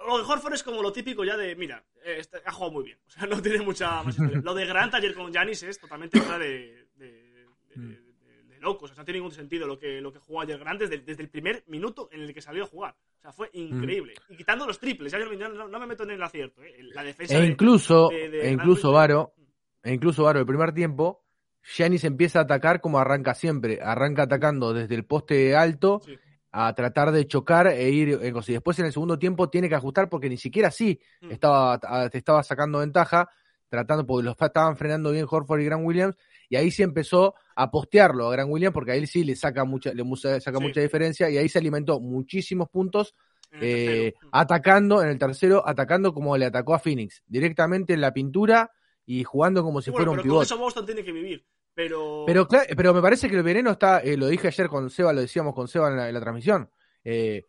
Lo 0.07 0.19
de 0.19 0.25
Horford 0.25 0.53
es 0.55 0.62
como 0.62 0.83
lo 0.83 0.92
típico 0.92 1.25
ya 1.25 1.37
de, 1.38 1.57
mira, 1.57 1.83
eh, 2.05 2.16
este- 2.21 2.42
ha 2.45 2.53
jugado 2.53 2.73
muy 2.73 2.85
bien. 2.85 2.99
O 3.07 3.11
sea, 3.11 3.27
no 3.27 3.40
tiene 3.42 3.61
mucha 3.62 4.03
más. 4.03 4.16
Lo 4.45 4.55
de 4.55 4.66
Grant 4.66 4.95
ayer 4.95 5.14
con 5.14 5.33
Janis 5.33 5.62
es 5.62 5.79
totalmente 5.79 6.21
fuera 6.21 6.38
de, 6.38 6.87
de, 6.97 7.07
de- 7.07 7.47
Mm. 7.77 7.88
de- 7.88 8.01
de 8.03 8.06
locos. 8.67 8.91
O 8.91 8.95
sea, 8.95 9.01
no 9.03 9.07
tiene 9.07 9.21
ningún 9.21 9.33
sentido 9.33 9.67
lo 9.67 9.79
que, 9.79 10.01
lo 10.03 10.13
que 10.13 10.19
jugó 10.19 10.43
ayer 10.43 10.59
Grant 10.59 10.81
desde, 10.81 10.99
desde 10.99 11.23
el 11.23 11.31
primer 11.31 11.65
minuto 11.69 12.09
en 12.13 12.21
el 12.21 12.35
que 12.35 12.43
salió 12.43 12.65
a 12.65 12.67
jugar. 12.67 12.95
O 13.19 13.23
sea, 13.23 13.33
fue 13.33 13.49
increíble. 13.55 14.13
Y 14.29 14.37
quitando 14.37 14.67
los 14.67 14.79
triples, 14.79 15.11
ya 15.13 15.19
yo 15.19 15.27
no, 15.69 15.79
me 15.81 15.87
meto 15.87 16.03
en 16.03 16.11
el 16.11 16.23
acierto. 16.23 16.63
eh. 16.63 16.77
La 16.93 17.03
defensa 17.03 17.39
E 17.39 17.47
incluso, 17.47 18.09
de- 18.11 18.29
de 18.29 18.49
e 18.49 18.53
incluso 18.53 18.93
Varo, 18.93 19.33
e 19.83 19.95
incluso 19.95 20.25
Varo, 20.25 20.41
el 20.41 20.47
primer 20.47 20.73
tiempo, 20.75 21.23
Giannis 21.63 22.05
empieza 22.05 22.41
a 22.41 22.43
atacar 22.43 22.81
como 22.83 22.99
arranca 22.99 23.35
siempre. 23.35 23.81
Arranca 23.83 24.25
atacando 24.25 24.73
desde 24.75 24.95
el 24.95 25.05
poste 25.07 25.57
alto 25.57 26.01
Sí. 26.05 26.17
a 26.53 26.75
tratar 26.75 27.11
de 27.13 27.27
chocar 27.27 27.67
e 27.67 27.91
ir 27.91 28.33
cosas. 28.33 28.51
Y 28.51 28.53
después 28.55 28.79
en 28.79 28.87
el 28.87 28.93
segundo 28.93 29.19
tiempo 29.19 29.49
tiene 29.51 29.69
que 29.69 29.75
ajustar 29.75 30.09
porque 30.09 30.29
ni 30.29 30.37
siquiera 30.37 30.69
así 30.69 30.99
Mm. 31.23 31.33
estaba, 31.33 31.79
te 32.11 32.19
estaba 32.19 32.43
sacando 32.43 32.79
ventaja, 32.79 33.29
tratando, 33.69 34.07
porque 34.07 34.25
los 34.25 34.37
estaban 34.41 34.77
frenando 34.77 35.11
bien 35.11 35.27
Horford 35.29 35.61
y 35.61 35.65
Grant 35.65 35.85
Williams, 35.85 36.17
y 36.49 36.57
ahí 36.57 36.71
sí 36.71 36.83
empezó 36.83 37.35
a 37.55 37.71
postearlo 37.71 38.29
a 38.29 38.33
Grant 38.33 38.51
Williams 38.51 38.75
porque 38.75 38.93
a 38.93 38.95
él 38.95 39.07
sí 39.07 39.25
le 39.25 39.35
saca 39.37 39.65
mucha, 39.65 39.93
le 39.93 40.03
musa- 40.05 40.41
saca 40.41 40.59
Sí. 40.59 40.65
mucha 40.65 40.81
diferencia, 40.81 41.29
y 41.31 41.37
ahí 41.39 41.49
se 41.49 41.59
alimentó 41.59 42.01
muchísimos 42.01 42.69
puntos 42.69 43.15
en 43.53 43.59
eh. 43.63 44.15
Mm. 44.23 44.29
atacando 44.33 45.03
en 45.03 45.09
el 45.09 45.19
tercero, 45.19 45.63
atacando 45.67 46.13
como 46.13 46.37
le 46.37 46.47
atacó 46.47 46.75
a 46.75 46.79
Phoenix, 46.79 47.23
directamente 47.27 47.95
en 47.95 48.01
la 48.01 48.13
pintura 48.13 48.71
y 49.07 49.23
jugando 49.25 49.63
como 49.63 49.81
si 49.81 49.91
Bueno, 49.91 50.07
fuera 50.07 50.11
un 50.11 50.23
pero 50.23 50.35
con 50.35 50.43
eso 50.43 50.59
Boston 50.59 50.85
tiene 50.87 51.03
que 51.05 51.13
vivir. 51.13 51.45
Pero, 51.75 52.25
Pero, 52.27 52.95
me 52.95 53.03
parece 53.03 53.29
que 53.29 53.37
el 53.37 53.43
veneno 53.43 53.71
está, 53.71 54.01
eh, 54.01 54.17
lo 54.17 54.29
dije 54.29 54.49
ayer 54.49 54.67
con 54.69 54.89
Seba, 54.89 55.13
lo 55.13 55.21
decíamos 55.21 55.55
con 55.55 55.69
Seba 55.69 55.89
en 55.91 55.97
la, 55.97 56.09
en 56.09 56.15
la 56.15 56.21
transmisión. 56.21 56.71
eh, 57.05 57.43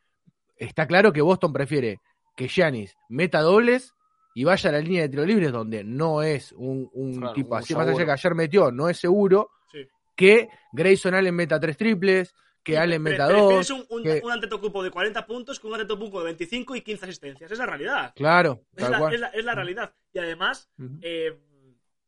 está 0.57 0.85
claro 0.87 1.13
que 1.13 1.21
Boston 1.21 1.53
prefiere 1.53 1.99
que 2.35 2.47
Giannis 2.47 2.95
meta 3.09 3.41
dobles 3.41 3.93
y 4.39 4.43
vaya 4.43 4.69
a 4.69 4.73
la 4.73 4.79
línea 4.79 5.01
de 5.01 5.09
tiro 5.09 5.25
libres, 5.25 5.51
donde 5.51 5.83
no 5.83 6.21
es 6.21 6.51
un, 6.51 6.87
un 6.93 7.17
Claro, 7.17 7.33
tipo 7.33 7.55
un 7.55 7.57
así, 7.59 7.73
más 7.73 7.87
allá 7.87 8.05
que 8.05 8.11
ayer 8.11 8.35
metió, 8.35 8.71
no 8.71 8.87
es 8.87 8.97
seguro, 8.99 9.49
Sí. 9.71 9.79
que 10.15 10.47
Grayson 10.73 11.15
Allen 11.15 11.33
meta 11.33 11.59
tres 11.59 11.75
triples, 11.75 12.35
que 12.63 12.73
Sí, 12.73 12.77
Allen 12.77 13.01
meta 13.01 13.27
dos. 13.29 13.69
un, 13.71 13.83
un, 13.89 14.03
que- 14.03 14.21
un 14.23 14.83
de 14.83 14.91
40 14.91 15.25
puntos 15.25 15.59
que 15.59 15.65
un 15.65 15.73
Antetokounmpo 15.73 16.19
de 16.19 16.25
25 16.25 16.75
y 16.75 16.81
15 16.81 17.05
asistencias. 17.05 17.51
Es 17.51 17.57
la 17.57 17.65
realidad. 17.65 18.13
Claro, 18.15 18.61
Es 18.75 18.87
la, 18.87 19.09
es 19.11 19.19
la- 19.19 19.27
es 19.29 19.43
la 19.45 19.55
realidad. 19.55 19.93
Y 20.13 20.19
además, 20.19 20.69
eh, 21.01 21.35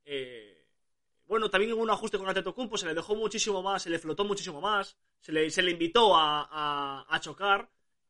eh, 0.06 0.66
bueno, 1.26 1.50
también 1.50 1.74
hubo 1.74 1.82
un 1.82 1.90
ajuste 1.90 2.18
con 2.20 2.28
Antetokounmpo, 2.28 2.78
se 2.78 2.86
le 2.86 2.94
dejó 2.94 3.16
muchísimo 3.16 3.64
más, 3.64 3.82
se 3.84 3.90
le 3.90 3.98
flotó 3.98 4.24
muchísimo 4.26 4.62
más, 4.62 4.98
se 5.20 5.32
le, 5.32 5.50
se 5.50 5.62
le 5.64 5.72
invitó 5.72 6.16
a, 6.16 6.48
a- 6.52 7.06
a 7.10 7.20
chocar. 7.20 7.70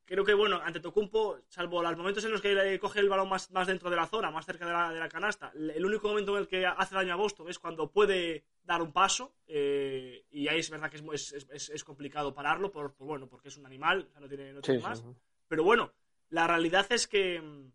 Creo 0.10 0.26
que, 0.26 0.34
bueno, 0.34 0.60
Antetokounmpo, 0.64 1.38
salvo 1.50 1.84
los 1.84 1.96
momentos 1.96 2.26
en 2.26 2.32
los 2.32 2.42
que 2.42 2.80
coge 2.80 3.00
el 3.00 3.10
balón 3.10 3.30
más, 3.30 3.52
más 3.52 3.68
dentro 3.68 3.92
de 3.92 3.96
la 3.96 4.08
zona, 4.08 4.32
más 4.32 4.44
cerca 4.44 4.66
de 4.66 4.74
la, 4.74 4.92
de 4.92 5.00
la 5.00 5.08
canasta, 5.08 5.52
el 5.54 5.86
único 5.86 6.08
momento 6.08 6.32
en 6.36 6.40
el 6.42 6.48
que 6.48 6.66
hace 6.66 6.96
daño 6.96 7.14
a 7.14 7.16
Boston 7.16 7.48
es 7.48 7.60
cuando 7.60 7.92
puede 7.92 8.44
dar 8.64 8.82
un 8.82 8.92
paso, 8.92 9.36
eh, 9.46 10.26
y 10.32 10.48
ahí 10.48 10.62
es 10.62 10.70
verdad 10.72 10.90
que 10.90 10.98
es, 10.98 11.32
es, 11.32 11.48
es- 11.52 11.70
es 11.70 11.84
complicado 11.84 12.34
pararlo, 12.34 12.72
por, 12.72 12.96
por, 12.96 13.06
bueno, 13.06 13.28
porque 13.28 13.50
es 13.50 13.58
un 13.58 13.68
animal, 13.68 14.08
o 14.10 14.12
sea, 14.12 14.20
no 14.20 14.28
tiene, 14.28 14.52
no 14.52 14.62
tiene 14.62 14.80
Sí, 14.80 14.84
sí, 14.84 14.90
más. 14.90 14.98
sí. 15.00 15.06
Pero 15.48 15.64
bueno, 15.64 15.94
la 16.30 16.48
realidad 16.48 16.88
es 16.90 17.08
que 17.08 17.40
mm, 17.40 17.72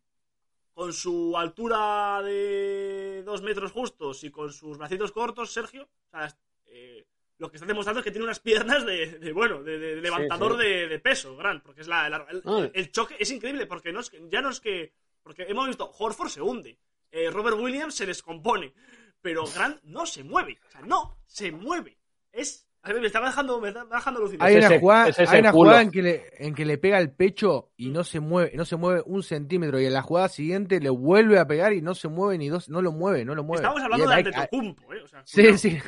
con 0.72 0.92
su 0.92 1.38
altura 1.38 2.20
de 2.24 3.22
dos 3.24 3.42
metros 3.42 3.70
justos 3.70 4.24
y 4.24 4.32
con 4.32 4.52
sus 4.52 4.76
bracitos 4.76 5.12
cortos, 5.12 5.52
Sergio, 5.52 5.84
o 5.84 6.10
sea, 6.10 6.36
eh, 6.66 7.06
lo 7.38 7.50
que 7.50 7.56
está 7.56 7.66
demostrando 7.66 8.00
es 8.00 8.04
que 8.04 8.10
tiene 8.10 8.24
unas 8.24 8.40
piernas 8.40 8.86
de, 8.86 9.18
de, 9.18 9.32
bueno, 9.32 9.62
de, 9.62 9.78
de 9.78 9.96
levantador 10.00 10.52
sí. 10.52 10.58
De, 10.66 10.88
de 10.88 10.98
peso, 11.00 11.36
gran, 11.36 11.60
porque 11.62 11.80
es 11.80 11.88
la, 11.88 12.08
la- 12.08 12.26
el, 12.30 12.42
Ah. 12.44 12.68
el 12.72 12.90
choque 12.92 13.16
es 13.18 13.30
increíble, 13.30 13.66
porque 13.66 13.92
no 13.92 14.00
es 14.00 14.10
que- 14.10 14.22
ya 14.30 14.40
no 14.40 14.50
es 14.50 14.60
que, 14.60 14.92
porque 15.22 15.44
hemos 15.48 15.66
visto, 15.66 15.90
Horford 15.98 16.28
se 16.28 16.40
hunde, 16.42 16.78
eh, 17.10 17.30
Robert 17.30 17.56
Williams 17.58 17.94
se 17.94 18.06
descompone, 18.06 18.72
pero 19.20 19.44
Grant 19.46 19.82
no 19.84 20.06
se 20.06 20.22
mueve, 20.22 20.58
o 20.68 20.70
sea, 20.70 20.80
no 20.82 21.18
se 21.26 21.50
mueve, 21.50 21.98
es, 22.32 22.68
a 22.82 22.92
ver, 22.92 23.00
me 23.00 23.06
está 23.06 23.20
dejando, 23.24 23.58
me 23.60 23.68
está 23.68 23.84
bajando 23.84 24.20
lucidez. 24.20 24.42
Hay 24.42 24.56
una 24.56 24.78
jugada, 24.78 25.08
es 25.08 25.18
hay 25.18 25.40
una 25.40 25.52
jugada 25.52 25.80
en, 25.80 25.90
que 25.90 26.02
le, 26.02 26.24
en 26.38 26.54
que 26.54 26.66
le 26.66 26.76
pega 26.76 26.98
el 26.98 27.10
pecho 27.12 27.70
y 27.78 27.88
Mm. 27.88 27.92
no 27.94 28.04
se 28.04 28.20
mueve, 28.20 28.52
no 28.54 28.66
se 28.66 28.76
mueve 28.76 29.02
un 29.06 29.22
centímetro. 29.22 29.80
Y 29.80 29.86
en 29.86 29.94
la 29.94 30.02
jugada 30.02 30.28
siguiente 30.28 30.78
le 30.80 30.90
vuelve 30.90 31.38
a 31.38 31.46
pegar 31.46 31.72
y 31.72 31.80
no 31.80 31.94
se 31.94 32.08
mueve 32.08 32.36
ni 32.36 32.50
dos, 32.50 32.68
no 32.68 32.82
lo 32.82 32.92
mueve, 32.92 33.24
no 33.24 33.34
lo 33.34 33.42
mueve. 33.42 33.62
Estamos 33.62 33.80
hablando 33.82 34.06
de 34.06 34.14
Antetokounmpo, 34.16 34.92
eh, 34.92 35.00
o 35.02 35.08
sea, 35.08 35.22
Sí, 35.24 35.40
cuidado, 35.40 35.56
sí. 35.58 35.78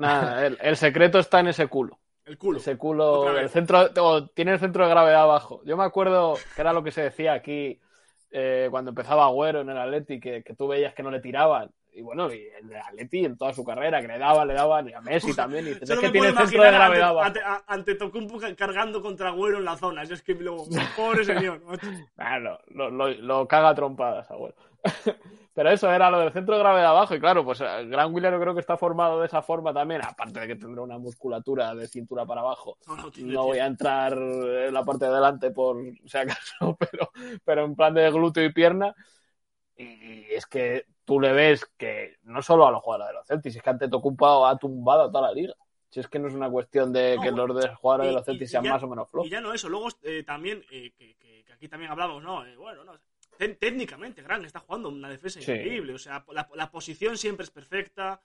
Nada, 0.00 0.46
el, 0.46 0.58
el 0.60 0.76
secreto 0.76 1.18
está 1.18 1.40
en 1.40 1.48
ese 1.48 1.66
culo. 1.68 1.98
el 2.24 2.38
culo. 2.38 2.58
Ese 2.58 2.76
culo, 2.76 3.36
el 3.38 3.48
centro, 3.50 3.88
o 4.00 4.26
tiene 4.28 4.52
el 4.52 4.58
centro 4.60 4.84
de 4.84 4.90
gravedad 4.90 5.22
abajo. 5.22 5.62
Yo 5.64 5.76
me 5.76 5.84
acuerdo 5.84 6.34
que 6.54 6.60
era 6.60 6.72
lo 6.72 6.82
que 6.82 6.90
se 6.90 7.02
decía 7.02 7.32
aquí 7.34 7.80
eh, 8.30 8.68
cuando 8.70 8.90
empezaba 8.90 9.24
Agüero 9.26 9.60
en 9.60 9.70
el 9.70 9.78
Atleti, 9.78 10.20
que, 10.20 10.42
que 10.42 10.54
tú 10.54 10.68
veías 10.68 10.94
que 10.94 11.02
no 11.02 11.10
le 11.10 11.20
tiraban. 11.20 11.70
Y 11.92 12.02
bueno, 12.02 12.32
y 12.32 12.46
el 12.60 12.68
de 12.68 12.78
Atleti 12.78 13.24
en 13.24 13.36
toda 13.36 13.52
su 13.52 13.64
carrera, 13.64 14.00
que 14.00 14.06
le 14.06 14.16
daban, 14.16 14.46
le 14.46 14.54
daban, 14.54 14.88
y 14.88 14.92
a 14.92 15.00
Messi 15.00 15.34
también. 15.34 15.66
Y 15.66 15.70
dices, 15.74 15.88
Yo 15.88 15.94
es 15.96 16.00
que 16.00 16.10
tiene 16.10 16.28
centro 16.32 16.62
de 16.62 16.70
gravedad 16.70 17.18
ante, 17.20 17.40
abajo. 17.42 17.56
ante, 17.56 17.64
ante 17.66 17.94
Tocumpo 17.96 18.38
ca- 18.38 18.54
cargando 18.54 19.02
contra 19.02 19.30
Agüero 19.30 19.58
en 19.58 19.64
la 19.64 19.76
zona. 19.76 20.04
Yo 20.04 20.14
es 20.14 20.22
que 20.22 20.34
luego, 20.34 20.66
pobre 20.96 21.24
señor. 21.24 21.60
macho. 21.64 21.86
Ah, 22.16 22.38
no, 22.38 22.58
lo, 22.68 22.90
lo- 22.90 23.08
lo 23.08 23.48
caga 23.48 23.74
trompadas, 23.74 24.30
abuelo. 24.30 24.54
Pero 25.52 25.70
eso 25.70 25.90
era 25.92 26.10
lo 26.10 26.20
del 26.20 26.32
centro 26.32 26.54
de 26.54 26.60
gravedad 26.60 26.90
abajo. 26.90 27.14
Y 27.14 27.20
claro, 27.20 27.44
pues 27.44 27.60
el 27.60 27.88
Gran 27.90 28.14
William 28.14 28.32
yo 28.32 28.40
creo 28.40 28.54
que 28.54 28.60
está 28.60 28.76
formado 28.76 29.20
de 29.20 29.26
esa 29.26 29.42
forma 29.42 29.74
también. 29.74 30.00
Aparte 30.04 30.38
de 30.40 30.46
que 30.46 30.56
tendrá 30.56 30.82
una 30.82 30.98
musculatura 30.98 31.74
de 31.74 31.88
cintura 31.88 32.24
para 32.24 32.40
abajo. 32.42 32.78
No, 32.86 32.96
no, 32.96 33.10
tiene- 33.10 33.32
No 33.32 33.44
voy 33.46 33.58
a 33.58 33.66
entrar 33.66 34.12
en 34.14 34.72
la 34.72 34.84
parte 34.84 35.06
de 35.06 35.12
delante 35.12 35.50
por 35.50 35.76
si 36.06 36.16
acaso, 36.18 36.76
pero, 36.78 37.10
pero 37.44 37.64
en 37.64 37.74
plan 37.74 37.92
de 37.94 38.10
glúteo 38.10 38.44
y 38.44 38.52
pierna. 38.52 38.94
Y 39.76 40.26
es 40.32 40.46
que 40.46 40.84
tú 41.04 41.20
le 41.20 41.32
ves 41.32 41.64
que 41.76 42.16
no 42.24 42.42
solo 42.42 42.66
a 42.66 42.70
los 42.70 42.82
jugadores 42.82 43.08
de 43.08 43.14
los 43.14 43.26
Celtics, 43.26 43.56
es 43.56 43.62
que 43.62 43.70
Antetokounmpo 43.70 44.46
ha 44.46 44.56
tumbado 44.58 45.02
a 45.04 45.10
toda 45.10 45.28
la 45.28 45.32
liga. 45.32 45.54
Si 45.88 45.98
es 45.98 46.06
que 46.06 46.18
no 46.20 46.28
es 46.28 46.34
una 46.34 46.48
cuestión 46.50 46.92
de 46.92 47.16
No, 47.16 47.22
que 47.22 47.30
los 47.32 47.56
de- 47.60 47.74
jugadores 47.74 48.08
de 48.08 48.12
los 48.14 48.24
Celtics 48.24 48.50
sean 48.52 48.62
ya- 48.64 48.72
más 48.74 48.82
o 48.82 48.88
menos 48.88 49.08
flojos. 49.10 49.26
Y 49.26 49.30
ya 49.30 49.40
no 49.40 49.52
eso, 49.52 49.68
luego 49.68 49.88
eh, 50.02 50.22
también, 50.24 50.62
eh, 50.70 50.92
que, 50.96 51.16
que- 51.16 51.42
que 51.44 51.52
aquí 51.52 51.68
también 51.68 51.90
hablamos, 51.90 52.22
¿no? 52.22 52.46
Eh, 52.46 52.56
bueno, 52.56 52.84
no. 52.84 52.92
Té- 53.40 53.54
técnicamente, 53.56 54.22
Gran 54.22 54.44
está 54.44 54.60
jugando 54.60 54.90
una 54.90 55.08
defensa 55.08 55.40
Sí. 55.40 55.50
increíble. 55.50 55.94
O 55.94 55.98
sea, 55.98 56.24
la, 56.32 56.48
la 56.54 56.70
posición 56.70 57.16
siempre 57.16 57.44
es 57.44 57.50
perfecta. 57.50 58.20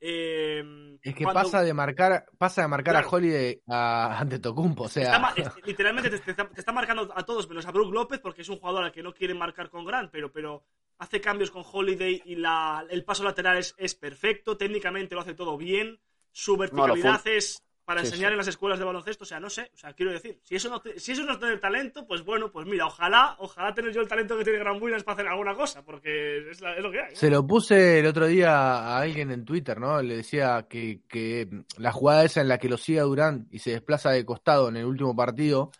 Eh, 0.00 0.98
Es 1.02 1.14
que 1.14 1.24
cuando- 1.24 1.42
pasa 1.42 1.62
de 1.62 1.72
marcar, 1.72 2.26
pasa 2.36 2.62
de 2.62 2.68
marcar 2.68 2.94
Claro. 2.94 3.08
a 3.08 3.10
Holiday 3.10 3.60
a 3.68 4.18
Antetokounmpo, 4.20 4.82
o 4.84 4.86
Está 4.86 5.00
sea, 5.02 5.18
ma- 5.18 5.32
es- 5.36 5.50
literalmente 5.64 6.10
te, 6.10 6.18
te 6.18 6.30
está, 6.32 6.48
te 6.48 6.60
está 6.60 6.72
marcando 6.72 7.10
a 7.14 7.22
todos, 7.24 7.48
menos 7.48 7.64
a 7.66 7.70
Brook 7.72 7.92
López, 7.94 8.20
porque 8.20 8.42
es 8.42 8.48
un 8.50 8.58
jugador 8.58 8.84
al 8.84 8.92
que 8.92 9.02
no 9.02 9.14
quieren 9.14 9.38
marcar 9.38 9.70
con 9.70 9.84
Grant, 9.86 10.10
pero, 10.10 10.30
pero 10.30 10.64
hace 10.98 11.20
cambios 11.20 11.50
con 11.50 11.64
Holiday 11.64 12.22
y 12.26 12.34
la, 12.36 12.84
el 12.90 13.04
paso 13.04 13.24
lateral 13.24 13.56
es, 13.56 13.74
es 13.78 13.94
perfecto, 13.94 14.56
técnicamente 14.58 15.14
lo 15.14 15.22
hace 15.22 15.34
todo 15.34 15.56
bien, 15.56 15.98
su 16.30 16.56
verticalidad 16.58 17.26
es 17.26 17.62
para 17.86 18.00
Sí, 18.02 18.08
enseñar 18.08 18.30
sí. 18.30 18.32
en 18.32 18.38
las 18.38 18.48
escuelas 18.48 18.78
de 18.78 18.84
baloncesto, 18.84 19.22
o 19.24 19.26
sea, 19.26 19.40
no 19.40 19.48
sé, 19.48 19.70
o 19.72 19.76
sea, 19.78 19.92
quiero 19.94 20.12
decir, 20.12 20.38
si 20.42 20.56
eso 20.56 20.68
no, 20.68 20.80
te- 20.82 20.98
si 21.00 21.12
eso 21.12 21.22
no 21.22 21.32
es 21.32 21.38
tener 21.38 21.60
talento, 21.60 22.06
pues 22.06 22.22
bueno, 22.24 22.50
pues 22.50 22.66
mira, 22.66 22.84
ojalá, 22.86 23.36
ojalá 23.38 23.72
tener 23.72 23.92
yo 23.94 24.00
el 24.02 24.08
talento 24.08 24.36
que 24.36 24.44
tiene 24.44 24.58
Williams 24.72 25.04
para 25.04 25.14
hacer 25.14 25.28
alguna 25.28 25.54
cosa, 25.54 25.82
porque 25.84 26.50
es, 26.50 26.60
la- 26.60 26.74
es 26.76 26.82
lo 26.82 26.90
que 26.90 27.00
hay. 27.00 27.10
¿no? 27.12 27.16
se 27.16 27.30
lo 27.30 27.46
puse 27.46 28.00
el 28.00 28.06
otro 28.06 28.26
día 28.26 28.50
a 28.52 28.98
alguien 28.98 29.30
en 29.30 29.44
Twitter, 29.44 29.78
¿no? 29.78 30.02
Le 30.02 30.16
decía 30.16 30.66
que, 30.68 31.00
que 31.08 31.48
la 31.78 31.92
jugada 31.92 32.24
esa 32.24 32.40
en 32.40 32.48
la 32.48 32.58
que 32.58 32.68
lo 32.68 32.76
sigue 32.76 33.00
Durán 33.00 33.46
y 33.50 33.60
se 33.60 33.70
desplaza 33.70 34.10
de 34.10 34.24
costado 34.26 34.68
en 34.68 34.76
el 34.76 34.84
último 34.84 35.14
partido, 35.14 35.70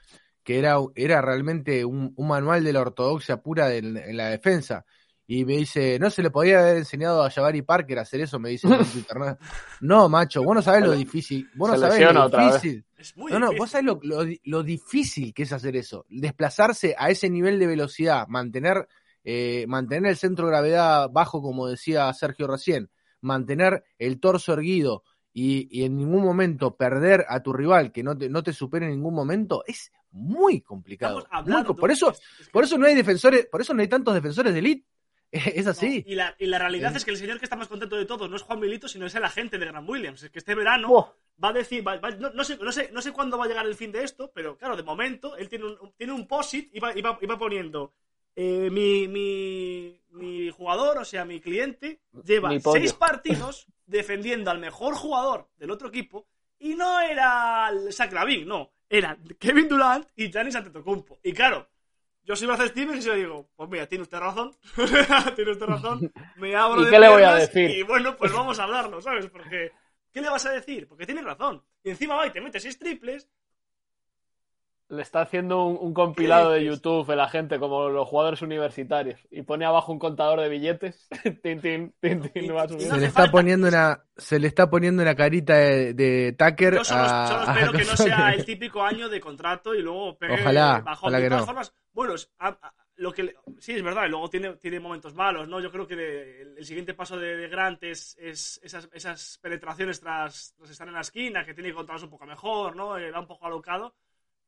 que 0.44 0.60
era, 0.60 0.76
era 0.94 1.20
realmente 1.20 1.84
un, 1.84 2.12
un 2.16 2.28
manual 2.28 2.62
de 2.62 2.72
la 2.72 2.82
ortodoxia 2.82 3.42
pura 3.42 3.66
de- 3.68 3.78
en 3.78 4.16
la 4.16 4.28
defensa. 4.28 4.84
Y 5.28 5.44
me 5.44 5.56
dice, 5.56 5.98
no 5.98 6.08
se 6.08 6.22
le 6.22 6.30
podía 6.30 6.60
haber 6.60 6.76
enseñado 6.76 7.24
a 7.24 7.30
Jabari 7.30 7.62
Parker 7.62 7.98
a 7.98 8.02
hacer 8.02 8.20
eso, 8.20 8.38
me 8.38 8.50
dice 8.50 8.68
Twitter. 8.68 9.16
No, 9.18 9.38
No, 9.80 10.08
macho, 10.08 10.42
vos 10.44 10.54
no 10.54 10.62
sabés 10.62 10.82
lo 10.84 10.92
difícil, 10.92 11.50
vos 11.56 11.70
no 11.70 11.76
sabés 11.78 12.00
lo 12.12 12.28
difícil. 12.28 12.84
Es 12.96 13.16
muy 13.16 13.32
No, 13.32 13.38
no, 13.40 13.46
difícil. 13.46 13.58
vos 13.58 13.70
sabés 13.70 13.84
lo, 13.86 13.98
lo 14.02 14.24
lo 14.44 14.62
difícil 14.62 15.34
que 15.34 15.42
es 15.42 15.52
hacer 15.52 15.74
eso. 15.76 16.06
Desplazarse 16.08 16.94
a 16.96 17.10
ese 17.10 17.28
nivel 17.28 17.58
de 17.58 17.66
velocidad, 17.66 18.26
mantener, 18.28 18.86
eh, 19.24 19.64
mantener 19.66 20.10
el 20.12 20.16
centro 20.16 20.46
de 20.46 20.52
gravedad 20.52 21.10
bajo, 21.10 21.42
como 21.42 21.66
decía 21.66 22.12
Sergio 22.12 22.46
recién, 22.46 22.88
mantener 23.20 23.82
el 23.98 24.20
torso 24.20 24.52
erguido 24.52 25.02
y, 25.32 25.66
y 25.76 25.84
en 25.84 25.96
ningún 25.96 26.22
momento 26.24 26.76
perder 26.76 27.26
a 27.28 27.42
tu 27.42 27.52
rival 27.52 27.90
que 27.90 28.04
no 28.04 28.16
te, 28.16 28.28
no 28.28 28.42
te 28.44 28.52
supere 28.52 28.86
en 28.86 28.92
ningún 28.92 29.14
momento, 29.14 29.64
es 29.66 29.90
muy 30.12 30.60
complicado. 30.62 31.16
Muy 31.16 31.24
por 31.74 31.90
eso, 31.90 32.14
por 32.52 32.64
eso 32.64 32.78
no 32.78 32.86
hay 32.86 32.94
defensores, 32.94 33.46
por 33.46 33.60
eso 33.60 33.74
no 33.74 33.82
hay 33.82 33.88
tantos 33.88 34.14
defensores 34.14 34.52
de 34.52 34.60
elite. 34.60 34.86
Es 35.32 35.66
así. 35.66 36.04
No, 36.06 36.12
y, 36.12 36.14
la, 36.14 36.34
y 36.38 36.46
la 36.46 36.58
realidad 36.58 36.90
Sí. 36.92 36.96
es 36.98 37.04
que 37.04 37.10
el 37.10 37.16
señor 37.16 37.38
que 37.38 37.44
está 37.44 37.56
más 37.56 37.68
contento 37.68 37.96
de 37.96 38.04
todos 38.06 38.30
no 38.30 38.36
es 38.36 38.42
Juan 38.42 38.60
Milito, 38.60 38.88
sino 38.88 39.06
es 39.06 39.14
el 39.14 39.24
agente 39.24 39.58
de 39.58 39.66
Grant 39.66 39.88
Williams. 39.88 40.22
Es 40.22 40.30
que 40.30 40.38
este 40.38 40.54
verano 40.54 41.14
va 41.42 41.48
a 41.48 41.52
decir, 41.52 41.86
va- 41.86 41.98
va- 41.98 42.10
no, 42.12 42.30
no 42.30 42.44
sé, 42.44 42.56
no, 42.58 42.72
sé, 42.72 42.90
no 42.92 43.02
sé 43.02 43.12
cuándo 43.12 43.36
va 43.36 43.44
a 43.44 43.48
llegar 43.48 43.66
el 43.66 43.74
fin 43.74 43.92
de 43.92 44.02
esto, 44.04 44.30
pero 44.34 44.56
claro, 44.56 44.76
de 44.76 44.82
momento 44.82 45.36
él 45.36 45.48
tiene 45.48 45.66
un, 45.66 45.92
tiene 45.96 46.12
un 46.12 46.26
posit 46.26 46.70
y 46.74 46.80
va, 46.80 46.96
y 46.96 47.02
va- 47.02 47.18
y 47.20 47.26
va 47.26 47.38
poniendo 47.38 47.92
eh, 48.36 48.68
mi, 48.70 49.08
mi, 49.08 50.00
mi 50.10 50.50
jugador, 50.50 50.98
o 50.98 51.04
sea, 51.04 51.24
mi 51.24 51.40
cliente, 51.40 52.00
lleva 52.24 52.48
Mi 52.50 52.60
seis 52.60 52.92
partidos 52.92 53.66
defendiendo 53.86 54.50
al 54.50 54.58
mejor 54.58 54.94
jugador 54.94 55.48
del 55.58 55.70
otro 55.70 55.88
equipo 55.88 56.26
y 56.58 56.74
no 56.74 57.00
era 57.00 57.68
el 57.70 57.92
Saclavin, 57.92 58.46
no, 58.48 58.72
eran 58.88 59.22
Kevin 59.38 59.68
Durant 59.68 60.06
y 60.16 60.30
Giannis 60.30 60.54
Antetokounmpo. 60.56 61.18
Y 61.22 61.32
claro, 61.32 61.68
yo 62.26 62.34
soy 62.34 62.48
Brad 62.48 62.66
Stevens 62.66 63.04
y 63.04 63.08
yo 63.08 63.14
digo, 63.14 63.48
pues 63.54 63.70
mira, 63.70 63.86
tiene 63.86 64.02
usted 64.02 64.18
razón, 64.18 64.52
tiene 65.36 65.52
usted 65.52 65.66
razón, 65.66 66.12
me 66.36 66.56
abro 66.56 66.80
¿Y 66.82 66.84
de 66.86 66.90
qué 66.90 66.98
le 66.98 67.08
voy 67.08 67.22
a 67.22 67.34
decir? 67.36 67.70
Y 67.70 67.82
bueno, 67.84 68.16
pues 68.16 68.32
vamos 68.32 68.58
a 68.58 68.64
hablarlo, 68.64 69.00
¿sabes? 69.00 69.26
Porque, 69.26 69.70
¿qué 70.12 70.20
le 70.20 70.28
vas 70.28 70.44
a 70.44 70.50
decir? 70.50 70.88
Porque 70.88 71.06
tiene 71.06 71.22
razón. 71.22 71.62
Y 71.84 71.90
encima 71.90 72.16
va 72.16 72.26
y 72.26 72.30
te 72.30 72.40
mete 72.40 72.58
seis 72.58 72.78
triples. 72.78 73.28
Le 74.88 75.02
está 75.02 75.22
haciendo 75.22 75.64
un, 75.64 75.76
un 75.80 75.92
compilado 75.94 76.50
de? 76.52 76.64
YouTube 76.64 77.06
de 77.08 77.16
la 77.16 77.28
gente 77.28 77.58
como 77.58 77.88
los 77.88 78.08
jugadores 78.08 78.40
universitarios 78.42 79.18
y 79.30 79.42
pone 79.42 79.64
abajo 79.64 79.90
un 79.92 79.98
contador 79.98 80.40
de 80.40 80.48
billetes. 80.48 81.08
tin, 81.42 81.60
tin, 81.60 81.92
tin, 82.00 82.20
tin. 82.22 82.52
Se 82.78 82.96
le 82.96 83.06
está 83.06 83.30
poniendo 83.30 83.66
una, 83.68 84.04
se 84.16 84.38
le 84.38 84.46
está 84.46 84.70
poniendo 84.70 85.02
una 85.02 85.16
carita 85.16 85.54
de, 85.56 85.94
de 85.94 86.36
Tucker 86.38 86.74
Yo 86.76 86.84
solo, 86.84 87.00
a- 87.02 87.26
solo 87.26 87.40
a 87.40 87.52
espero 87.54 87.72
que 87.72 87.84
no 87.84 87.96
sea 87.96 88.32
el 88.34 88.44
típico 88.44 88.82
año 88.82 89.08
de 89.08 89.20
contrato 89.20 89.74
y 89.74 89.82
luego 89.82 90.16
pegue 90.16 90.34
Ojalá, 90.34 90.80
bajón. 90.84 91.08
ojalá 91.08 91.18
de 91.20 91.28
todas 91.28 91.40
no. 91.42 91.46
formas, 91.46 91.74
bueno, 91.92 92.14
es- 92.14 92.30
a- 92.38 92.48
a- 92.48 92.74
lo 92.98 93.12
que 93.12 93.24
le- 93.24 93.34
sí 93.58 93.72
es 93.72 93.82
verdad, 93.82 94.06
y 94.06 94.08
luego 94.08 94.30
tiene, 94.30 94.54
tiene 94.56 94.80
momentos 94.80 95.14
malos, 95.14 95.46
¿no? 95.48 95.60
Yo 95.60 95.70
creo 95.70 95.86
que 95.86 95.96
de- 95.96 96.42
el, 96.42 96.58
el 96.58 96.64
siguiente 96.64 96.94
paso 96.94 97.18
de, 97.18 97.36
de 97.36 97.48
Grant 97.48 97.82
es, 97.82 98.16
es 98.18 98.58
esas, 98.62 98.88
esas 98.92 99.38
penetraciones 99.42 100.00
tras, 100.00 100.54
tras 100.56 100.70
estar 100.70 100.88
en 100.88 100.94
la 100.94 101.00
esquina, 101.02 101.44
que 101.44 101.52
tiene 101.52 101.68
que 101.70 101.74
controlarse 101.74 102.06
un 102.06 102.10
poco 102.12 102.24
mejor, 102.24 102.74
¿no? 102.76 102.96
Eh, 102.96 103.10
va 103.10 103.20
un 103.20 103.26
poco 103.26 103.44
alocado, 103.46 103.94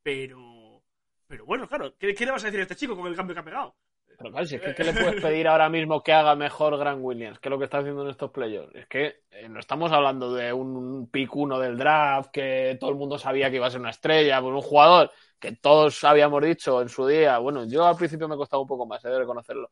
pero 0.03 0.83
pero 1.29 1.45
bueno, 1.45 1.67
claro, 1.67 1.93
¿qué, 1.97 2.15
qué 2.15 2.25
le 2.25 2.31
vas 2.31 2.43
a 2.43 2.47
decir 2.47 2.59
a 2.59 2.63
este 2.63 2.75
chico 2.75 2.95
con 2.95 3.05
el 3.05 3.15
cambio 3.15 3.35
que 3.35 3.41
ha 3.41 3.45
pegado? 3.45 3.75
Pero 4.17 4.31
claro, 4.31 4.45
si 4.47 4.55
es 4.55 4.61
que 4.61 4.73
¿qué 4.73 4.83
le 4.83 4.93
puedes 4.93 5.21
pedir 5.21 5.47
ahora 5.47 5.69
mismo 5.69 6.01
que 6.01 6.11
haga 6.11 6.35
mejor 6.35 6.77
Grant 6.77 6.99
Williams 7.01 7.39
que 7.39 7.49
lo 7.51 7.59
que 7.59 7.65
está 7.65 7.77
haciendo 7.77 8.01
en 8.01 8.09
estos 8.09 8.31
playoffs? 8.31 8.73
Es 8.75 8.87
que 8.87 9.21
eh, 9.29 9.47
no 9.47 9.59
estamos 9.59 9.91
hablando 9.91 10.33
de 10.33 10.51
un 10.51 11.07
pick 11.09 11.33
uno 11.35 11.59
del 11.59 11.77
draft 11.77 12.31
que 12.31 12.77
todo 12.79 12.89
el 12.89 12.95
mundo 12.95 13.19
sabía 13.19 13.49
que 13.49 13.57
iba 13.57 13.67
a 13.67 13.71
ser 13.71 13.79
una 13.79 13.91
estrella, 13.91 14.41
pues 14.41 14.55
un 14.55 14.61
jugador 14.61 15.11
que 15.39 15.55
todos 15.55 16.03
habíamos 16.03 16.43
dicho 16.43 16.81
en 16.81 16.89
su 16.89 17.07
día, 17.07 17.37
bueno, 17.37 17.65
yo 17.65 17.85
al 17.85 17.95
principio 17.95 18.27
me 18.27 18.35
costaba 18.35 18.61
un 18.61 18.67
poco 18.67 18.85
más, 18.85 19.05
he 19.05 19.09
de 19.09 19.19
reconocerlo, 19.19 19.71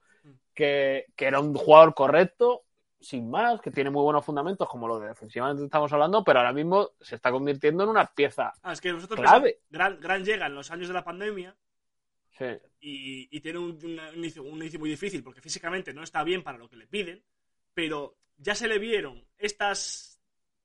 que, 0.53 1.07
que 1.15 1.25
era 1.25 1.39
un 1.41 1.53
jugador 1.53 1.93
correcto, 1.93 2.63
sin 2.99 3.29
más, 3.29 3.61
que 3.61 3.71
tiene 3.71 3.89
muy 3.89 4.01
buenos 4.03 4.25
fundamentos, 4.25 4.67
como 4.67 4.87
lo 4.87 4.99
de 4.99 5.09
defensivamente 5.09 5.63
estamos 5.63 5.91
hablando, 5.93 6.23
pero 6.23 6.39
ahora 6.39 6.53
mismo 6.53 6.91
se 6.99 7.15
está 7.15 7.31
convirtiendo 7.31 7.83
en 7.83 7.89
una 7.89 8.05
pieza 8.07 8.53
Ah, 8.63 8.73
es 8.73 8.81
que 8.81 8.91
nosotros 8.91 9.19
clave. 9.19 9.59
Gran, 9.69 9.99
Gran 9.99 10.25
llega 10.25 10.47
en 10.47 10.55
los 10.55 10.71
años 10.71 10.87
de 10.87 10.93
la 10.95 11.03
pandemia 11.03 11.55
Sí. 12.37 12.45
y, 12.79 13.35
y 13.35 13.41
tiene 13.41 13.57
un, 13.59 13.79
una- 13.83 14.09
un 14.09 14.17
inicio, 14.17 14.43
un 14.43 14.57
inicio 14.57 14.79
muy 14.79 14.89
difícil 14.89 15.23
porque 15.23 15.41
físicamente 15.41 15.93
no 15.93 16.03
está 16.03 16.23
bien 16.23 16.43
para 16.43 16.57
lo 16.57 16.69
que 16.69 16.75
le 16.75 16.87
piden, 16.87 17.23
pero 17.73 18.15
ya 18.37 18.53
se 18.55 18.67
le 18.67 18.77
vieron 18.79 19.25
estas 19.37 20.19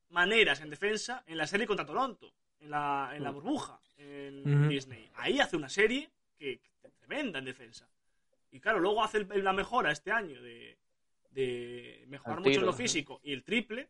maneras 0.09 0.61
en 0.61 0.69
defensa 0.69 1.23
en 1.25 1.37
la 1.37 1.47
serie 1.47 1.65
contra 1.65 1.85
Toronto, 1.85 2.31
en 2.59 2.69
la, 2.69 3.11
en 3.15 3.23
la 3.23 3.31
burbuja, 3.31 3.79
en. 3.97 4.69
Disney. 4.69 5.09
Ahí 5.15 5.39
hace 5.39 5.55
una 5.57 5.69
serie 5.69 6.11
que, 6.37 6.59
que 6.81 6.89
tremenda 6.89 7.39
en 7.39 7.45
defensa. 7.45 7.87
Y 8.51 8.59
claro, 8.59 8.79
luego 8.79 9.03
hace 9.03 9.17
el- 9.19 9.43
la 9.43 9.53
mejora 9.53 9.91
este 9.91 10.11
año 10.11 10.39
de, 10.43 10.77
de 11.33 12.05
mejorar 12.07 12.39
mucho 12.39 12.59
en 12.59 12.65
lo 12.65 12.73
físico 12.73 13.19
y 13.23 13.33
el 13.33 13.43
triple. 13.43 13.89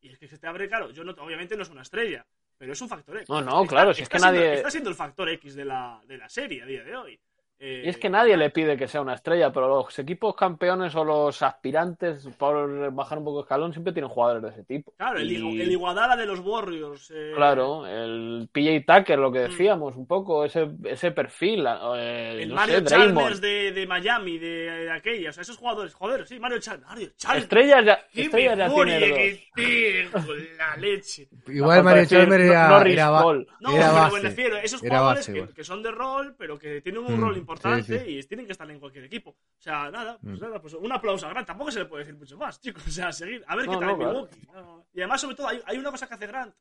Y 0.00 0.10
es 0.10 0.18
que 0.18 0.28
se 0.28 0.38
te 0.38 0.46
abre, 0.46 0.68
claro, 0.68 0.90
yo 0.90 1.02
no, 1.02 1.12
obviamente 1.12 1.56
no 1.56 1.62
es 1.62 1.70
una 1.70 1.82
estrella, 1.82 2.26
pero 2.58 2.72
es 2.74 2.80
un 2.82 2.88
factor 2.90 3.16
X. 3.16 3.28
No, 3.30 3.40
no, 3.40 3.64
claro, 3.66 3.94
si 3.94 4.02
es 4.02 4.06
está 4.06 4.16
que 4.18 4.22
siendo- 4.22 4.40
nadie- 4.40 4.54
Está 4.56 4.70
siendo 4.70 4.90
el 4.90 4.96
factor 4.96 5.28
X 5.30 5.54
de 5.54 5.64
la, 5.64 6.02
de 6.06 6.18
la 6.18 6.28
serie 6.28 6.62
a 6.62 6.66
día 6.66 6.84
de 6.84 6.94
hoy. 6.96 7.20
Eh, 7.66 7.82
Y 7.86 7.88
es 7.88 7.96
que 7.96 8.10
nadie 8.10 8.36
le 8.36 8.50
pide 8.50 8.76
que 8.76 8.86
sea 8.88 9.00
una 9.00 9.14
estrella, 9.14 9.50
pero 9.52 9.68
los 9.68 9.98
equipos 9.98 10.34
campeones 10.36 10.94
o 10.96 11.02
los 11.04 11.40
aspirantes 11.42 12.28
por 12.36 12.92
bajar 12.92 13.16
un 13.18 13.24
poco 13.24 13.38
de 13.38 13.42
escalón 13.44 13.72
siempre 13.72 13.92
tienen 13.94 14.10
jugadores 14.10 14.42
de 14.42 14.48
ese 14.50 14.64
tipo. 14.64 14.92
Claro, 14.98 15.18
el, 15.18 15.32
Y- 15.32 15.60
el 15.62 15.72
Iguadala 15.72 16.14
de 16.16 16.26
los 16.26 16.40
Warriors. 16.40 17.10
eh, 17.14 17.32
Claro, 17.34 17.86
el 17.86 18.50
PJ 18.52 18.84
Tucker, 18.86 19.18
lo 19.18 19.32
que 19.32 19.38
decíamos, 19.40 19.96
un 19.96 20.06
poco 20.06 20.44
ese, 20.44 20.68
ese 20.84 21.10
perfil. 21.12 21.64
eh, 21.96 22.40
El 22.42 22.50
no 22.50 22.54
Mario 22.56 22.80
sé. 22.80 22.84
Chalmers 22.84 23.40
de, 23.40 23.72
de 23.72 23.86
Miami, 23.86 24.36
de, 24.36 24.46
de 24.84 24.90
aquella. 24.90 25.30
O 25.30 25.32
sea, 25.32 25.40
esos 25.42 25.56
jugadores. 25.56 25.94
Joder, 25.94 26.26
sí, 26.26 26.38
Mario 26.38 26.58
Chalmers. 26.58 26.86
Mario 26.88 27.08
Chalmers. 27.16 27.42
Estrellas 27.44 27.84
ya, 27.86 27.98
¡Qué 28.12 28.20
estrellas 28.22 28.58
ya 28.58 28.68
tiene 28.74 28.98
que 28.98 29.30
dos. 29.32 29.40
tengo, 29.54 30.34
la 30.58 30.76
leche! 30.76 31.28
Igual 31.48 31.82
Mario 31.84 32.00
decir 32.02 32.18
Chalmers 32.18 32.44
era, 32.44 32.68
Norris 32.68 32.92
era, 32.94 33.22
Cole. 33.22 33.46
No, 33.60 33.70
era 33.76 33.92
pero 33.92 34.10
me 34.12 34.20
refiero, 34.20 34.56
esos 34.58 34.82
Era 34.82 34.98
jugadores 34.98 35.28
base, 35.28 35.46
que, 35.48 35.54
que 35.54 35.64
son 35.64 35.82
de 35.82 35.90
rol, 35.90 36.34
pero 36.38 36.58
que 36.58 36.80
tienen 36.80 37.02
un 37.02 37.14
Mm, 37.14 37.20
rol 37.20 37.36
importante 37.36 37.53
sí, 37.58 37.82
sí. 37.82 37.94
y 38.18 38.22
tienen 38.24 38.46
que 38.46 38.52
estar 38.52 38.70
en 38.70 38.78
cualquier 38.80 39.04
equipo. 39.04 39.30
O 39.30 39.60
sea, 39.62 39.90
nada, 39.90 40.18
pues 40.22 40.38
Mm. 40.40 40.42
nada, 40.42 40.60
pues 40.60 40.74
un 40.74 40.92
aplauso 40.92 41.26
a 41.26 41.30
Grant. 41.30 41.46
Tampoco 41.46 41.70
se 41.70 41.78
le 41.80 41.84
puede 41.86 42.04
decir 42.04 42.18
mucho 42.18 42.36
más, 42.36 42.60
chicos. 42.60 42.86
O 42.86 42.90
sea, 42.90 43.12
seguir. 43.12 43.44
A 43.46 43.56
ver 43.56 43.66
qué 43.66 43.76
tal 43.76 43.86
no. 43.86 43.96
Milwaukee. 43.96 44.40
No, 44.52 44.86
Y 44.92 45.00
además, 45.00 45.20
sobre 45.20 45.36
todo, 45.36 45.48
hay, 45.48 45.60
hay 45.66 45.78
una 45.78 45.90
cosa 45.90 46.06
que 46.08 46.14
hace 46.14 46.26
Grant 46.26 46.54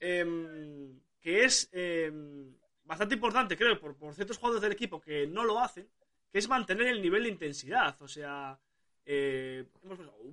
em, 0.00 1.00
que 1.20 1.44
es 1.44 1.68
em, 1.72 2.54
bastante 2.84 3.14
importante, 3.14 3.56
creo, 3.56 3.78
por, 3.80 3.96
por 3.96 4.14
ciertos 4.14 4.36
jugadores 4.38 4.62
del 4.62 4.72
equipo 4.72 5.00
que 5.00 5.26
no 5.26 5.44
lo 5.44 5.58
hacen, 5.58 5.88
que 6.30 6.38
es 6.38 6.48
mantener 6.48 6.88
el 6.88 7.02
nivel 7.02 7.24
de 7.24 7.30
intensidad. 7.30 8.00
O 8.02 8.08
sea, 8.08 8.58
eh, 9.04 9.64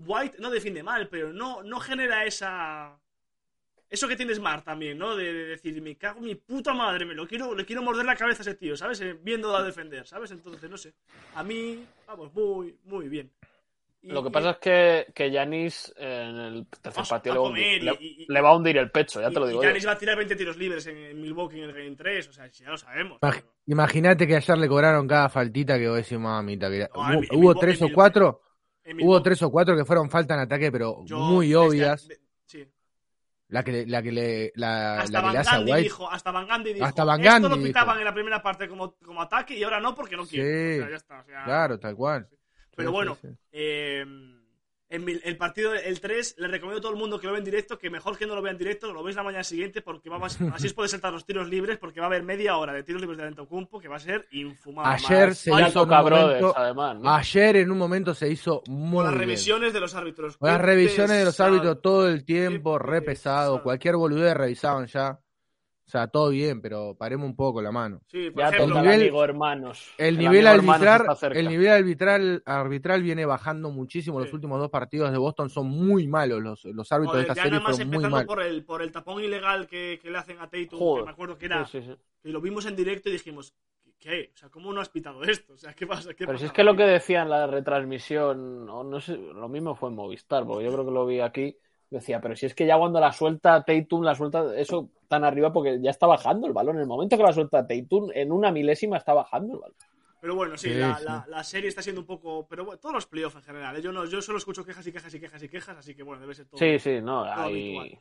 White 0.05 0.37
no 0.39 0.49
defiende 0.49 0.83
mal, 0.83 1.07
pero 1.09 1.31
no, 1.33 1.63
no 1.63 1.79
genera 1.79 2.25
esa. 2.25 2.99
Eso 3.93 4.07
que 4.07 4.15
tiene 4.15 4.33
Smart 4.33 4.65
también, 4.65 4.97
¿no? 4.97 5.15
De, 5.15 5.31
de 5.31 5.45
decir, 5.49 5.79
me 5.79 5.95
cago 5.95 6.17
en 6.17 6.25
mi 6.25 6.33
puta 6.35 6.73
madre, 6.73 7.05
me 7.05 7.13
lo 7.13 7.27
quiero, 7.27 7.53
le 7.53 7.63
quiero 7.63 7.83
morder 7.83 8.03
la 8.05 8.15
cabeza 8.15 8.41
a 8.41 8.45
ese 8.45 8.55
tío, 8.55 8.75
¿sabes? 8.75 8.99
Eh, 9.01 9.15
Viendo 9.21 9.55
a 9.55 9.61
defender, 9.63 10.07
¿sabes? 10.07 10.31
Entonces, 10.31 10.67
no 10.67 10.77
sé. 10.77 10.95
A 11.35 11.43
mí, 11.43 11.85
vamos, 12.07 12.33
muy, 12.33 12.75
muy 12.85 13.07
bien. 13.07 13.29
Y- 14.01 14.11
Lo 14.11 14.23
que 14.23 14.29
y- 14.29 14.31
pasa 14.31 14.49
es 14.49 14.57
que, 14.57 15.13
que 15.13 15.29
Giannis 15.29 15.93
en 15.95 16.09
el 16.35 16.67
tercer 16.81 17.03
partido 17.07 17.35
le 17.35 17.39
hundir, 17.41 17.83
le- 17.83 17.97
y- 18.01 18.23
y- 18.23 18.25
le 18.27 18.41
va 18.41 18.49
a 18.49 18.55
hundir 18.55 18.77
el 18.77 18.89
pecho, 18.89 19.21
ya 19.21 19.29
y- 19.29 19.33
te 19.33 19.39
lo 19.39 19.45
y 19.45 19.49
digo 19.49 19.61
yo. 19.61 19.67
Giannis 19.69 19.87
va 19.87 19.91
a 19.91 19.97
tirar 19.99 20.17
20 20.17 20.35
tiros 20.35 20.57
libres 20.57 20.87
en, 20.87 20.97
en 20.97 21.21
Milwaukee 21.21 21.59
en 21.59 21.65
el 21.65 21.73
Game 21.73 21.95
3, 21.95 22.27
o 22.29 22.33
sea, 22.33 22.47
ya 22.47 22.71
lo 22.71 22.77
sabemos. 22.77 23.19
Imag- 23.21 23.31
pero- 23.41 23.53
Imagínate 23.67 24.25
que 24.25 24.35
ayer 24.35 24.57
le 24.57 24.67
cobraron 24.67 25.07
cada 25.07 25.29
faltita 25.29 25.77
que 25.77 25.87
vos 25.87 25.97
decís, 25.97 26.17
mamita. 26.17 26.67
Que 26.71 26.79
No, 26.79 26.87
hubo, 26.99 27.11
en 27.11 27.17
hubo 27.17 27.25
Milwaukee- 27.37 27.59
tres 27.61 27.81
o 27.83 27.89
cuatro, 27.93 28.41
hubo 29.01 29.21
tres 29.21 29.41
o 29.43 29.51
cuatro 29.51 29.77
que 29.77 29.85
fueron 29.85 30.09
falta 30.09 30.33
en 30.33 30.39
ataque, 30.41 30.71
pero 30.71 30.97
yo 31.05 31.19
muy 31.19 31.45
desde- 31.49 31.57
obvias. 31.59 32.07
de-. 32.07 32.22
La 33.53 33.63
que 33.63 33.71
le, 33.71 33.85
la 33.85 34.01
que 34.01 34.11
le, 34.11 34.51
la, 34.55 34.99
Hasta 35.01 35.11
la 35.11 35.19
que 35.19 35.25
Van 35.25 35.33
le 35.33 35.39
hace 35.39 35.49
a 35.49 35.57
Gundy 35.57 35.71
White. 35.71 35.83
dijo, 35.83 36.09
hasta 36.11 36.31
Van 36.31 36.47
Gundy 36.47 36.73
dijo, 36.73 36.85
Hasta 36.85 37.03
Van 37.03 37.21
esto 37.21 37.33
Gundy 37.33 37.49
lo 37.49 37.55
dijo. 37.57 37.67
pitaban 37.67 37.99
en 37.99 38.05
la 38.05 38.13
primera 38.13 38.41
parte 38.41 38.67
como, 38.67 38.95
como 38.95 39.21
ataque 39.21 39.55
y 39.57 39.63
ahora 39.63 39.79
no 39.79 39.93
porque 39.93 40.17
no 40.17 40.25
quieren. 40.25 40.47
Sí. 40.51 40.79
O 40.79 40.81
sea, 40.81 40.89
ya 40.89 40.95
está, 40.97 41.19
o 41.19 41.23
sea, 41.25 41.43
Claro, 41.43 41.79
tal 41.79 41.95
cual. 41.95 42.27
Pero 42.75 42.89
Sí, 42.89 42.93
bueno, 42.93 43.17
sí. 43.21 43.27
eh, 43.51 44.05
en 44.93 45.03
mi- 45.05 45.19
el 45.23 45.37
partido, 45.37 45.73
el 45.73 45.99
3, 45.99 46.35
le 46.37 46.47
recomiendo 46.47 46.77
a 46.79 46.81
todo 46.81 46.91
el 46.93 46.97
mundo 46.99 47.19
que 47.19 47.27
lo 47.27 47.33
vea 47.33 47.39
en 47.39 47.45
directo, 47.45 47.77
que 47.77 47.89
mejor 47.89 48.17
que 48.17 48.25
no 48.25 48.35
lo 48.35 48.41
vea 48.41 48.51
en 48.51 48.57
directo, 48.57 48.93
lo 48.93 49.03
veis 49.03 49.15
la 49.15 49.23
mañana 49.23 49.43
siguiente, 49.43 49.81
porque 49.81 50.09
va 50.09 50.17
así 50.25 50.67
os 50.67 50.73
podéis 50.73 50.91
saltar 50.91 51.11
los 51.11 51.25
tiros 51.25 51.49
libres, 51.49 51.77
porque 51.77 51.99
va 51.99 52.05
a 52.05 52.09
haber 52.09 52.23
media 52.23 52.57
hora 52.57 52.73
de 52.73 52.83
tiros 52.83 53.01
libres 53.01 53.17
de 53.17 53.23
Antetokounmpo 53.25 53.79
que 53.79 53.87
va 53.87 53.95
a 53.95 53.99
ser 53.99 54.27
infumable. 54.31 54.93
Ayer 54.93 55.27
Más- 55.29 55.37
se 55.37 55.53
Ay, 55.53 55.63
hizo 55.69 55.83
toca 55.83 56.01
momento- 56.01 56.53
además, 56.55 56.99
¿no? 56.99 57.09
Ayer 57.13 57.55
en 57.57 57.71
un 57.71 57.77
momento 57.77 58.13
se 58.13 58.29
hizo 58.29 58.61
muy 58.67 58.97
con 58.97 59.05
las 59.05 59.13
bien. 59.13 59.19
revisiones 59.27 59.73
de 59.73 59.79
los 59.79 59.95
árbitros. 59.95 60.37
Con 60.37 60.49
las 60.49 60.61
revisiones 60.61 61.17
de 61.17 61.25
los 61.25 61.39
árbitros 61.39 61.81
todo 61.81 62.07
el 62.07 62.23
tiempo, 62.23 62.77
re 62.79 63.01
pesado. 63.01 63.53
pesado. 63.53 63.63
Cualquier 63.63 63.95
boludez 63.95 64.33
revisaban 64.35 64.85
ya. 64.87 65.19
O 65.93 65.95
sea, 65.95 66.07
todo 66.07 66.29
bien, 66.29 66.59
pero 66.59 66.95
paremos 66.97 67.27
un 67.27 67.35
poco 67.35 67.61
la 67.61 67.71
mano. 67.71 68.01
Sí, 68.07 68.31
por 68.31 68.41
Ya 68.41 68.49
ejemplo, 68.49 68.77
el 68.79 68.81
nivel- 68.83 69.01
amigo 69.01 69.23
hermanos. 69.23 69.93
El 69.99 70.17
nivel 70.17 70.47
amigo 70.47 70.73
hermanos 70.73 71.21
arbitral, 71.21 71.37
el 71.37 71.47
nivel 71.49 71.67
arbitral, 71.69 72.43
arbitral 72.47 73.03
viene 73.03 73.27
bajando 73.27 73.69
muchísimo. 73.69 74.19
Los 74.19 74.33
últimos 74.33 74.59
dos 74.59 74.71
partidos 74.71 75.11
de 75.11 75.19
Boston 75.19 75.51
son 75.51 75.67
muy 75.69 76.07
malos. 76.07 76.41
Los, 76.41 76.65
los 76.65 76.91
árbitros 76.91 77.11
joder, 77.13 77.27
de 77.27 77.31
esta 77.31 77.35
ya 77.35 77.43
serie 77.43 77.59
nada 77.59 77.63
más 77.69 77.75
fueron 77.77 77.87
muy 77.89 77.95
empezando 77.97 78.15
malos. 78.17 78.27
por 78.27 78.41
el, 78.43 78.65
por 78.65 78.81
el 78.81 78.91
tapón 78.91 79.23
ilegal 79.23 79.67
que, 79.67 79.99
que 80.01 80.09
le 80.09 80.17
hacen 80.17 80.39
a 80.39 80.49
Tatum, 80.49 80.79
Joder. 80.79 81.03
que 81.03 81.05
me 81.05 81.11
acuerdo 81.11 81.37
que 81.37 81.45
era, 81.45 81.63
Sí, 81.67 81.79
sí, 81.79 81.87
sí. 81.91 81.95
que 82.23 82.29
lo 82.29 82.41
vimos 82.41 82.65
en 82.65 82.75
directo 82.75 83.09
y 83.09 83.11
dijimos, 83.11 83.53
¿qué? 83.99 84.31
O 84.33 84.37
sea, 84.37 84.49
¿cómo 84.49 84.73
no 84.73 84.81
has 84.81 84.89
pitado 84.89 85.21
esto? 85.21 85.53
O 85.53 85.57
sea, 85.57 85.73
¿qué 85.75 85.85
pasa? 85.85 86.15
¿Qué 86.15 86.25
Pero 86.25 86.39
si 86.39 86.45
es 86.45 86.51
que 86.51 86.63
lo 86.63 86.75
que 86.75 86.85
decía 86.85 87.21
en 87.21 87.29
la 87.29 87.45
retransmisión, 87.45 88.65
no 88.65 88.99
sé, 88.99 89.15
lo 89.15 89.47
mismo 89.47 89.75
fue 89.75 89.89
en 89.89 89.95
Movistar, 89.95 90.43
porque 90.47 90.65
yo 90.65 90.71
creo 90.73 90.85
que 90.85 90.91
lo 90.91 91.05
vi 91.05 91.19
aquí, 91.19 91.55
decía, 91.97 92.19
pero 92.21 92.35
si 92.35 92.45
es 92.45 92.53
que 92.55 92.65
ya 92.65 92.77
cuando 92.77 92.99
la 92.99 93.11
suelta 93.11 93.63
Tatum, 93.63 94.03
la 94.03 94.15
suelta 94.15 94.55
eso 94.55 94.89
tan 95.07 95.23
arriba, 95.23 95.51
porque 95.53 95.79
ya 95.81 95.91
está 95.91 96.07
bajando 96.07 96.47
el 96.47 96.53
balón. 96.53 96.75
En 96.75 96.81
el 96.81 96.87
momento 96.87 97.17
que 97.17 97.23
la 97.23 97.33
suelta 97.33 97.65
Tatum, 97.67 98.09
en 98.13 98.31
una 98.31 98.51
milésima 98.51 98.97
está 98.97 99.13
bajando 99.13 99.53
el 99.53 99.59
balón. 99.59 99.77
Pero 100.21 100.35
bueno, 100.35 100.57
sí, 100.57 100.69
Sí, 100.69 100.75
la, 100.75 100.97
sí. 100.97 101.03
La, 101.05 101.25
la 101.27 101.43
serie 101.43 101.67
está 101.67 101.81
siendo 101.81 102.01
un 102.01 102.07
poco. 102.07 102.47
Pero 102.49 102.63
bueno, 102.65 102.79
todos 102.79 102.95
los 102.95 103.05
playoffs 103.07 103.35
en 103.35 103.41
general. 103.43 103.75
¿eh? 103.75 103.81
Yo, 103.81 103.91
no, 103.91 104.05
yo 104.05 104.21
solo 104.21 104.37
escucho 104.37 104.63
quejas 104.65 104.87
y 104.87 104.91
quejas 104.93 105.13
y 105.13 105.19
quejas 105.19 105.43
y 105.43 105.49
quejas, 105.49 105.77
así 105.77 105.95
que 105.95 106.03
bueno, 106.03 106.21
debe 106.21 106.33
ser 106.33 106.45
todo. 106.45 106.57
Sí, 106.57 106.79
sí, 106.79 107.01
no, 107.01 107.23
todo 107.23 107.33
hay... 107.33 107.77
habitual. 107.77 107.99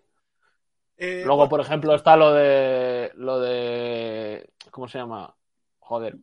Eh, 0.98 1.22
Luego, 1.24 1.36
bueno, 1.38 1.50
por 1.50 1.60
ejemplo, 1.60 1.94
está 1.94 2.16
lo 2.16 2.32
de. 2.32 3.10
Lo 3.16 3.40
de. 3.40 4.48
¿Cómo 4.70 4.86
se 4.88 4.98
llama? 4.98 5.34
Joder. 5.80 6.16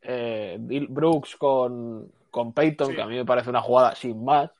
Eh, 0.00 0.56
Bill 0.58 0.86
Brooks 0.88 1.36
con, 1.36 2.10
con 2.30 2.52
Peyton, 2.54 2.88
Sí. 2.88 2.94
que 2.96 3.02
a 3.02 3.06
mí 3.06 3.16
me 3.16 3.26
parece 3.26 3.50
una 3.50 3.60
jugada 3.60 3.94
sin 3.94 4.24
más. 4.24 4.50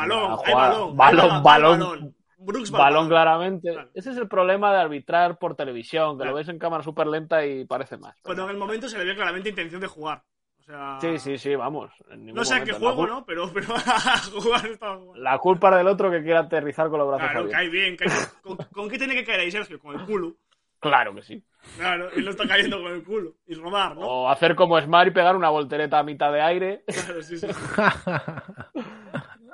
Balón, 0.00 0.36
hay 0.44 0.54
balón. 0.54 0.96
balón, 0.96 1.20
hay 1.24 1.28
ba- 1.30 1.40
balón, 1.40 1.78
balón. 1.80 2.16
Brooks 2.38 2.72
al 2.72 2.78
balón 2.78 3.08
claramente. 3.08 3.72
Claro. 3.72 3.90
Ese 3.94 4.10
es 4.10 4.16
el 4.18 4.28
problema 4.28 4.72
de 4.72 4.78
arbitrar 4.80 5.38
por 5.38 5.56
televisión, 5.56 6.12
que 6.16 6.22
Claro. 6.22 6.30
lo 6.32 6.36
ves 6.36 6.48
en 6.48 6.58
cámara 6.58 6.82
súper 6.84 7.06
lenta 7.06 7.44
y 7.46 7.64
parece 7.64 7.96
más. 7.96 8.14
Bueno, 8.24 8.44
en 8.44 8.50
el 8.50 8.56
momento 8.56 8.88
se 8.88 8.98
le 8.98 9.04
ve 9.04 9.14
claramente 9.14 9.48
intención 9.48 9.80
de 9.80 9.86
jugar. 9.86 10.22
O 10.60 10.62
sea. 10.62 10.98
Sí, 11.00 11.18
sí, 11.18 11.38
sí, 11.38 11.54
vamos. 11.54 11.90
No 12.14 12.44
sé 12.44 12.56
a 12.56 12.64
qué 12.64 12.72
juego, 12.72 13.06
¿no? 13.06 13.24
Pero, 13.24 13.50
pero 13.54 13.68
a 13.74 14.18
jugar 14.18 14.66
estaba 14.66 14.96
jugando. 14.96 15.22
La 15.22 15.38
culpa 15.38 15.76
del 15.76 15.86
otro 15.88 16.10
que 16.10 16.22
quiere 16.22 16.38
aterrizar 16.38 16.88
con 16.90 16.98
los 16.98 17.08
brazos 17.08 17.30
Claro, 17.30 17.48
cae 17.50 17.68
bien. 17.68 17.96
cae- 17.96 18.06
¿Con, 18.42 18.56
con 18.72 18.88
qué 18.88 18.98
tiene 18.98 19.14
que 19.14 19.24
caer 19.24 19.40
ahí, 19.40 19.50
Sergio? 19.50 19.80
Con 19.80 19.98
el 19.98 20.04
culo. 20.06 20.34
Claro 20.78 21.14
que 21.14 21.22
sí. 21.22 21.42
Claro, 21.78 22.10
él 22.10 22.24
no 22.24 22.30
está 22.30 22.46
cayendo 22.46 22.80
con 22.82 22.92
el 22.92 23.02
culo. 23.02 23.32
Y 23.46 23.54
robar, 23.54 23.96
¿no? 23.96 24.02
O 24.06 24.28
hacer 24.28 24.54
como 24.54 24.78
Smart 24.80 25.08
y 25.08 25.12
pegar 25.12 25.34
una 25.34 25.48
voltereta 25.48 25.98
a 25.98 26.02
mitad 26.04 26.30
de 26.32 26.42
aire. 26.42 26.84
Claro, 26.86 27.22
sí, 27.22 27.38
sí. 27.38 27.46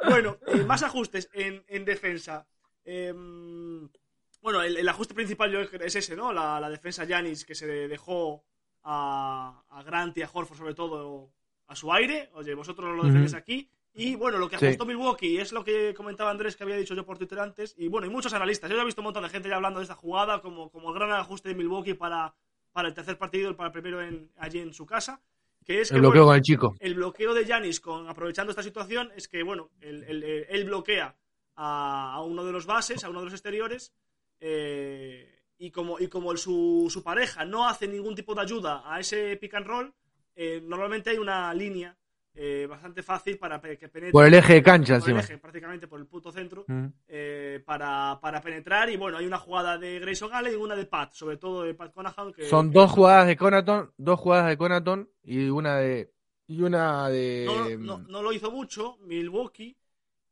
Bueno, 0.08 0.38
eh, 0.46 0.64
más 0.64 0.82
ajustes 0.82 1.28
en, 1.32 1.64
en 1.68 1.84
defensa. 1.84 2.46
Em, 2.84 3.88
bueno, 4.40 4.62
el, 4.62 4.76
el 4.76 4.88
ajuste 4.88 5.14
principal 5.14 5.50
yo 5.50 5.60
es 5.60 5.96
ese, 5.96 6.16
¿no? 6.16 6.32
La, 6.32 6.58
la 6.60 6.68
defensa 6.70 7.04
Yanis 7.04 7.44
que 7.44 7.54
se 7.54 7.66
dejó 7.88 8.44
a, 8.82 9.62
a 9.68 9.82
Grant 9.84 10.16
y 10.18 10.22
a 10.22 10.30
Horford, 10.32 10.58
sobre 10.58 10.74
todo, 10.74 11.30
a 11.68 11.76
su 11.76 11.92
aire. 11.92 12.30
Oye, 12.34 12.54
vosotros 12.54 12.96
lo 12.96 13.04
defendéis 13.04 13.34
aquí. 13.34 13.68
Y 13.94 14.14
bueno, 14.16 14.38
lo 14.38 14.48
que 14.48 14.58
Sí. 14.58 14.64
ajustó 14.66 14.86
Milwaukee 14.86 15.38
es 15.38 15.52
lo 15.52 15.62
que 15.62 15.92
comentaba 15.94 16.30
Andrés 16.30 16.56
que 16.56 16.64
había 16.64 16.76
dicho 16.76 16.94
yo 16.94 17.04
por 17.04 17.18
Twitter 17.18 17.38
antes. 17.38 17.74
Y 17.76 17.88
bueno, 17.88 18.06
y 18.06 18.10
muchos 18.10 18.32
analistas. 18.32 18.70
Yo 18.70 18.76
ya 18.76 18.82
he 18.82 18.86
visto 18.86 19.02
un 19.02 19.04
montón 19.04 19.22
de 19.22 19.28
gente 19.28 19.48
ya 19.48 19.56
hablando 19.56 19.78
de 19.80 19.84
esta 19.84 19.94
jugada 19.94 20.40
como, 20.40 20.70
como 20.70 20.88
el 20.88 20.94
gran 20.94 21.10
ajuste 21.12 21.50
de 21.50 21.54
Milwaukee 21.54 21.94
para, 21.94 22.34
para 22.72 22.88
el 22.88 22.94
tercer 22.94 23.18
partido, 23.18 23.54
para 23.54 23.66
el 23.68 23.72
primero 23.72 24.02
en, 24.02 24.30
allí 24.38 24.58
en 24.60 24.72
su 24.72 24.86
casa. 24.86 25.20
Que 25.64 25.80
es 25.82 25.88
que, 25.90 25.94
El 25.94 26.00
bloqueo 26.00 26.22
bueno, 26.24 26.26
con 26.30 26.36
el 26.36 26.42
chico. 26.42 26.76
el 26.80 26.94
bloqueo 26.94 27.34
de 27.34 27.44
Yanis 27.44 27.80
con 27.80 28.08
aprovechando 28.08 28.50
esta 28.50 28.62
situación 28.62 29.10
es 29.16 29.28
que 29.28 29.42
bueno 29.42 29.70
él, 29.80 30.04
él- 30.08 30.22
él- 30.24 30.46
él 30.48 30.64
bloquea 30.64 31.14
a, 31.56 32.14
a 32.14 32.22
uno 32.22 32.44
de 32.44 32.52
los 32.52 32.66
bases 32.66 33.04
a 33.04 33.10
uno 33.10 33.20
de 33.20 33.26
los 33.26 33.34
exteriores 33.34 33.92
eh, 34.40 35.28
y 35.58 35.70
como 35.70 35.98
y 36.00 36.08
como 36.08 36.32
el- 36.32 36.38
su, 36.38 36.88
su 36.90 37.02
pareja 37.02 37.44
no 37.44 37.68
hace 37.68 37.86
ningún 37.86 38.14
tipo 38.14 38.34
de 38.34 38.40
ayuda 38.42 38.82
a 38.84 38.98
ese 39.00 39.36
pick 39.36 39.54
and 39.54 39.66
roll 39.66 39.92
eh, 40.34 40.60
normalmente 40.64 41.10
hay 41.10 41.18
una 41.18 41.52
línea 41.54 41.96
eh, 42.34 42.66
bastante 42.68 43.02
fácil 43.02 43.36
para 43.38 43.60
que 43.60 43.76
penetre. 43.88 44.10
Por 44.12 44.24
el 44.26 44.34
eje 44.34 44.54
de 44.54 44.62
cancha, 44.62 44.98
por 44.98 45.08
el 45.10 45.16
encima. 45.16 45.20
eje, 45.20 45.38
prácticamente 45.38 45.86
por 45.86 46.00
el 46.00 46.06
puto 46.06 46.32
centro. 46.32 46.64
Mm. 46.66 46.86
eh, 47.08 47.62
para, 47.64 48.18
para 48.20 48.40
penetrar. 48.40 48.88
Y 48.90 48.96
bueno, 48.96 49.18
hay 49.18 49.26
una 49.26 49.38
jugada 49.38 49.76
de 49.78 49.98
Grayson 50.00 50.30
Allen 50.32 50.54
y 50.54 50.56
una 50.56 50.74
de 50.76 50.86
Pat, 50.86 51.12
sobre 51.12 51.36
todo 51.36 51.62
de 51.64 51.74
Pat 51.74 51.92
Conahan. 51.92 52.32
Que, 52.32 52.46
Son 52.46 52.70
que- 52.70 52.74
dos 52.78 52.90
jugadas 52.90 53.26
de 53.26 53.36
Conaton, 53.36 53.92
dos 53.98 54.18
jugadas 54.18 54.48
de 54.48 54.56
Conaton 54.56 55.10
y 55.22 55.48
una 55.48 55.76
de 55.76 56.10
y 56.46 56.60
una 56.62 57.08
de 57.08 57.44
No, 57.46 57.98
no, 57.98 57.98
no 58.08 58.22
lo 58.22 58.32
hizo 58.32 58.50
mucho, 58.50 58.96
Milwaukee. 59.02 59.76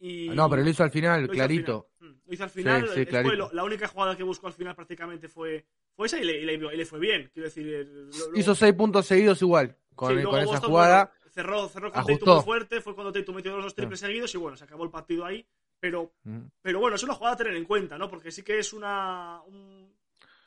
Y... 0.03 0.30
No, 0.30 0.48
pero 0.48 0.62
lo 0.62 0.70
hizo 0.70 0.82
al 0.82 0.90
final, 0.90 1.20
Lo 1.20 1.24
hizo 1.26 1.32
al 1.32 1.36
clarito. 1.36 1.88
final. 1.98 2.12
Mm, 2.14 2.18
Lo 2.26 2.32
hizo 2.34 2.44
al 2.44 2.51
final. 2.51 2.88
Sí, 2.88 2.94
sí, 3.01 3.07
clarito. 3.07 3.34
lo- 3.36 3.53
la 3.53 3.64
única 3.64 3.86
jugada 3.88 4.16
que 4.16 4.22
buscó 4.22 4.46
al 4.46 4.55
final 4.55 4.74
prácticamente 4.74 5.28
fue, 5.28 5.66
fue 5.94 6.07
esa 6.07 6.18
y 6.18 6.24
le, 6.24 6.38
y 6.40 6.44
le- 6.46 6.55
y 6.55 6.76
le 6.78 6.86
fue 6.86 6.98
bien. 6.98 7.30
Quiero 7.34 7.48
decir, 7.48 7.66
eh, 7.68 7.84
lo- 7.84 8.30
lo- 8.32 8.38
Hizo 8.38 8.55
seis 8.55 8.72
puntos 8.72 9.05
seguidos 9.07 9.42
igual 9.42 9.76
con, 9.94 10.16
Sí, 10.16 10.22
con 10.24 10.32
luego 10.36 10.55
esa 10.55 10.66
jugada. 10.66 11.05
bueno, 11.05 11.20
cerró, 11.31 11.68
cerró 11.68 11.91
con. 11.93 12.05
Tatum 12.05 12.35
muy 12.35 12.43
fuerte, 12.45 12.81
fue 12.81 12.95
cuando 12.95 13.12
Tatum 13.12 13.35
metió 13.37 13.55
los 13.55 13.64
dos 13.64 13.74
triples 13.74 14.01
seguidos 14.01 14.35
y 14.35 14.39
bueno, 14.39 14.57
se 14.57 14.64
acabó 14.64 14.85
el 14.85 14.91
partido 14.91 15.24
ahí. 15.24 15.47
Pero, 15.78 16.12
Mm. 16.24 16.41
pero 16.61 16.78
bueno, 16.81 16.97
es 16.97 17.03
una 17.03 17.14
jugada 17.14 17.35
a 17.35 17.39
tener 17.39 17.55
en 17.57 17.64
cuenta, 17.64 17.97
¿no? 17.97 18.09
Porque 18.09 18.31
sí 18.31 18.43
que 18.43 18.59
es 18.59 18.72
una... 18.74 19.41
un- 19.47 19.91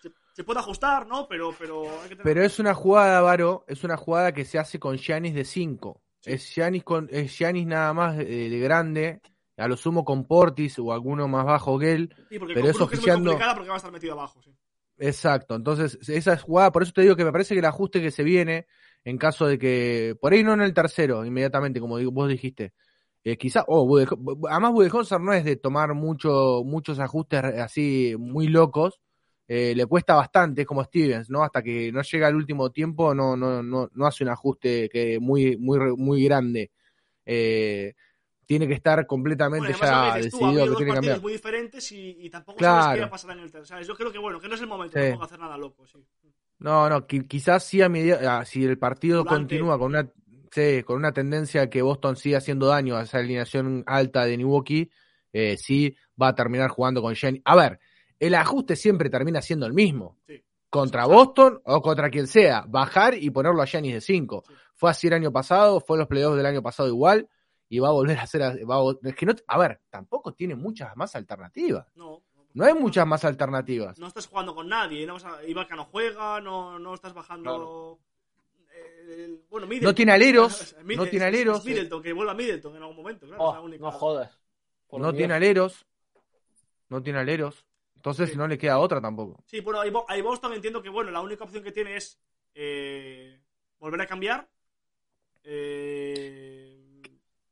se, 0.01 0.11
se 0.33 0.43
puede 0.43 0.59
ajustar, 0.59 1.07
¿no? 1.07 1.27
Pero, 1.27 1.55
pero 1.57 1.83
hay 1.89 2.09
que 2.09 2.15
tener... 2.15 2.23
Pero 2.23 2.43
es 2.43 2.59
una 2.59 2.73
jugada, 2.75 3.19
Varo, 3.21 3.63
es 3.67 3.83
una 3.83 3.97
jugada 3.97 4.31
que 4.31 4.45
se 4.45 4.59
hace 4.59 4.79
con 4.79 4.97
Giannis 4.97 5.33
de 5.33 5.43
5. 5.45 6.01
Es 6.23 6.53
Giannis 6.53 6.83
con 6.83 7.07
es 7.11 7.35
Giannis 7.35 7.65
nada 7.65 7.93
más 7.93 8.15
de, 8.15 8.25
de 8.49 8.59
grande, 8.59 9.21
a 9.57 9.67
lo 9.67 9.75
sumo 9.75 10.05
con 10.05 10.25
Portis 10.25 10.77
o 10.79 10.93
alguno 10.93 11.27
más 11.27 11.45
bajo 11.45 11.79
que 11.79 11.93
él. 11.93 12.15
Sí, 12.29 12.37
porque 12.37 12.53
pero 12.53 12.67
eso 12.69 12.87
es 12.91 13.01
muy 13.01 13.09
complicada 13.11 13.55
porque 13.55 13.69
va 13.69 13.75
a 13.75 13.77
estar 13.77 13.91
metido 13.91 14.13
abajo, 14.13 14.41
sí. 14.43 14.55
Exacto, 14.99 15.55
entonces 15.55 15.97
esa 16.07 16.37
jugada, 16.37 16.71
por 16.71 16.83
eso 16.83 16.93
te 16.93 17.01
digo 17.01 17.15
que 17.15 17.25
me 17.25 17.31
parece 17.31 17.55
que 17.55 17.59
el 17.59 17.65
ajuste 17.65 17.99
que 17.99 18.11
se 18.11 18.23
viene, 18.23 18.67
en 19.05 19.17
caso 19.17 19.45
de 19.47 19.57
que, 19.57 20.15
por 20.19 20.33
ahí 20.33 20.43
no 20.43 20.53
en 20.53 20.61
el 20.61 20.73
tercero, 20.73 21.25
inmediatamente, 21.25 21.79
como 21.79 21.97
vos 22.11 22.29
dijiste, 22.29 22.73
eh, 23.23 23.37
quizá, 23.37 23.63
oh, 23.67 23.97
además 24.49 24.71
Budenholzer 24.73 25.19
no 25.21 25.33
es 25.33 25.43
de 25.45 25.55
tomar 25.55 25.93
mucho, 25.93 26.63
muchos 26.65 26.99
ajustes 26.99 27.43
así 27.43 28.15
muy 28.17 28.47
locos, 28.47 28.99
eh, 29.47 29.73
le 29.75 29.85
cuesta 29.85 30.15
bastante, 30.15 30.61
es 30.61 30.67
como 30.67 30.83
Stevens, 30.83 31.29
¿no? 31.29 31.43
Hasta 31.43 31.61
que 31.61 31.91
no 31.91 32.01
llega 32.01 32.27
al 32.27 32.35
último 32.35 32.71
tiempo, 32.71 33.13
no, 33.13 33.35
no, 33.35 33.61
no, 33.61 33.89
no 33.93 34.05
hace 34.05 34.23
un 34.23 34.29
ajuste 34.29 34.89
que 34.89 35.19
muy, 35.19 35.57
muy, 35.57 35.79
muy 35.97 36.23
grande. 36.23 36.71
Eh, 37.25 37.93
tiene 38.45 38.67
que 38.67 38.73
estar 38.73 39.05
completamente 39.07 39.73
Bueno, 39.73 39.85
ya 39.85 40.13
tú, 40.15 40.23
decidido 40.23 40.47
habido 40.47 40.69
que 40.71 40.75
tiene 40.75 40.91
que 40.91 40.95
cambiar. 40.95 41.21
muy 41.21 41.33
diferentes 41.33 41.91
y, 41.91 42.17
y 42.19 42.29
tampoco 42.29 42.57
Claro. 42.57 42.81
sabes 42.83 42.95
qué 42.95 43.01
va 43.01 43.07
a 43.07 43.09
pasar 43.11 43.31
en 43.31 43.39
el 43.39 43.51
tercero. 43.51 43.65
¿sabes? 43.65 43.87
Yo 43.87 43.95
creo 43.95 44.11
que 44.11 44.17
bueno, 44.17 44.39
que 44.39 44.47
no 44.47 44.55
es 44.55 44.61
el 44.61 44.67
momento 44.67 44.97
Sí. 44.97 45.05
de 45.05 45.17
hacer 45.21 45.39
nada 45.39 45.57
loco, 45.57 45.85
sí. 45.87 45.97
No, 46.63 46.89
no, 46.89 47.05
qui- 47.07 47.27
quizás 47.27 47.63
sí 47.63 47.81
a 47.81 47.89
media, 47.89 48.19
ah, 48.39 48.45
si 48.45 48.63
el 48.65 48.79
partido 48.79 49.23
Durante- 49.23 49.55
continúa 49.57 49.77
con 49.77 49.91
una, 49.91 50.09
sí, 50.51 50.81
con 50.83 50.95
una 50.97 51.11
tendencia 51.11 51.69
que 51.69 51.81
Boston 51.81 52.15
siga 52.15 52.39
haciendo 52.39 52.67
daño 52.67 52.95
a 52.95 53.03
esa 53.03 53.19
alineación 53.19 53.83
alta 53.85 54.25
de 54.25 54.37
Milwaukee, 54.37 54.89
eh, 55.33 55.57
sí 55.57 55.95
va 56.19 56.29
a 56.29 56.35
terminar 56.35 56.69
jugando 56.69 57.01
con 57.01 57.15
Jenny. 57.15 57.41
A 57.45 57.55
ver, 57.55 57.79
el 58.19 58.33
ajuste 58.35 58.75
siempre 58.75 59.09
termina 59.09 59.41
siendo 59.41 59.65
el 59.65 59.73
mismo. 59.73 60.17
Sí. 60.25 60.43
Contra 60.69 61.05
Boston 61.05 61.61
o 61.65 61.81
contra 61.81 62.09
quien 62.09 62.25
sea, 62.27 62.63
bajar 62.67 63.13
y 63.15 63.29
ponerlo 63.29 63.61
a 63.61 63.65
Giannis 63.65 63.93
de 63.93 64.01
5. 64.01 64.43
Sí. 64.47 64.53
Fue 64.73 64.89
así 64.89 65.07
el 65.07 65.13
año 65.13 65.31
pasado, 65.31 65.79
fue 65.79 65.97
los 65.99 66.07
playoffs 66.07 66.37
del 66.37 66.45
año 66.47 66.63
pasado 66.63 66.89
igual, 66.89 67.27
y 67.69 67.79
va 67.79 67.89
a 67.89 67.91
volver 67.91 68.17
a 68.19 68.25
ser, 68.27 68.41
a- 68.43 68.55
va 68.65 68.77
a 68.77 68.95
es 69.09 69.15
que 69.15 69.25
no, 69.25 69.33
a 69.47 69.57
ver, 69.57 69.81
tampoco 69.89 70.33
tiene 70.33 70.55
muchas 70.55 70.95
más 70.95 71.15
alternativas. 71.15 71.87
No, 71.95 72.23
No 72.53 72.65
hay 72.65 72.73
muchas 72.73 73.05
más 73.07 73.25
alternativas. 73.25 73.97
No 73.97 74.07
estás 74.07 74.27
jugando 74.27 74.53
con 74.53 74.67
nadie, 74.67 75.05
no 75.07 75.13
vas 75.13 75.25
a, 75.25 75.43
Ibaka 75.45 75.75
no 75.75 75.85
juega, 75.85 76.39
no, 76.39 76.77
no 76.79 76.93
estás 76.93 77.13
bajando. 77.13 77.99
eh, 78.71 79.23
el- 79.25 79.41
bueno, 79.49 79.65
Middleton. 79.67 79.89
No 79.89 79.95
tiene 79.95 80.11
aleros, 80.11 80.75
Mid- 80.83 80.97
no 80.97 81.05
tiene 81.07 81.25
aleros. 81.25 81.59
es 81.59 81.65
Middleton, 81.65 82.03
que 82.03 82.13
vuelva 82.13 82.33
Middleton 82.33 82.75
en 82.75 82.81
algún 82.81 82.97
momento, 82.97 83.25
claro. 83.25 83.43
Oh, 83.43 83.61
única- 83.63 83.83
no 83.83 83.91
jodas. 83.91 84.39
Por 84.87 85.01
no 85.01 85.07
Dios. 85.11 85.17
tiene 85.17 85.33
aleros. 85.33 85.85
No 86.89 87.01
tiene 87.01 87.19
aleros. 87.19 87.65
Entonces 87.95 88.29
Sí. 88.31 88.37
no 88.37 88.47
le 88.47 88.57
queda 88.57 88.77
otra 88.79 89.01
tampoco. 89.01 89.41
Sí, 89.47 89.61
bueno, 89.61 89.79
ahí 90.07 90.21
Boston 90.21 90.53
entiendo 90.53 90.83
que 90.83 90.89
bueno, 90.89 91.09
la 91.09 91.21
única 91.21 91.45
opción 91.45 91.63
que 91.63 91.71
tiene 91.71 91.95
es 91.95 92.19
eh, 92.53 93.39
volver 93.79 94.01
a 94.01 94.05
cambiar. 94.05 94.47
Eh, 95.43 96.62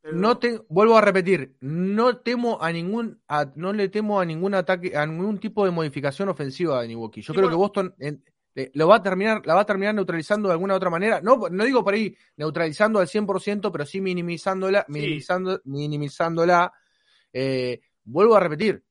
pero- 0.01 0.15
No 0.17 0.37
te, 0.37 0.59
vuelvo 0.69 0.97
a 0.97 1.01
repetir, 1.01 1.55
no 1.61 2.17
temo 2.17 2.61
a 2.61 2.71
ningún, 2.71 3.21
a- 3.27 3.51
no 3.55 3.71
le 3.73 3.89
temo 3.89 4.19
a 4.19 4.25
ningún 4.25 4.53
ataque, 4.55 4.95
a 4.97 5.05
ningún 5.05 5.39
tipo 5.39 5.63
de 5.65 5.71
modificación 5.71 6.29
ofensiva 6.29 6.81
de 6.81 6.87
Milwaukee. 6.87 7.21
Yo 7.21 7.33
Sí, 7.33 7.37
creo 7.37 7.43
bueno. 7.49 7.57
que 7.57 7.59
Boston 7.61 7.95
en- 7.99 8.23
eh, 8.55 8.69
lo 8.73 8.87
va 8.87 8.97
a 8.97 9.03
terminar, 9.03 9.41
la 9.45 9.53
va 9.55 9.61
a 9.61 9.65
terminar 9.65 9.95
neutralizando 9.95 10.49
de 10.49 10.53
alguna 10.53 10.75
otra 10.75 10.89
manera. 10.89 11.21
No, 11.21 11.37
no 11.49 11.63
digo 11.63 11.83
por 11.85 11.93
ahí 11.93 12.13
neutralizando 12.35 12.99
al 12.99 13.07
100%, 13.07 13.71
pero 13.71 13.85
sí 13.85 14.01
minimizándola, 14.01 14.81
Sí. 14.87 14.91
minimizando, 14.93 15.61
minimizándola. 15.63 16.73
Eh, 17.31 17.79
vuelvo 18.03 18.35
a 18.35 18.39
repetir, 18.41 18.83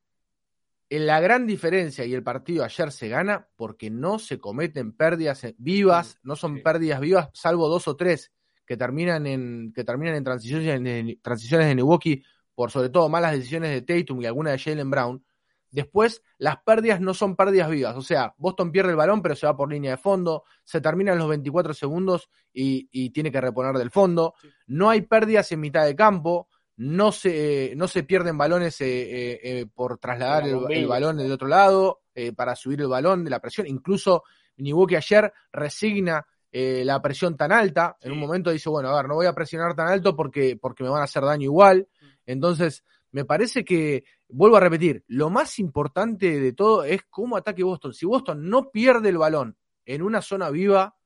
en 0.88 1.06
la 1.06 1.20
gran 1.20 1.46
diferencia 1.46 2.04
y 2.06 2.14
el 2.14 2.22
partido 2.22 2.64
ayer 2.64 2.90
se 2.90 3.08
gana 3.08 3.46
porque 3.54 3.90
no 3.90 4.18
se 4.18 4.38
cometen 4.38 4.92
pérdidas 4.92 5.44
eh, 5.44 5.54
vivas, 5.58 6.18
no 6.22 6.36
son 6.36 6.62
pérdidas 6.62 7.00
vivas, 7.00 7.28
salvo 7.34 7.68
dos 7.68 7.86
o 7.86 7.96
tres 7.96 8.32
que 8.70 8.76
terminan 8.76 9.26
en 9.26 9.72
que 9.74 9.82
terminan 9.82 10.14
en 10.14 10.22
transiciones 10.22 10.68
en 10.68 11.20
transiciones 11.20 11.66
de 11.66 11.74
Milwaukee 11.74 12.22
por 12.54 12.70
sobre 12.70 12.88
todo 12.88 13.08
malas 13.08 13.32
decisiones 13.32 13.70
de 13.72 13.82
Tatum 13.82 14.22
y 14.22 14.26
alguna 14.26 14.52
de 14.52 14.60
Jalen 14.60 14.88
Brown. 14.88 15.24
Después, 15.72 16.22
las 16.38 16.58
pérdidas 16.62 17.00
no 17.00 17.12
son 17.12 17.34
pérdidas 17.34 17.68
vivas. 17.68 17.96
O 17.96 18.00
sea, 18.00 18.32
Boston 18.38 18.70
pierde 18.70 18.90
el 18.90 18.96
balón, 18.96 19.22
pero 19.22 19.34
se 19.34 19.44
va 19.44 19.56
por 19.56 19.72
línea 19.72 19.90
de 19.90 19.96
fondo. 19.96 20.44
Se 20.62 20.80
terminan 20.80 21.18
los 21.18 21.28
24 21.28 21.74
segundos 21.74 22.30
y, 22.52 22.88
y 22.92 23.10
tiene 23.10 23.32
que 23.32 23.40
reponer 23.40 23.74
del 23.74 23.90
fondo. 23.90 24.34
Sí. 24.40 24.48
No 24.68 24.88
hay 24.88 25.00
pérdidas 25.00 25.50
en 25.50 25.58
mitad 25.58 25.84
de 25.84 25.96
campo. 25.96 26.46
No 26.76 27.10
se, 27.10 27.72
no 27.74 27.88
se 27.88 28.04
pierden 28.04 28.38
balones 28.38 28.80
eh, 28.82 28.86
eh, 28.86 29.40
eh, 29.42 29.66
por 29.66 29.98
trasladar 29.98 30.46
La 30.46 30.68
el, 30.68 30.78
el 30.78 30.86
balón 30.86 31.16
del 31.16 31.32
otro 31.32 31.48
lado, 31.48 32.02
para 32.36 32.54
subir 32.54 32.82
el 32.82 32.86
balón 32.86 33.24
de 33.24 33.30
la 33.30 33.40
presión. 33.40 33.66
Incluso 33.66 34.22
Milwaukee 34.58 34.94
ayer 34.94 35.32
resigna 35.50 36.24
eh, 36.52 36.82
la 36.84 37.00
presión 37.00 37.36
tan 37.36 37.52
alta. 37.52 37.96
En 38.00 38.12
un 38.12 38.18
momento 38.18 38.50
dice, 38.50 38.68
bueno, 38.68 38.88
a 38.88 38.96
ver, 38.96 39.08
no 39.08 39.14
voy 39.14 39.26
a 39.26 39.34
presionar 39.34 39.74
tan 39.74 39.88
alto 39.88 40.16
porque, 40.16 40.56
porque 40.56 40.82
me 40.82 40.90
van 40.90 41.02
a 41.02 41.04
hacer 41.04 41.22
daño 41.22 41.44
igual. 41.44 41.88
Mm. 42.00 42.06
Entonces, 42.26 42.84
me 43.12 43.24
parece 43.24 43.64
que, 43.64 44.04
vuelvo 44.28 44.56
a 44.56 44.60
repetir, 44.60 45.04
lo 45.08 45.30
más 45.30 45.58
importante 45.58 46.40
de 46.40 46.52
todo 46.52 46.84
es 46.84 47.02
cómo 47.08 47.36
ataque 47.36 47.62
Boston. 47.62 47.92
Si 47.92 48.06
Boston 48.06 48.48
no 48.48 48.70
pierde 48.70 49.08
el 49.08 49.18
balón 49.18 49.56
en 49.84 50.02
una 50.02 50.22
zona 50.22 50.50
viva, 50.50 50.96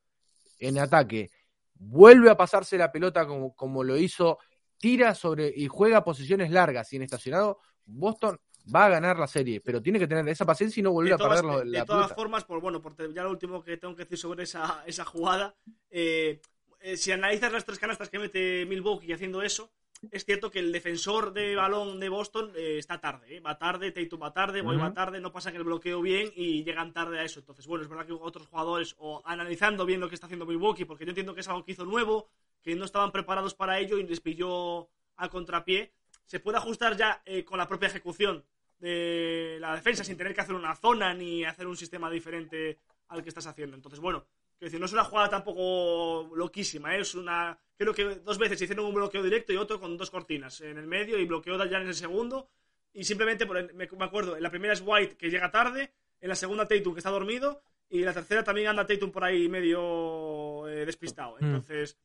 en 0.59 0.79
ataque, 0.79 1.31
vuelve 1.73 2.29
a 2.29 2.37
pasarse 2.37 2.77
la 2.77 2.91
pelota 2.91 3.25
como, 3.25 3.55
como 3.55 3.83
lo 3.83 3.97
hizo, 3.97 4.39
tira 4.77 5.15
sobre 5.15 5.51
y 5.55 5.67
juega 5.67 6.03
posiciones 6.03 6.51
largas 6.51 6.91
y 6.93 6.97
en 6.97 7.03
estacionado, 7.03 7.59
Boston 7.85 8.39
va 8.73 8.85
a 8.85 8.89
ganar 8.89 9.17
la 9.19 9.27
serie, 9.27 9.61
pero 9.61 9.81
tiene 9.81 9.99
que 9.99 10.07
tener 10.07 10.27
esa 10.29 10.45
paciencia 10.45 10.79
y 10.79 10.83
no 10.83 10.91
volver 10.91 11.13
a 11.13 11.17
perder 11.17 11.43
de- 11.59 11.71
de 11.71 11.77
la 11.77 11.85
todas 11.85 12.13
formas, 12.15 12.43
por 12.45 12.61
bueno, 12.61 12.81
por 12.81 12.95
ya 13.13 13.23
lo 13.23 13.31
último 13.31 13.63
que 13.63 13.77
tengo 13.77 13.95
que 13.95 14.03
decir 14.03 14.17
sobre 14.17 14.43
esa, 14.43 14.83
esa 14.85 15.05
jugada, 15.05 15.55
eh, 15.91 16.39
eh, 16.81 16.97
si 16.97 17.11
analizas 17.11 17.51
las 17.51 17.65
tres 17.65 17.79
canastas 17.79 18.09
que 18.09 18.19
mete 18.19 18.65
Milwaukee 18.65 19.11
haciendo 19.13 19.41
eso, 19.41 19.71
es 20.11 20.23
cierto 20.25 20.51
que 20.51 20.59
el 20.59 20.71
defensor 20.71 21.33
de 21.33 21.55
balón 21.55 21.99
de 21.99 22.09
Boston 22.09 22.51
eh, 22.55 22.77
está 22.77 22.99
tarde, 22.99 23.37
eh, 23.37 23.39
va 23.39 23.57
tarde, 23.57 23.91
Tatum 23.91 24.21
va 24.21 24.33
tarde, 24.33 24.61
Boy 24.61 24.75
va 24.77 24.93
tarde, 24.93 25.19
no 25.19 25.31
pasan 25.31 25.55
el 25.55 25.63
bloqueo 25.63 26.01
bien 26.01 26.31
y 26.35 26.63
llegan 26.63 26.93
tarde 26.93 27.17
a 27.19 27.23
eso. 27.23 27.39
Entonces, 27.39 27.65
bueno, 27.65 27.83
es 27.83 27.89
verdad 27.89 28.05
que 28.05 28.11
otros 28.13 28.45
jugadores, 28.47 28.95
o 28.99 29.21
analizando 29.25 29.85
bien 29.85 29.99
lo 30.01 30.09
que 30.09 30.15
está 30.15 30.27
haciendo 30.27 30.45
Milwaukee, 30.45 30.85
porque 30.85 31.05
yo 31.05 31.09
entiendo 31.09 31.33
que 31.33 31.41
es 31.41 31.47
algo 31.47 31.63
que 31.63 31.71
hizo 31.71 31.85
nuevo, 31.85 32.27
que 32.61 32.75
no 32.75 32.85
estaban 32.85 33.11
preparados 33.11 33.55
para 33.55 33.79
ello 33.79 33.97
y 33.97 34.03
les 34.05 34.19
pilló 34.19 34.89
a 35.15 35.29
contrapié, 35.29 35.91
se 36.25 36.39
puede 36.39 36.57
ajustar 36.57 36.97
ya 36.97 37.21
eh, 37.25 37.43
con 37.45 37.57
la 37.57 37.67
propia 37.67 37.87
ejecución 37.87 38.43
de 38.79 39.57
la 39.59 39.75
defensa 39.75 40.03
sin 40.03 40.17
tener 40.17 40.33
que 40.33 40.41
hacer 40.41 40.55
una 40.55 40.75
zona 40.75 41.13
ni 41.13 41.43
hacer 41.43 41.67
un 41.67 41.77
sistema 41.77 42.09
diferente 42.09 42.77
al 43.09 43.23
que 43.23 43.29
estás 43.29 43.47
haciendo. 43.47 43.75
Entonces, 43.75 43.99
bueno, 43.99 44.25
quiero 44.57 44.67
decir, 44.67 44.79
no 44.79 44.85
es 44.85 44.93
una 44.93 45.03
jugada 45.03 45.29
tampoco 45.29 46.35
loquísima, 46.35 46.95
¿eh? 46.95 47.01
es 47.01 47.15
una. 47.15 47.57
Creo 47.77 47.93
que 47.93 48.03
dos 48.15 48.37
veces 48.37 48.61
hicieron 48.61 48.85
un 48.85 48.93
bloqueo 48.93 49.21
directo 49.23 49.51
y 49.53 49.57
otro 49.57 49.79
con 49.79 49.97
dos 49.97 50.09
cortinas 50.11 50.61
en 50.61 50.77
el 50.77 50.87
medio 50.87 51.19
y 51.19 51.25
bloqueó 51.25 51.57
ya 51.65 51.77
en 51.77 51.87
el 51.87 51.93
segundo. 51.93 52.49
Y 52.93 53.03
simplemente, 53.03 53.45
por 53.45 53.57
el- 53.57 53.73
me, 53.73 53.87
me 53.87 54.05
acuerdo, 54.05 54.37
en 54.37 54.43
la 54.43 54.49
primera 54.49 54.73
es 54.73 54.81
White 54.85 55.17
que 55.17 55.29
llega 55.29 55.51
tarde, 55.51 55.91
en 56.21 56.29
la 56.29 56.35
segunda 56.35 56.65
Tatum 56.67 56.93
que 56.93 56.99
está 56.99 57.09
dormido 57.09 57.61
y 57.89 57.99
en 57.99 58.05
la 58.05 58.13
tercera 58.13 58.43
también 58.43 58.67
anda 58.67 58.85
Tatum 58.87 59.11
por 59.11 59.23
ahí 59.23 59.49
medio 59.49 60.67
eh, 60.69 60.85
despistado. 60.85 61.35
Mm. 61.39 61.45
Entonces, 61.45 61.97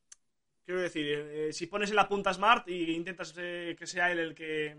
quiero 0.65 0.81
decir, 0.81 1.05
eh, 1.07 1.53
si 1.53 1.67
pones 1.67 1.89
en 1.89 1.95
la 1.95 2.07
punta 2.09 2.33
Smart 2.33 2.67
y 2.67 2.91
intentas 2.91 3.33
eh, 3.37 3.75
que 3.79 3.87
sea 3.87 4.11
él 4.11 4.19
el 4.19 4.35
que 4.35 4.75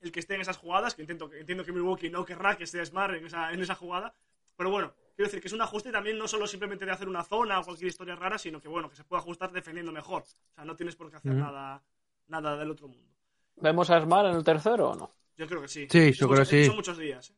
el 0.00 0.12
que 0.12 0.20
esté 0.20 0.34
en 0.34 0.40
esas 0.40 0.56
jugadas, 0.56 0.94
que 0.94 1.02
entiendo, 1.02 1.28
que 1.28 1.40
entiendo 1.40 1.64
que 1.64 1.72
Milwaukee 1.72 2.10
no 2.10 2.24
querrá 2.24 2.56
que 2.56 2.64
esté 2.64 2.84
Smart 2.84 3.14
en 3.14 3.26
esa, 3.26 3.52
en 3.52 3.60
esa 3.60 3.74
jugada, 3.74 4.14
pero 4.56 4.70
bueno, 4.70 4.92
quiero 5.14 5.28
decir 5.28 5.40
que 5.40 5.48
es 5.48 5.52
un 5.52 5.60
ajuste 5.62 5.90
también 5.92 6.18
no 6.18 6.26
solo 6.28 6.46
simplemente 6.46 6.84
de 6.84 6.92
hacer 6.92 7.08
una 7.08 7.22
zona 7.24 7.60
o 7.60 7.64
cualquier 7.64 7.88
historia 7.88 8.14
rara, 8.16 8.38
sino 8.38 8.60
que 8.60 8.68
bueno, 8.68 8.88
que 8.88 8.96
se 8.96 9.04
puede 9.04 9.20
ajustar 9.20 9.52
defendiendo 9.52 9.92
mejor. 9.92 10.22
O 10.22 10.54
sea, 10.54 10.64
no 10.64 10.74
tienes 10.76 10.96
por 10.96 11.10
qué 11.10 11.16
hacer 11.16 11.34
nada, 11.34 11.82
nada 12.28 12.56
del 12.56 12.70
otro 12.70 12.88
mundo. 12.88 13.12
¿Vemos 13.56 13.90
a 13.90 14.00
Smart 14.00 14.28
en 14.30 14.36
el 14.36 14.44
tercero 14.44 14.90
o 14.90 14.94
no? 14.96 15.14
Yo 15.36 15.46
creo 15.46 15.60
que 15.62 15.68
sí. 15.68 15.86
Sí, 15.90 16.12
yo 16.12 16.28
creo 16.28 16.40
que 16.40 16.46
sí. 16.46 16.64
Son 16.64 16.76
muchos 16.76 16.98
días. 16.98 17.30
¿eh? 17.30 17.34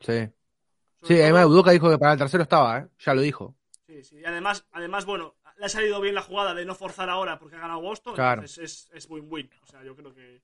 Sí, 0.00 0.32
Sobre 1.00 1.16
sí 1.16 1.22
además 1.22 1.46
Udoka 1.46 1.70
dijo 1.72 1.90
que 1.90 1.98
para 1.98 2.12
el 2.12 2.18
tercero 2.18 2.42
estaba, 2.42 2.78
¿eh? 2.78 2.88
ya 2.98 3.14
lo 3.14 3.20
dijo. 3.20 3.54
Sí, 3.86 4.04
sí. 4.04 4.16
Y 4.18 4.24
además, 4.24 4.66
además, 4.72 5.04
bueno, 5.06 5.34
le 5.58 5.66
ha 5.66 5.68
salido 5.68 6.00
bien 6.00 6.14
la 6.14 6.22
jugada 6.22 6.54
de 6.54 6.64
no 6.64 6.74
forzar 6.74 7.08
ahora 7.10 7.38
porque 7.38 7.56
ha 7.56 7.60
ganado 7.60 7.80
Boston, 7.80 8.14
Claro. 8.14 8.42
entonces 8.42 8.58
es, 8.58 8.90
es 8.94 9.10
win-win. 9.10 9.50
O 9.62 9.66
sea, 9.66 9.82
yo 9.82 9.96
creo 9.96 10.14
que, 10.14 10.40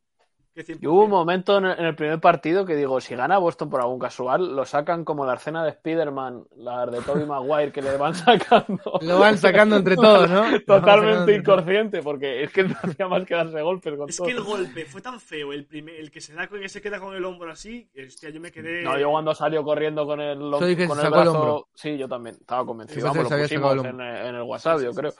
que 0.54 0.64
100%. 0.64 0.78
Y 0.80 0.86
hubo 0.86 1.04
un 1.04 1.10
momento 1.10 1.58
en 1.58 1.64
el, 1.66 1.78
en 1.78 1.84
el 1.86 1.94
primer 1.94 2.20
partido 2.20 2.64
que 2.64 2.76
digo, 2.76 3.00
si 3.00 3.14
gana 3.14 3.38
Boston 3.38 3.68
por 3.68 3.80
algún 3.80 3.98
casual, 3.98 4.54
lo 4.54 4.64
sacan 4.64 5.04
como 5.04 5.26
la 5.26 5.34
escena 5.34 5.64
de 5.64 5.70
Spider-Man, 5.70 6.44
la 6.56 6.86
de 6.86 7.00
Tobey 7.02 7.26
Maguire, 7.26 7.72
que 7.72 7.82
le 7.82 7.96
van 7.96 8.14
sacando. 8.14 8.98
Lo 9.02 9.18
van 9.18 9.36
sacando 9.36 9.76
entre 9.76 9.96
todos, 9.96 10.30
¿no? 10.30 10.44
Totalmente 10.66 11.40
todos. 11.42 11.58
inconsciente, 11.58 12.02
porque 12.02 12.44
es 12.44 12.52
que 12.52 12.62
no 12.62 12.74
hacía 12.82 13.08
más 13.08 13.24
que 13.24 13.34
darse 13.34 13.60
golpes 13.60 13.96
con 13.96 14.08
Es 14.08 14.16
todo. 14.16 14.26
que 14.26 14.32
el 14.32 14.42
golpe 14.42 14.84
fue 14.84 15.02
tan 15.02 15.20
feo, 15.20 15.52
el, 15.52 15.66
primer, 15.66 15.96
el 15.96 16.10
que 16.10 16.20
se 16.20 16.34
da 16.34 16.46
que 16.46 16.68
se 16.68 16.80
queda 16.80 17.00
con 17.00 17.14
el 17.14 17.24
hombro 17.24 17.50
así, 17.50 17.88
hostia, 18.06 18.30
yo 18.30 18.40
me 18.40 18.52
quedé. 18.52 18.82
No, 18.82 18.98
yo 18.98 19.10
cuando 19.10 19.34
salió 19.34 19.64
corriendo 19.64 20.06
con 20.06 20.20
el, 20.20 20.38
con 20.38 20.62
el 21.00 21.28
hombro. 21.28 21.68
sí, 21.74 21.98
yo 21.98 22.08
también 22.08 22.36
estaba 22.36 22.64
convencido. 22.64 23.08
Vamos, 23.08 23.30
lo 23.30 23.38
pusimos 23.38 23.84
en, 23.84 24.00
en 24.00 24.34
el 24.34 24.42
WhatsApp, 24.42 24.80
yo 24.80 24.92
creo. 24.92 25.12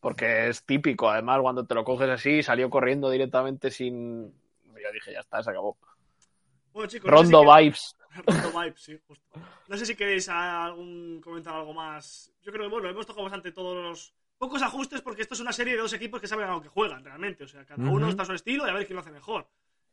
Porque 0.00 0.48
es 0.48 0.64
típico, 0.64 1.10
además, 1.10 1.40
cuando 1.42 1.66
te 1.66 1.74
lo 1.74 1.84
coges 1.84 2.08
así, 2.08 2.42
salió 2.42 2.70
corriendo 2.70 3.10
directamente 3.10 3.70
sin. 3.70 4.32
Yo 4.90 4.94
dije, 4.94 5.12
ya 5.12 5.20
está, 5.20 5.42
se 5.42 5.50
acabó. 5.50 5.76
Bueno, 6.72 6.88
chicos, 6.88 7.10
no 7.10 7.18
sé 7.18 7.26
si 7.26 7.32
Rondo 7.32 7.52
que- 7.52 7.62
vibes. 7.62 7.96
Rondo 8.26 8.60
vibes, 8.60 8.80
sí, 8.82 8.98
justo. 9.06 9.40
No 9.68 9.76
sé 9.76 9.86
si 9.86 9.94
queréis 9.96 10.28
algún 10.28 11.20
comentar 11.22 11.54
algo 11.54 11.72
más. 11.74 12.32
Yo 12.42 12.52
creo 12.52 12.64
que 12.66 12.70
bueno, 12.72 12.88
hemos 12.88 13.06
tocado 13.06 13.24
bastante 13.24 13.52
todos 13.52 13.76
los 13.82 14.14
pocos 14.38 14.62
ajustes 14.62 15.00
porque 15.02 15.22
esto 15.22 15.34
es 15.34 15.40
una 15.40 15.52
serie 15.52 15.74
de 15.74 15.80
dos 15.80 15.92
equipos 15.92 16.20
que 16.20 16.26
saben 16.26 16.46
a 16.48 16.52
lo 16.52 16.62
que 16.62 16.68
juegan 16.68 17.04
realmente. 17.04 17.44
O 17.44 17.48
sea, 17.48 17.64
cada 17.64 17.82
uno 17.90 18.08
está 18.08 18.22
a 18.22 18.26
su 18.26 18.32
estilo 18.34 18.66
y 18.66 18.70
a 18.70 18.74
ver 18.74 18.86
quién 18.86 18.96
lo 18.96 19.02
hace 19.02 19.10
mejor. 19.10 19.46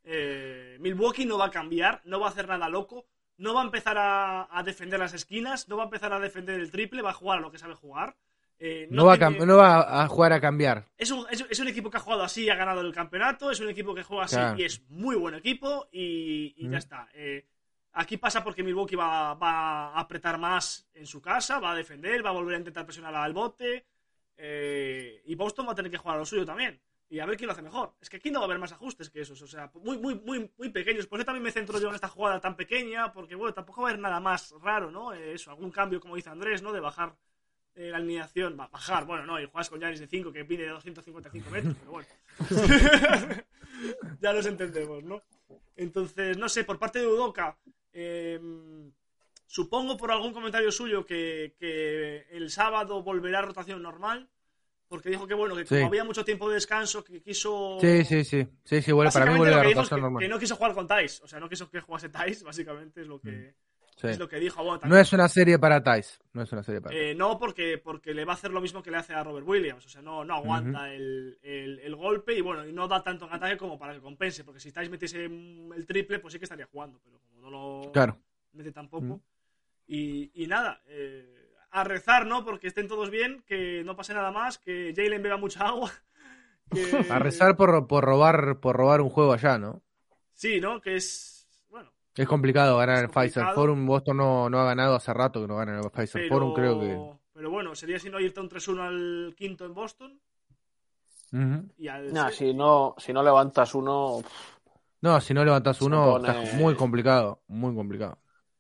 Eh, 0.04 0.78
Milwaukee 0.80 1.26
no 1.26 1.38
va 1.38 1.46
a 1.46 1.52
cambiar, 1.52 2.02
no 2.06 2.20
va 2.20 2.28
a 2.28 2.30
hacer 2.30 2.48
nada 2.48 2.70
loco, 2.70 3.06
no 3.38 3.54
va 3.54 3.62
a 3.62 3.66
empezar 3.66 3.98
a, 3.98 4.48
a 4.58 4.64
defender 4.64 5.00
las 5.00 5.14
esquinas, 5.14 5.68
no 5.68 5.76
va 5.78 5.84
a 5.84 5.86
empezar 5.86 6.14
a 6.14 6.20
defender 6.20 6.60
el 6.60 6.72
triple, 6.72 7.02
va 7.02 7.10
a 7.10 7.14
jugar 7.14 7.40
a 7.40 7.42
lo 7.42 7.52
que 7.52 7.58
sabe 7.58 7.74
jugar. 7.76 8.16
Eh, 8.60 8.88
No 8.90 9.06
va, 9.06 9.14
a 9.14 9.18
tiene- 9.18 9.38
cam- 9.40 9.46
no 9.46 9.58
va 9.58 10.02
a 10.04 10.08
jugar 10.08 10.34
a 10.34 10.42
cambiar. 10.42 10.86
es 10.98 11.12
un, 11.12 11.26
es, 11.30 11.46
es 11.50 11.60
un 11.60 11.68
equipo 11.68 11.92
que 11.92 11.98
ha 11.98 12.00
jugado 12.00 12.24
así 12.24 12.46
y 12.46 12.50
ha 12.50 12.56
ganado 12.56 12.82
el 12.82 12.94
campeonato. 12.94 13.52
Es 13.52 13.60
un 13.60 13.70
equipo 13.70 13.94
que 13.94 14.04
juega 14.04 14.24
así 14.26 14.36
Claro. 14.36 14.58
y 14.60 14.64
es 14.64 14.82
muy 14.90 15.16
buen 15.16 15.36
equipo. 15.36 15.88
Y, 15.92 16.54
y 16.58 16.68
Mm. 16.68 16.72
ya 16.72 16.78
está. 16.80 17.08
Eh, 17.14 17.46
aquí 17.94 18.18
pasa 18.18 18.44
porque 18.44 18.64
Milwaukee 18.64 18.96
va, 18.96 19.34
va 19.36 19.90
a 19.94 20.00
apretar 20.00 20.38
más 20.40 20.88
en 20.94 21.06
su 21.06 21.22
casa, 21.22 21.60
va 21.60 21.72
a 21.72 21.76
defender, 21.76 22.26
va 22.26 22.30
a 22.30 22.34
volver 22.34 22.56
a 22.56 22.60
intentar 22.60 22.86
presionar 22.86 23.14
al 23.16 23.34
bote. 23.34 23.86
eh, 24.40 25.22
y 25.26 25.34
Boston 25.36 25.68
va 25.68 25.72
a 25.72 25.76
tener 25.76 25.92
que 25.92 25.98
jugar 25.98 26.16
a 26.18 26.20
lo 26.20 26.26
suyo 26.26 26.46
también. 26.46 26.80
Y 27.10 27.20
a 27.20 27.26
ver 27.26 27.38
quién 27.38 27.48
lo 27.48 27.54
hace 27.54 27.62
mejor. 27.62 27.96
Es 28.02 28.10
que 28.10 28.18
aquí 28.18 28.30
no 28.30 28.40
va 28.40 28.46
a 28.46 28.48
haber 28.48 28.60
más 28.60 28.72
ajustes 28.74 29.10
que 29.10 29.22
esos. 29.22 29.42
O 29.42 29.48
sea, 29.48 29.72
muy, 29.76 29.98
muy, 29.98 30.14
muy, 30.16 30.52
muy 30.58 30.70
pequeños. 30.70 31.08
Por 31.08 31.20
eso 31.20 31.26
también 31.26 31.44
me 31.44 31.52
centro 31.52 31.80
yo 31.80 31.88
en 31.90 31.96
esta 31.96 32.08
jugada 32.10 32.40
tan 32.42 32.56
pequeña. 32.56 33.12
Porque, 33.14 33.34
bueno, 33.34 33.54
tampoco 33.54 33.82
va 33.82 33.88
a 33.88 33.92
haber 33.92 34.02
nada 34.02 34.20
más 34.20 34.54
raro, 34.62 34.92
¿no? 34.92 35.14
Eh, 35.14 35.34
eso, 35.34 35.50
algún 35.52 35.72
cambio, 35.72 36.00
como 36.02 36.16
dice 36.18 36.30
Andrés, 36.30 36.62
¿no? 36.62 36.72
De 36.74 36.82
bajar 36.82 37.16
eh, 37.78 37.90
la 37.92 37.98
alineación. 37.98 38.58
Va, 38.60 38.68
bajar, 38.68 39.06
bueno, 39.06 39.26
no. 39.26 39.40
Y 39.40 39.46
juegas 39.46 39.70
con 39.70 39.80
Yanis 39.80 40.00
de 40.00 40.08
5 40.08 40.32
que 40.34 40.44
pide 40.46 40.68
255 40.68 41.50
metros, 41.50 41.76
pero 41.80 41.92
bueno. 41.92 42.08
ya 44.22 44.34
los 44.34 44.46
entendemos, 44.46 45.04
¿no? 45.04 45.22
Entonces, 45.76 46.38
no 46.38 46.50
sé, 46.50 46.64
por 46.64 46.80
parte 46.80 47.00
de 47.00 47.08
Udoka, 47.08 47.58
eh, 47.94 48.40
supongo 49.46 49.96
por 49.96 50.12
algún 50.12 50.34
comentario 50.34 50.72
suyo 50.72 51.06
que, 51.06 51.56
que 51.60 52.26
el 52.32 52.50
sábado 52.50 53.04
volverá 53.04 53.40
a 53.40 53.44
rotación 53.44 53.82
normal, 53.82 54.28
porque 54.88 55.10
dijo 55.10 55.28
que 55.28 55.34
bueno, 55.34 55.56
que 55.56 55.66
como 55.66 55.80
Sí. 55.82 55.86
había 55.86 56.04
mucho 56.04 56.26
tiempo 56.26 56.48
de 56.50 56.56
descanso, 56.56 57.04
que 57.04 57.22
quiso... 57.22 57.78
Sí, 57.80 58.04
sí, 58.06 58.24
sí. 58.24 58.48
Sí, 58.64 58.82
sí, 58.82 58.92
bueno, 58.92 59.12
para 59.12 59.26
mí 59.32 59.38
vuelve 59.38 59.56
es 59.56 59.64
rotación 59.76 59.98
que, 60.00 60.02
normal. 60.02 60.22
que 60.24 60.30
no 60.30 60.40
quiso 60.40 60.56
jugar 60.56 60.74
con 60.74 60.88
Thais, 60.88 61.22
o 61.22 61.28
sea, 61.28 61.40
no 61.40 61.48
quiso 61.50 61.70
que 61.70 61.82
jugase 61.82 62.10
Thais, 62.10 62.42
básicamente 62.44 63.02
es 63.02 63.08
lo 63.08 63.20
que, 63.20 63.54
Sí. 63.98 64.08
es 64.08 64.20
lo 64.20 64.30
que 64.30 64.40
dijo. 64.40 64.64
No 64.86 64.98
es 64.98 65.12
una 65.12 65.28
serie 65.28 65.58
para 65.60 65.84
Tice. 65.84 66.20
No 66.34 66.44
es 66.44 66.52
una 66.52 66.64
serie 66.64 66.80
para 66.82 66.96
eh, 66.96 67.14
no, 67.16 67.38
porque, 67.38 67.78
porque 67.80 68.14
le 68.14 68.26
va 68.26 68.34
a 68.34 68.36
hacer 68.36 68.52
lo 68.52 68.62
mismo 68.62 68.82
que 68.82 68.92
le 68.92 68.98
hace 68.98 69.14
a 69.14 69.24
Robert 69.24 69.46
Williams. 69.48 69.86
O 69.86 69.90
sea, 69.90 70.02
no, 70.02 70.24
no 70.24 70.36
aguanta 70.36 70.94
el, 70.94 71.38
el- 71.42 71.80
el 71.80 71.96
golpe 71.96 72.34
y 72.36 72.42
bueno, 72.42 72.66
y 72.66 72.72
no 72.72 72.88
da 72.88 73.02
tanto 73.04 73.26
en 73.28 73.34
ataque 73.34 73.58
como 73.58 73.78
para 73.80 73.94
que 73.94 74.00
compense. 74.00 74.44
Porque 74.44 74.60
si 74.60 74.68
estáis 74.70 74.90
metiese 74.90 75.26
el 75.26 75.86
triple, 75.88 76.20
pues 76.20 76.32
sí 76.34 76.38
que 76.40 76.46
estaría 76.46 76.68
jugando. 76.72 77.00
Pero 77.04 77.20
como 77.20 77.42
no 77.42 77.50
lo 77.84 77.92
Claro. 77.92 78.18
mete 78.54 78.72
tampoco. 78.72 79.04
Mm. 79.06 79.22
Y, 79.88 80.44
y 80.44 80.48
nada, 80.48 80.82
eh, 80.88 81.50
a 81.72 81.84
rezar, 81.84 82.26
¿no? 82.28 82.46
Porque 82.46 82.68
estén 82.68 82.88
todos 82.88 83.10
bien, 83.10 83.44
que 83.48 83.84
no 83.84 83.96
pase 83.96 84.14
nada 84.14 84.32
más, 84.32 84.58
que 84.60 84.94
Jalen 84.96 85.24
beba 85.24 85.38
mucha 85.38 85.66
agua. 85.68 85.92
que- 86.72 87.06
A 87.10 87.20
rezar 87.20 87.56
por, 87.56 87.88
por 87.88 88.04
robar 88.04 88.60
por 88.60 88.76
robar 88.76 89.02
un 89.02 89.10
juego 89.10 89.34
allá, 89.34 89.58
¿no? 89.58 89.82
Sí, 90.34 90.60
¿no? 90.62 90.82
Que 90.82 90.98
es. 90.98 91.34
Es 92.18 92.28
complicado 92.28 92.78
ganar 92.78 92.98
Es 92.98 93.04
el 93.04 93.10
Pfizer. 93.10 93.46
Forum. 93.54 93.86
Boston 93.86 94.18
no, 94.18 94.50
no 94.50 94.60
ha 94.60 94.66
ganado 94.66 94.96
hace 94.96 95.14
rato 95.14 95.42
que 95.42 95.48
no 95.48 95.58
gana 95.58 95.80
el 95.80 95.90
Pfizer 95.92 96.22
pero, 96.24 96.30
Forum, 96.36 96.54
creo 96.54 96.80
que. 96.80 97.18
pero 97.34 97.52
bueno, 97.52 97.76
sería 97.76 98.00
si 98.00 98.10
no 98.10 98.20
irte 98.20 98.40
un 98.40 98.50
3-1 98.50 98.82
al 98.84 99.36
quinto 99.38 99.66
en 99.66 99.74
Boston. 99.74 100.20
Ujú. 101.32 101.70
Y 101.78 101.88
al 101.88 102.12
Nah, 102.14 102.30
se- 102.30 102.36
si, 102.38 102.54
no, 102.54 102.96
si 102.98 103.14
no 103.14 103.22
levantas 103.22 103.76
uno, 103.76 104.22
No, 105.02 105.22
si 105.22 105.34
no 105.34 105.46
levantas 105.46 105.82
uno, 105.82 106.14
pone- 106.14 106.28
está 106.50 106.58
muy 106.58 106.76
complicado. 106.76 107.42
Muy 107.48 107.76
complicado. 107.76 108.18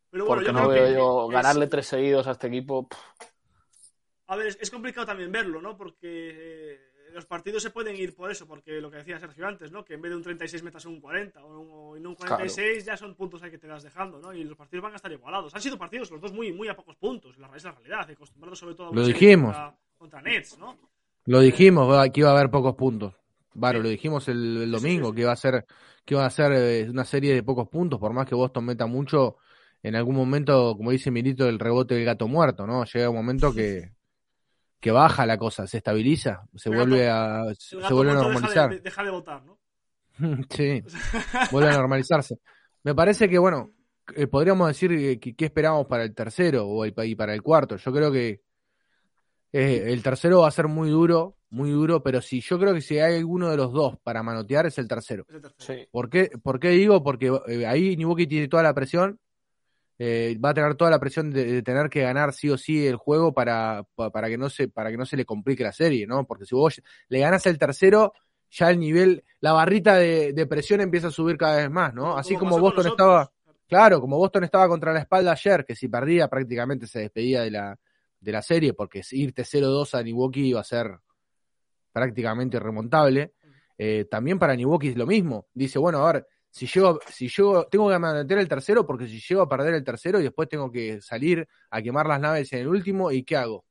pero 0.10 0.26
bueno, 0.26 0.42
porque 0.42 0.48
yo 0.48 0.54
no 0.54 0.70
creo 0.70 0.84
veo 0.84 0.88
que 0.88 0.94
yo 0.94 1.28
es- 1.30 1.34
ganarle 1.34 1.68
tres 1.68 1.88
seguidos 1.88 2.28
a 2.28 2.32
este 2.32 2.48
equipo. 2.48 2.88
pff, 2.88 2.98
A 4.28 4.36
ver, 4.36 4.48
es, 4.48 4.58
es 4.62 4.70
complicado 4.70 5.08
también 5.08 5.32
verlo, 5.32 5.62
¿no? 5.62 5.78
Porque 5.78 5.98
eh, 6.04 6.87
los 7.18 7.26
partidos 7.26 7.64
se 7.64 7.72
pueden 7.72 7.96
ir 7.96 8.14
por 8.16 8.30
eso, 8.30 8.46
porque 8.48 8.80
lo 8.80 8.92
que 8.92 8.98
decía 8.98 9.20
Sergio 9.20 9.48
antes, 9.48 9.72
¿no? 9.72 9.84
Que 9.84 9.96
en 9.96 10.02
vez 10.04 10.12
de 10.12 10.18
un 10.18 10.22
36 10.22 10.62
metas 10.62 10.86
un 10.86 11.02
40 11.02 11.44
o 11.44 11.60
un, 11.60 11.68
o 11.72 11.98
en 11.98 12.06
un 12.06 12.14
46 12.14 12.86
ya 12.86 12.96
son 12.96 13.16
puntos 13.16 13.42
ahí 13.42 13.50
que 13.50 13.58
te 13.58 13.66
vas 13.66 13.82
dejando, 13.82 14.20
¿no? 14.20 14.32
Y 14.36 14.44
los 14.44 14.56
partidos 14.56 14.84
van 14.84 14.94
a 14.94 14.98
estar 14.98 15.12
igualados. 15.12 15.54
Han 15.56 15.62
sido 15.62 15.80
partidos 15.80 16.12
los 16.12 16.22
dos 16.22 16.32
muy, 16.32 16.54
muy 16.54 16.68
a 16.68 16.76
pocos 16.76 16.96
puntos, 16.96 17.36
la, 17.40 17.50
es 17.56 17.64
la 17.64 17.72
realidad, 17.72 18.08
acostumbrados 18.08 18.60
sobre 18.60 18.76
todo 18.76 18.92
a 18.92 18.94
Lo 18.94 19.04
dijimos. 19.04 19.56
Contra, 19.56 19.78
contra 19.98 20.22
Nets, 20.22 20.60
¿no? 20.60 20.78
Lo 21.26 21.40
dijimos 21.42 21.92
va, 21.92 22.08
que 22.10 22.20
iba 22.20 22.30
a 22.30 22.34
haber 22.34 22.52
pocos 22.52 22.76
puntos. 22.76 23.16
Varo, 23.56 23.80
Sí. 23.80 23.84
lo 23.84 23.90
dijimos 23.90 24.28
el, 24.28 24.38
el 24.38 24.58
Sí, 24.58 24.66
sí, 24.66 24.70
domingo, 24.72 25.08
sí, 25.08 25.12
sí. 25.12 25.16
que 25.16 25.22
iba 25.22 25.32
a 25.32 25.36
ser, 25.36 25.66
que 26.06 26.14
iba 26.14 26.24
a 26.26 26.30
ser 26.30 26.52
eh, 26.54 26.88
una 26.88 27.04
serie 27.04 27.34
de 27.34 27.42
pocos 27.42 27.68
puntos, 27.68 28.00
por 28.00 28.14
más 28.14 28.28
que 28.28 28.36
Boston 28.36 28.64
meta 28.66 28.86
mucho, 28.86 29.38
en 29.82 29.96
algún 29.96 30.16
momento, 30.16 30.76
como 30.78 30.92
dice 30.92 31.10
Milito, 31.10 31.50
el 31.50 31.58
rebote 31.58 31.96
del 31.96 32.06
gato 32.06 32.28
muerto, 32.28 32.68
¿no? 32.68 32.86
Llega 32.86 33.10
un 33.10 33.16
momento 33.16 33.52
que, 33.52 33.94
que 34.80 34.92
baja 34.92 35.26
la 35.26 35.38
cosa, 35.38 35.66
se 35.68 35.78
estabiliza, 35.78 36.44
se 36.56 36.70
El 36.70 36.76
vuelve 36.76 37.10
a, 37.10 37.44
se 37.58 37.76
vuelve 37.94 38.12
a 38.12 38.16
deja 38.16 38.24
normalizar. 38.30 38.70
de, 38.70 38.76
de- 38.76 38.82
deja 38.82 39.04
de 39.04 39.10
votar, 39.12 39.44
¿no? 39.44 39.58
Sí, 40.50 40.84
vuelve 41.52 41.70
a 41.70 41.78
normalizarse. 41.78 42.38
Me 42.84 42.94
parece 42.96 43.28
que, 43.28 43.38
bueno, 43.38 43.72
eh, 44.16 44.28
podríamos 44.28 44.68
decir 44.68 45.20
que, 45.20 45.36
qué 45.36 45.46
esperamos 45.46 45.88
para 45.88 46.04
el 46.04 46.14
tercero 46.16 46.66
o 46.68 46.86
el- 46.86 46.94
y 47.06 47.16
para 47.16 47.34
el 47.34 47.42
cuarto. 47.42 47.76
Yo 47.78 47.92
creo 47.92 48.12
que 48.12 48.42
eh, 49.54 49.86
el 49.88 50.04
tercero 50.04 50.42
va 50.42 50.48
a 50.48 50.52
ser 50.52 50.68
muy 50.68 50.90
duro, 50.90 51.38
muy 51.50 51.72
duro, 51.72 52.04
pero 52.04 52.22
si 52.22 52.42
yo 52.42 52.60
creo 52.60 52.74
que 52.74 52.82
si 52.82 53.00
hay 53.00 53.16
alguno 53.18 53.50
de 53.50 53.58
los 53.58 53.72
dos 53.72 53.98
para 54.04 54.22
manotear 54.22 54.66
es 54.68 54.78
el 54.78 54.88
tercero. 54.88 55.26
Es 55.28 55.36
el 55.36 55.42
tercero. 55.42 55.80
sí. 55.82 55.88
¿Por 55.92 56.10
qué, 56.10 56.30
por 56.44 56.60
qué 56.60 56.70
digo? 56.70 57.04
Porque 57.04 57.32
eh, 57.48 57.66
ahí 57.66 57.96
Milwaukee 57.98 58.28
tiene 58.28 58.48
toda 58.48 58.64
la 58.64 58.74
presión, 58.74 59.20
eh, 60.00 60.38
va 60.44 60.50
a 60.50 60.54
tener 60.54 60.76
toda 60.76 60.92
la 60.92 61.00
presión 61.00 61.32
de, 61.32 61.46
de 61.46 61.62
tener 61.64 61.90
que 61.90 62.02
ganar 62.02 62.34
sí 62.34 62.50
o 62.50 62.58
sí 62.58 62.86
el 62.86 62.96
juego 62.98 63.34
para, 63.34 63.84
pa- 63.96 64.12
para 64.12 64.28
que 64.30 64.38
no 64.38 64.50
se 64.50 64.68
para 64.68 64.92
que 64.92 64.98
no 64.98 65.06
se 65.06 65.18
le 65.18 65.26
complique 65.26 65.64
la 65.64 65.72
serie, 65.72 66.06
¿no? 66.06 66.26
Porque 66.26 66.46
si 66.46 66.54
vos 66.56 66.82
le 67.10 67.20
ganas 67.20 67.46
el 67.48 67.58
tercero, 67.58 68.14
ya 68.52 68.70
el 68.70 68.80
nivel, 68.80 69.24
la 69.40 69.54
barrita 69.54 69.96
de, 69.96 70.34
de 70.34 70.46
presión 70.46 70.82
empieza 70.82 71.08
a 71.08 71.12
subir 71.12 71.36
cada 71.38 71.58
vez 71.58 71.70
más, 71.72 71.94
¿no? 71.94 72.18
Así 72.18 72.34
como 72.40 72.52
Boston 72.62 72.84
estaba, 72.94 73.32
claro, 73.68 74.00
como 74.00 74.18
Boston 74.18 74.44
estaba 74.44 74.68
contra 74.68 74.94
la 74.94 75.00
espalda 75.00 75.32
ayer, 75.34 75.66
que 75.66 75.76
si 75.76 75.88
perdía 75.88 76.28
prácticamente 76.28 76.88
se 76.88 77.00
despedía 77.00 77.42
de 77.42 77.52
la, 77.52 77.78
de 78.20 78.32
la 78.32 78.42
serie, 78.42 78.74
porque 78.74 79.02
irte 79.12 79.44
0-2 79.44 79.94
a 80.00 80.04
Milwaukee 80.04 80.48
iba 80.50 80.62
a 80.62 80.64
ser 80.64 80.92
prácticamente 81.92 82.58
irremontable. 82.58 83.34
Eh, 83.78 84.06
también 84.10 84.40
para 84.40 84.56
Milwaukee 84.56 84.90
es 84.90 84.96
lo 84.98 85.06
mismo. 85.06 85.48
Dice, 85.54 85.80
bueno, 85.80 86.06
a 86.06 86.14
ver, 86.14 86.28
si 86.50 86.66
llego, 86.68 87.00
si 87.10 87.30
llego, 87.30 87.66
tengo 87.68 87.90
que 87.90 88.00
mantener 88.00 88.42
el 88.42 88.48
tercero, 88.50 88.86
porque 88.86 89.08
si 89.08 89.20
llego 89.20 89.42
a 89.42 89.50
perder 89.50 89.74
el 89.76 89.84
tercero 89.84 90.20
y 90.20 90.24
después 90.24 90.50
tengo 90.50 90.72
que 90.72 91.02
salir 91.02 91.48
a 91.70 91.82
quemar 91.82 92.08
las 92.08 92.20
naves 92.20 92.52
en 92.54 92.60
el 92.60 92.68
último, 92.68 93.12
¿y 93.12 93.24
qué 93.24 93.38
hago? 93.38 93.66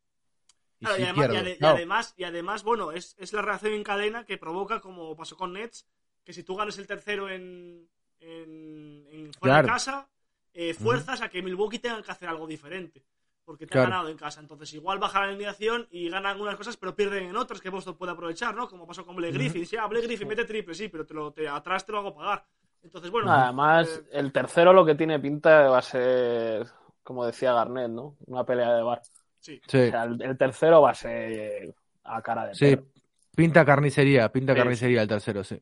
Y 0.79 0.85
Claro, 0.85 0.97
si 0.97 1.03
y, 1.03 1.05
además, 1.07 1.57
y 1.59 1.64
además, 1.64 2.14
y 2.18 2.24
además, 2.24 2.62
bueno, 2.62 2.93
es, 2.93 3.16
es 3.18 3.33
la 3.33 3.43
reacción 3.43 3.72
en 3.72 3.83
cadena 3.83 4.24
que 4.24 4.37
provoca, 4.39 4.81
como 4.81 5.16
pasó 5.16 5.37
con 5.37 5.55
Nets, 5.55 5.87
que 6.24 6.33
si 6.33 6.43
tú 6.43 6.55
ganas 6.55 6.77
el 6.79 6.87
tercero 6.87 7.29
en, 7.31 7.89
en, 8.20 9.07
en 9.11 9.33
fuera 9.33 9.55
Claro. 9.57 9.66
de 9.66 9.72
casa, 9.72 10.09
eh, 10.53 10.74
fuerzas 10.74 11.20
a 11.22 11.29
que 11.29 11.43
Milwaukee 11.43 11.79
tengan 11.79 12.03
que 12.03 12.11
hacer 12.11 12.29
algo 12.29 12.47
diferente. 12.47 13.05
Porque 13.45 13.64
te 13.64 13.70
Claro. 13.72 13.85
han 13.85 13.91
ganado 13.91 14.09
en 14.09 14.16
casa. 14.16 14.41
Entonces, 14.41 14.74
igual 14.74 14.99
baja 14.99 15.20
la 15.20 15.29
alineación 15.29 15.87
y 15.93 16.09
ganan 16.09 16.33
algunas 16.33 16.57
cosas, 16.57 16.77
pero 16.77 16.97
pierden 16.97 17.27
en 17.27 17.37
otras 17.37 17.61
que 17.61 17.70
Boston 17.70 17.97
puede 17.97 18.11
aprovechar, 18.11 18.57
¿no? 18.57 18.68
Como 18.68 18.89
pasó 18.89 19.07
con 19.07 19.14
Blake. 19.14 19.35
Griffin. 19.35 19.61
Dice, 19.61 19.79
ah, 19.79 19.87
Blake 19.87 20.07
Griffin 20.09 20.27
mete 20.27 20.45
triple, 20.45 20.74
sí, 20.74 20.89
pero 20.89 21.07
te 21.07 21.14
lo, 21.14 21.33
te, 21.33 21.47
atrás 21.47 21.87
te 21.87 21.93
lo 21.93 21.99
hago 21.99 22.12
pagar. 22.14 22.45
Entonces, 22.87 23.11
bueno. 23.11 23.30
Además, 23.32 23.89
eh, 23.89 24.05
el 24.12 24.32
tercero 24.32 24.72
lo 24.72 24.84
que 24.87 24.95
tiene 24.95 25.18
pinta 25.20 25.68
va 25.68 25.78
a 25.78 25.82
ser, 25.82 26.66
como 27.03 27.24
decía 27.26 27.53
Garnett, 27.53 27.91
¿no? 27.91 28.16
Una 28.26 28.45
pelea 28.45 28.74
de 28.74 28.82
bar. 28.82 29.03
sí. 29.41 29.61
sí, 29.66 29.78
O 29.87 29.91
sea, 29.91 30.05
el, 30.05 30.20
el 30.22 30.39
tercero 30.39 30.82
va 30.82 30.91
a 30.91 30.95
ser 30.95 31.74
a 32.05 32.22
cara 32.22 32.47
de 32.47 32.57
sí, 32.59 32.76
perro. 32.76 32.87
pinta 33.34 33.64
carnicería, 33.64 34.30
pinta 34.32 34.55
Sí, 34.55 34.59
carnicería 34.59 35.03
el 35.03 35.09
tercero, 35.09 35.45
sí. 35.45 35.61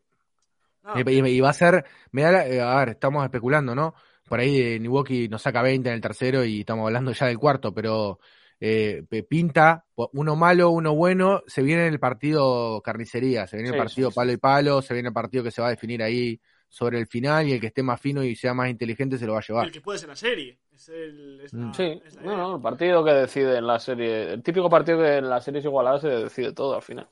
No, 0.84 0.94
Y, 0.94 1.10
y- 1.10 1.28
y 1.38 1.40
va 1.40 1.50
a 1.50 1.52
ser, 1.52 1.84
me 2.12 2.22
da 2.22 2.46
eh, 2.46 2.60
a 2.60 2.76
ver, 2.78 2.90
estamos 2.90 3.24
especulando, 3.24 3.74
¿no? 3.74 3.94
Por 4.28 4.40
ahí 4.40 4.60
eh, 4.60 4.80
Milwaukee 4.80 5.28
nos 5.28 5.42
saca 5.42 5.62
20 5.62 5.88
en 5.88 5.96
el 5.96 6.00
tercero 6.00 6.44
y 6.44 6.60
estamos 6.60 6.86
hablando 6.86 7.12
ya 7.12 7.26
del 7.26 7.38
cuarto, 7.38 7.74
pero 7.74 8.20
eh, 8.60 9.04
pinta, 9.28 9.84
uno 10.12 10.36
malo, 10.36 10.70
uno 10.70 10.94
bueno, 10.94 11.42
se 11.46 11.62
viene 11.62 11.86
el 11.88 11.98
partido 12.00 12.80
carnicería, 12.82 13.46
se 13.46 13.56
viene 13.56 13.70
el 13.70 13.76
partido 13.76 14.10
sí, 14.10 14.12
sí. 14.12 14.20
palo 14.20 14.32
y 14.32 14.36
palo, 14.38 14.82
se 14.82 14.94
viene 14.94 15.08
el 15.08 15.14
partido 15.14 15.44
que 15.44 15.50
se 15.50 15.60
va 15.62 15.68
a 15.68 15.70
definir 15.70 16.02
ahí 16.02 16.40
sobre 16.74 16.98
el 16.98 17.06
final 17.06 17.46
y 17.46 17.52
el 17.52 17.60
que 17.60 17.68
esté 17.68 17.84
más 17.84 18.00
fino 18.00 18.24
y 18.24 18.34
sea 18.34 18.52
más 18.52 18.68
inteligente 18.68 19.16
se 19.16 19.26
lo 19.26 19.34
va 19.34 19.38
a 19.38 19.42
llevar. 19.46 19.66
El 19.66 19.70
que 19.72 19.80
puede 19.80 20.00
ser 20.00 20.08
la 20.08 20.16
serie. 20.16 20.58
Es 20.74 20.88
el, 20.88 21.40
es 21.44 21.52
la- 21.52 21.66
Mm. 21.66 21.72
Sí, 21.74 22.02
es 22.04 22.14
la 22.16 22.22
no, 22.22 22.36
no, 22.36 22.56
el 22.56 22.60
partido 22.62 23.04
que 23.04 23.12
decide 23.12 23.58
en 23.58 23.66
la 23.68 23.78
serie, 23.78 24.32
el 24.32 24.42
típico 24.42 24.68
partido 24.68 24.98
que 24.98 25.18
en 25.18 25.30
las 25.30 25.44
series 25.44 25.64
igualadas 25.64 26.00
se 26.00 26.08
decide 26.08 26.52
todo 26.52 26.74
al 26.74 26.82
final. 26.82 27.06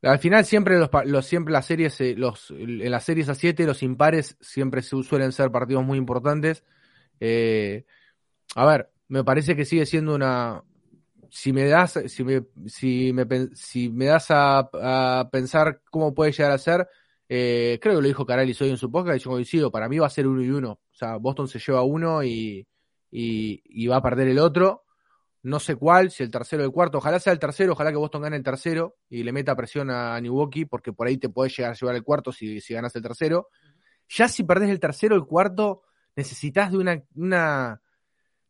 Al 0.00 0.18
final 0.20 0.44
siempre 0.44 0.78
los, 0.78 0.90
pa- 0.90 1.04
los 1.04 1.26
siempre 1.26 1.50
las 1.52 1.66
series 1.66 2.00
eh, 2.02 2.14
los 2.16 2.52
en 2.52 2.88
las 2.90 3.02
series 3.02 3.28
a 3.30 3.34
7 3.34 3.64
los 3.66 3.82
impares 3.82 4.36
siempre 4.40 4.80
su- 4.82 5.02
suelen 5.02 5.32
ser 5.32 5.50
partidos 5.50 5.82
muy 5.84 5.98
importantes. 5.98 6.62
Eh, 7.18 7.84
a 8.54 8.64
ver, 8.66 8.90
me 9.08 9.24
parece 9.24 9.56
que 9.56 9.64
sigue 9.64 9.86
siendo 9.86 10.14
una 10.14 10.62
si 11.30 11.52
me 11.52 11.64
das 11.66 11.98
si 12.06 12.22
me 12.22 12.44
si 12.66 13.12
me 13.12 13.26
pen- 13.26 13.56
si 13.56 13.88
me 13.88 14.04
das 14.04 14.30
a, 14.30 14.68
a 15.20 15.28
pensar 15.32 15.80
cómo 15.90 16.14
puede 16.14 16.30
llegar 16.30 16.52
a 16.52 16.58
ser 16.58 16.86
eh, 17.36 17.80
creo 17.82 17.96
que 17.96 18.02
lo 18.02 18.06
dijo 18.06 18.24
Carali 18.24 18.56
hoy 18.60 18.70
en 18.70 18.76
su 18.76 18.92
podcast 18.92 19.18
y 19.18 19.24
yo 19.24 19.30
coincido, 19.30 19.72
para 19.72 19.88
mí 19.88 19.98
va 19.98 20.06
a 20.06 20.10
ser 20.10 20.28
uno 20.28 20.40
y 20.40 20.50
uno. 20.50 20.70
O 20.70 20.96
sea, 20.96 21.16
Boston 21.16 21.48
se 21.48 21.58
lleva 21.58 21.82
uno 21.82 22.22
y, 22.22 22.64
y, 23.10 23.60
y 23.64 23.86
va 23.88 23.96
a 23.96 24.02
perder 24.02 24.28
el 24.28 24.38
otro. 24.38 24.84
No 25.42 25.58
sé 25.58 25.74
cuál, 25.74 26.12
si 26.12 26.22
el 26.22 26.30
tercero 26.30 26.62
o 26.62 26.66
el 26.66 26.70
cuarto. 26.70 26.98
Ojalá 26.98 27.18
sea 27.18 27.32
el 27.32 27.40
tercero, 27.40 27.72
ojalá 27.72 27.90
que 27.90 27.96
Boston 27.96 28.22
gane 28.22 28.36
el 28.36 28.44
tercero 28.44 28.98
y 29.10 29.24
le 29.24 29.32
meta 29.32 29.56
presión 29.56 29.90
a 29.90 30.20
Milwaukee, 30.20 30.64
porque 30.64 30.92
por 30.92 31.08
ahí 31.08 31.18
te 31.18 31.28
podés 31.28 31.56
llegar 31.56 31.72
a 31.72 31.74
llevar 31.74 31.96
el 31.96 32.04
cuarto 32.04 32.30
si, 32.30 32.60
si 32.60 32.72
ganas 32.72 32.94
el 32.94 33.02
tercero. 33.02 33.48
Ya 34.08 34.28
si 34.28 34.44
perdés 34.44 34.70
el 34.70 34.78
tercero 34.78 35.16
o 35.16 35.18
el 35.18 35.24
cuarto, 35.24 35.82
necesitas 36.14 36.70
de 36.70 36.78
una, 36.78 37.02
una 37.16 37.82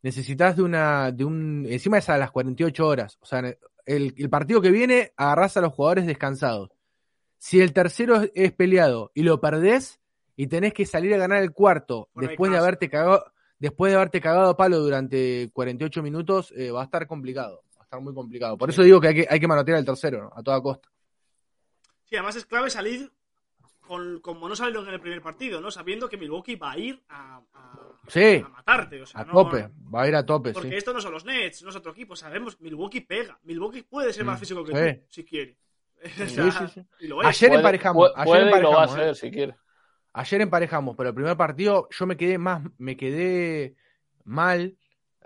necesitas 0.03 0.57
de 0.57 0.62
una, 0.62 1.11
de 1.11 1.24
un, 1.24 1.64
encima 1.70 1.97
es 1.97 2.11
a 2.11 2.18
las 2.18 2.30
48 2.30 2.87
horas. 2.87 3.16
O 3.22 3.24
sea, 3.24 3.39
el, 3.87 4.14
el 4.14 4.28
partido 4.28 4.61
que 4.61 4.70
viene 4.70 5.14
agarrás 5.16 5.57
a 5.57 5.62
los 5.62 5.72
jugadores 5.72 6.05
descansados. 6.07 6.74
Si 7.47 7.61
el 7.61 7.74
tercero 7.74 8.22
es, 8.22 8.30
es 8.34 8.53
peleado 8.53 9.11
y 9.14 9.22
lo 9.22 9.38
perdés 9.38 10.01
y 10.34 10.47
tenés 10.47 10.72
que 10.72 10.86
salir 10.86 11.12
a 11.12 11.18
ganar 11.18 11.42
el 11.42 11.53
cuarto 11.53 12.09
Bueno, 12.14 12.30
después 12.30 12.51
de 12.51 12.57
haberte 12.57 12.88
cagado, 12.88 13.22
después 13.59 13.92
de 13.92 13.97
haberte 13.97 14.18
cagado 14.22 14.49
a 14.49 14.57
palo 14.57 14.78
durante 14.78 15.51
48 15.53 16.03
minutos, 16.03 16.55
eh, 16.57 16.70
va 16.70 16.80
a 16.80 16.84
estar 16.84 17.07
complicado. 17.07 17.62
Va 17.76 17.82
a 17.82 17.84
estar 17.84 18.01
muy 18.01 18.14
complicado. 18.14 18.57
Por 18.57 18.70
eso 18.70 18.82
digo 18.82 18.99
que 18.99 19.09
hay 19.09 19.14
que, 19.14 19.26
hay 19.28 19.38
que 19.38 19.47
manotear 19.47 19.76
el 19.78 19.84
tercero, 19.84 20.22
¿no? 20.22 20.32
a 20.34 20.42
toda 20.42 20.62
costa. 20.62 20.88
Sí, 22.07 22.16
además 22.16 22.34
es 22.36 22.47
clave 22.47 22.70
salir 22.70 23.12
con, 23.86 24.20
como 24.20 24.49
no 24.49 24.57
salieron 24.57 24.88
en 24.88 24.95
el 24.95 25.01
primer 25.01 25.20
partido, 25.20 25.61
¿no? 25.61 25.70
Sabiendo 25.70 26.09
que 26.09 26.16
Milwaukee 26.16 26.57
va 26.57 26.72
a 26.72 26.78
ir 26.78 27.03
a, 27.11 27.42
a- 27.53 28.01
Sí, 28.09 28.42
a 28.42 28.49
matarte. 28.49 29.03
O 29.03 29.07
sea, 29.07 29.20
a 29.20 29.24
no- 29.26 29.32
tope. 29.34 29.68
Va 29.95 30.03
a 30.05 30.09
ir 30.09 30.16
a 30.16 30.24
tope, 30.24 30.55
Porque 30.55 30.70
sí. 30.70 30.74
esto 30.76 30.95
no 30.95 31.01
son 31.03 31.12
los 31.12 31.26
Nets, 31.26 31.62
no 31.62 31.68
es 31.68 31.76
otro 31.76 31.92
equipo. 31.92 32.16
Sabemos, 32.16 32.59
Milwaukee 32.62 33.03
pega. 33.03 33.38
Milwaukee 33.42 33.82
puede 33.82 34.14
ser 34.14 34.24
más 34.24 34.38
Mm, 34.38 34.40
físico 34.40 34.64
que 34.64 34.72
tú, 34.72 35.05
si 35.11 35.24
quiere. 35.26 35.59
Ayer 37.25 37.53
emparejamos. 37.55 38.11
puede- 38.11 38.15
ayer 38.17 38.51
puede 38.51 38.59
y 38.59 38.63
lo 38.63 38.71
va 38.73 38.83
a 38.83 38.85
emparejamos, 38.85 38.99
¿eh? 38.99 39.15
ser 39.15 39.17
si 39.17 39.31
quiere. 39.31 39.57
Ayer 40.13 40.41
emparejamos, 40.43 40.97
pero 40.97 41.09
el 41.09 41.15
primer 41.15 41.37
partido 41.37 41.89
yo 41.91 42.07
me 42.07 42.17
quedé 42.17 42.39
más, 42.39 42.63
me 42.79 42.97
quedé 42.97 43.75
mal. 44.25 44.77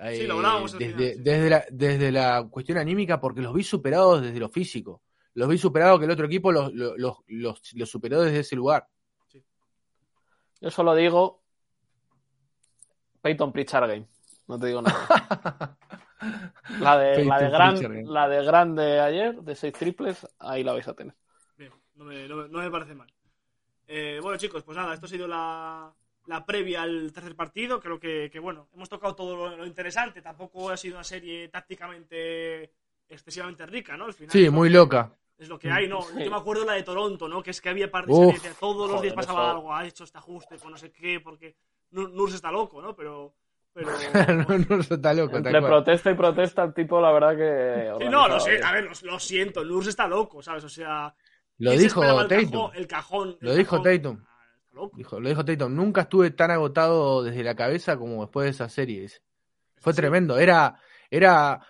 Sí, 0.00 0.20
eh, 0.22 0.26
lo 0.28 0.38
al 0.38 0.62
desde, 0.62 0.78
final, 0.78 0.98
sí. 1.14 1.20
desde, 1.22 1.50
la, 1.50 1.64
desde 1.70 2.12
la 2.12 2.46
cuestión 2.48 2.78
anímica, 2.78 3.20
porque 3.20 3.40
los 3.42 3.52
vi 3.52 3.64
superados 3.64 4.22
desde 4.22 4.38
lo 4.38 4.48
físico. 4.48 5.02
Los 5.34 5.48
vi 5.48 5.58
superados 5.58 5.98
que 5.98 6.04
el 6.06 6.10
otro 6.12 6.26
equipo 6.26 6.52
los, 6.52 6.72
los, 6.72 6.94
los, 6.96 7.16
los- 7.26 7.74
los 7.74 7.90
superó 7.90 8.22
desde 8.22 8.40
ese 8.40 8.56
lugar. 8.56 8.86
Yo 10.60 10.70
solo 10.70 10.94
digo 10.94 11.42
Peyton 13.20 13.52
Pritchard 13.52 13.88
Game. 13.88 14.08
No 14.46 14.58
te 14.58 14.66
digo 14.68 14.82
nada. 14.82 15.76
La 16.80 16.98
de, 16.98 17.24
la 17.24 17.38
de, 17.40 17.50
gran, 17.50 17.80
Game. 17.80 18.02
la 18.04 18.28
de 18.28 18.44
grande 18.44 19.00
ayer, 19.00 19.34
de 19.40 19.54
seis 19.54 19.72
triples, 19.72 20.26
ahí 20.38 20.64
la 20.64 20.72
vais 20.72 20.88
a 20.88 20.94
tener. 20.94 21.14
Bien, 21.56 21.72
no 21.94 22.04
me, 22.04 22.26
no 22.28 22.36
me- 22.36 22.48
no 22.48 22.58
me 22.58 22.70
parece 22.70 22.94
mal. 22.94 23.12
Eh, 23.86 24.18
bueno, 24.22 24.36
chicos, 24.38 24.62
pues 24.64 24.76
nada, 24.76 24.94
esto 24.94 25.06
ha 25.06 25.08
sido 25.08 25.26
la, 25.28 25.92
la 26.26 26.44
previa 26.44 26.82
al 26.82 27.12
tercer 27.12 27.34
partido. 27.34 27.80
Creo 27.80 27.98
que, 27.98 28.28
que, 28.30 28.38
bueno, 28.38 28.68
hemos 28.74 28.88
tocado 28.88 29.14
todo 29.14 29.34
lo, 29.36 29.56
lo 29.56 29.66
interesante. 29.66 30.20
Tampoco 30.20 30.70
ha 30.70 30.76
sido 30.76 30.96
una 30.96 31.04
serie 31.04 31.48
tácticamente 31.48 32.72
excesivamente 33.08 33.64
rica, 33.66 33.96
¿no? 33.96 34.04
Al 34.04 34.12
final 34.14 34.30
Sí, 34.30 34.50
muy 34.50 34.68
loca. 34.68 35.10
Es 35.38 35.48
lo 35.48 35.58
que 35.58 35.70
hay, 35.70 35.86
¿no? 35.88 36.02
Sí. 36.02 36.24
Yo 36.24 36.30
me 36.30 36.36
acuerdo 36.36 36.64
la 36.64 36.72
de 36.74 36.82
Toronto, 36.82 37.28
¿no? 37.28 37.42
Que 37.42 37.52
es 37.52 37.60
que 37.60 37.68
había 37.68 37.90
par 37.90 38.06
de 38.06 38.12
Uf, 38.12 38.58
todos 38.58 38.90
los 38.90 39.00
días 39.00 39.14
joder, 39.14 39.26
pasaba 39.26 39.42
eso- 39.46 39.50
algo, 39.56 39.74
ha 39.74 39.86
hecho 39.86 40.04
este 40.04 40.18
ajuste 40.18 40.58
con 40.58 40.72
no 40.72 40.76
sé 40.76 40.90
qué, 40.90 41.20
porque 41.20 41.54
Nur- 41.92 42.10
Nurse 42.12 42.36
está 42.36 42.50
loco, 42.50 42.82
¿no? 42.82 42.94
Pero. 42.96 43.34
Pero 44.12 44.44
no, 44.48 44.58
no, 44.58 44.80
está 44.80 45.14
loco. 45.14 45.36
Entre 45.38 45.60
protesta 45.62 46.10
y 46.10 46.14
protesta, 46.14 46.64
el 46.64 46.74
tipo, 46.74 47.00
la 47.00 47.12
verdad 47.12 47.36
que. 47.36 47.94
Sí, 48.04 48.10
no, 48.10 48.28
lo 48.28 48.40
sé, 48.40 48.60
a 48.62 48.72
ver, 48.72 48.84
lo, 48.84 48.90
lo 49.12 49.18
siento, 49.18 49.64
Nurse 49.64 49.90
está 49.90 50.06
loco, 50.06 50.42
¿sabes? 50.42 50.64
O 50.64 50.68
sea. 50.68 51.14
Lo 51.58 51.70
¿quién 51.70 51.78
se 51.80 51.84
dijo 51.86 52.26
Tatum. 52.28 52.70
El 52.74 52.86
cajón. 52.86 53.28
el 53.40 53.48
Lo 53.48 53.54
dijo 53.54 53.76
cajón? 53.82 53.82
Tatum. 54.02 54.24
Ah. 54.24 54.88
Dijo, 54.94 55.18
lo 55.18 55.28
dijo 55.28 55.44
Tatum. 55.44 55.74
Nunca 55.74 56.02
estuve 56.02 56.30
tan 56.30 56.52
agotado 56.52 57.24
desde 57.24 57.42
la 57.42 57.56
cabeza 57.56 57.96
como 57.96 58.20
después 58.22 58.44
de 58.44 58.50
esa 58.50 58.68
serie. 58.68 59.00
dice. 59.02 59.20
Fue 59.76 59.92
Sí. 59.92 59.96
tremendo. 60.00 60.38
Era, 60.38 60.76
era 61.10 61.60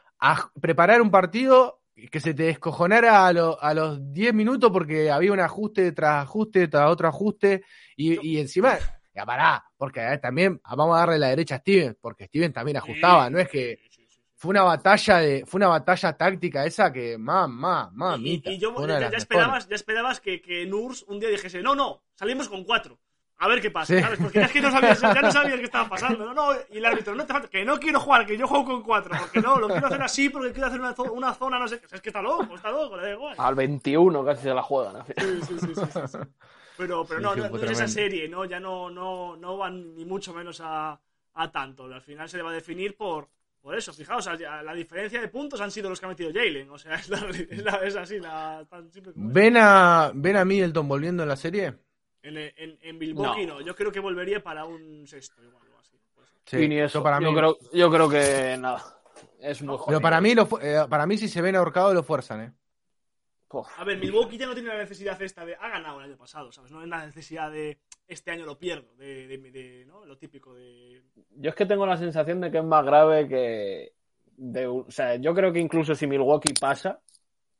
preparar 0.61 1.01
un 1.01 1.11
partido 1.11 1.81
que 2.13 2.21
se 2.21 2.35
te 2.35 2.45
descojonara 2.45 3.27
a, 3.27 3.33
lo- 3.33 3.61
a 3.63 3.73
los 3.75 4.13
10 4.13 4.35
minutos 4.35 4.71
porque 4.71 5.11
había 5.11 5.33
un 5.33 5.41
ajuste 5.41 5.91
tras 5.93 6.23
ajuste 6.25 6.69
tras 6.69 6.91
otro 6.91 7.09
ajuste. 7.09 7.65
Y, 7.97 8.25
y 8.29 8.39
encima, 8.41 8.77
ya 9.19 9.27
pará, 9.27 9.65
porque 9.77 10.01
eh, 10.13 10.19
también 10.19 10.61
vamos 10.65 10.97
a 10.97 11.01
darle 11.01 11.19
la 11.19 11.29
derecha 11.29 11.57
a 11.57 11.59
Steven, 11.59 11.97
porque 12.01 12.27
Steven 12.27 12.53
también 12.53 12.77
ajustaba. 12.79 13.27
Sí, 13.27 13.33
No 13.33 13.39
es 13.39 13.49
que 13.49 13.79
sí, 13.83 13.89
sí, 13.91 14.07
sí. 14.09 14.23
fue 14.35 14.51
una 14.51 14.63
batalla 14.63 15.19
de, 15.19 15.45
fue 15.47 15.59
una 15.59 15.69
batalla 15.69 16.13
táctica 16.17 16.65
esa 16.65 16.93
que, 16.93 17.19
mamá, 17.19 17.91
Y, 17.93 17.97
mamita. 17.97 18.51
y 18.51 18.59
yo 18.59 18.71
una 18.75 18.95
de 18.97 19.01
ya, 19.03 19.11
ya 19.11 19.17
esperabas, 19.19 19.69
ya 19.69 19.75
esperabas 19.77 20.21
que, 20.21 20.41
que 20.41 20.65
Nurs 20.67 21.05
un 21.09 21.19
día 21.21 21.29
dijese, 21.29 21.61
no, 21.63 21.75
no, 21.75 22.03
salimos 22.15 22.49
con 22.49 22.65
cuatro. 22.65 22.99
A 23.41 23.47
ver 23.47 23.61
qué 23.63 23.71
pasa, 23.71 23.95
Sí. 23.95 24.01
¿sabes? 24.03 24.19
Porque 24.21 24.41
ya 24.41 24.47
es 24.47 24.51
que 24.53 24.61
no 24.61 24.69
sabías, 24.73 25.01
ya 25.01 25.23
no 25.23 25.31
sabías 25.31 25.59
qué 25.61 25.65
estaba 25.67 25.89
pasando. 25.89 26.25
No, 26.25 26.35
no, 26.35 26.59
y 26.73 26.79
el 26.79 26.85
árbitro, 26.85 27.15
no 27.15 27.25
te 27.25 27.33
falta, 27.33 27.47
que 27.49 27.65
no 27.65 27.79
quiero 27.79 28.01
jugar, 28.01 28.27
que 28.27 28.37
yo 28.37 28.49
juego 28.49 28.65
con 28.65 28.83
cuatro. 28.83 29.15
Porque 29.17 29.41
no, 29.41 29.61
lo 29.61 29.69
quiero 29.69 29.87
hacer 29.87 30.03
así, 30.03 30.29
porque 30.29 30.51
quiero 30.51 30.67
hacer 30.67 30.81
una, 30.81 30.93
zo- 30.93 31.13
una 31.13 31.33
zona, 31.35 31.57
no 31.57 31.69
sé 31.69 31.79
qué. 31.79 31.87
Es 31.95 32.01
que 32.01 32.09
está 32.09 32.21
loco, 32.21 32.57
está 32.57 32.73
loco, 32.73 32.97
le 32.97 33.05
da 33.05 33.11
igual. 33.13 33.37
Al 33.39 33.55
21 33.55 34.25
casi 34.25 34.43
se 34.43 34.53
la 34.53 34.63
juegan. 34.65 35.05
Sí, 35.07 35.13
sí, 35.17 35.57
sí, 35.61 35.69
sí, 35.73 35.81
sí, 35.87 36.01
sí. 36.09 36.19
Pero, 36.79 37.05
pero 37.05 37.19
Sí, 37.35 37.41
no, 37.41 37.49
no, 37.51 37.57
es 37.57 37.71
esa 37.73 37.89
serie, 37.89 38.29
¿no? 38.29 38.45
Ya 38.47 38.59
no, 38.61 38.89
no, 38.89 39.37
no 39.37 39.57
van 39.59 39.95
ni 39.97 40.05
mucho 40.05 40.33
menos 40.33 40.61
a, 40.65 40.99
a 41.35 41.51
tanto. 41.53 41.85
Al 41.85 42.01
final 42.01 42.29
se 42.29 42.37
le 42.39 42.43
va 42.45 42.51
a 42.51 42.55
definir 42.55 42.97
por, 42.97 43.29
por 43.61 43.77
eso. 43.77 43.93
Fijaos, 43.93 44.27
o 44.27 44.31
sea, 44.31 44.39
ya 44.39 44.63
la 44.63 44.73
diferencia 44.75 45.21
de 45.21 45.29
puntos 45.29 45.61
han 45.61 45.71
sido 45.73 45.91
los 45.91 45.99
que 45.99 46.07
ha 46.07 46.09
metido 46.09 46.31
Jalen. 46.33 46.71
O 46.71 46.79
sea, 46.79 46.95
es, 46.95 47.09
la- 47.11 47.29
es, 47.31 47.65
la- 47.65 47.77
es 47.85 47.97
así, 47.97 48.21
la, 48.21 48.65
tan 48.71 48.91
simple 48.93 49.13
como 49.13 49.29
es. 49.29 49.35
¿Ven 49.35 49.57
a, 49.59 50.13
¿Ven 50.15 50.37
a 50.37 50.45
Middleton 50.45 50.87
volviendo 50.89 51.25
en 51.25 51.29
la 51.29 51.37
serie? 51.37 51.75
En, 52.23 52.37
en, 52.37 52.79
en 52.81 52.99
Milwaukee 52.99 53.47
no. 53.47 53.55
No. 53.55 53.61
yo 53.61 53.75
creo 53.75 53.91
que 53.93 54.01
volvería 54.01 54.43
para 54.43 54.65
un 54.65 55.07
sexto 55.07 55.43
igual 55.43 55.63
o 55.77 55.81
así. 55.81 55.97
Sí, 56.45 56.57
Y 56.59 56.69
ni 56.69 56.79
eso. 56.79 57.01
yo 57.01 57.03
para 57.03 57.19
mí, 57.21 57.27
yo, 57.27 57.35
creo, 57.35 57.59
yo 57.73 57.91
creo 57.91 58.09
que 58.09 58.57
nada. 58.59 58.85
Es 59.41 59.63
muy 59.63 59.77
pero 59.87 60.01
para 60.01 60.21
mí, 60.21 60.35
lo 60.35 60.47
fu- 60.47 60.59
eh, 60.59 60.85
para 60.89 61.07
mí 61.07 61.17
si 61.19 61.29
se 61.29 61.41
ven 61.43 61.55
ahorcados 61.57 61.95
lo 61.95 62.03
fuerzan, 62.03 62.41
¿eh? 62.41 62.53
A 63.79 63.85
ver, 63.85 63.99
Milwaukee 63.99 64.37
ya 64.37 64.47
no 64.47 64.55
tiene 64.55 64.69
la 64.69 64.79
necesidad 64.79 65.21
esta 65.23 65.45
de... 65.45 65.55
Ha 65.57 65.69
ganado 65.69 65.99
el 66.01 66.05
año 66.11 66.17
pasado, 66.19 66.53
¿sabes? 66.53 66.71
No 66.71 66.83
es 66.83 66.89
la 66.89 67.07
necesidad 67.07 67.51
de 67.51 67.79
este 68.07 68.31
año 68.31 68.45
lo 68.45 68.59
pierdo, 68.59 68.95
de, 68.97 69.27
de, 69.27 69.39
de- 69.39 69.85
¿no? 69.87 70.05
Lo 70.05 70.19
típico 70.19 70.55
de... 70.55 71.03
Yo 71.31 71.51
es 71.51 71.57
que 71.57 71.65
tengo 71.67 71.87
la 71.87 71.97
sensación 71.97 72.41
de 72.41 72.51
que 72.51 72.59
es 72.59 72.65
más 72.65 72.85
grave 72.85 73.27
que. 73.29 73.93
de- 74.37 74.67
o 74.67 74.91
sea, 74.91 75.17
yo 75.17 75.35
creo 75.35 75.53
que 75.53 75.61
incluso 75.61 75.95
si 75.95 76.07
Milwaukee 76.07 76.53
pasa, 76.61 77.01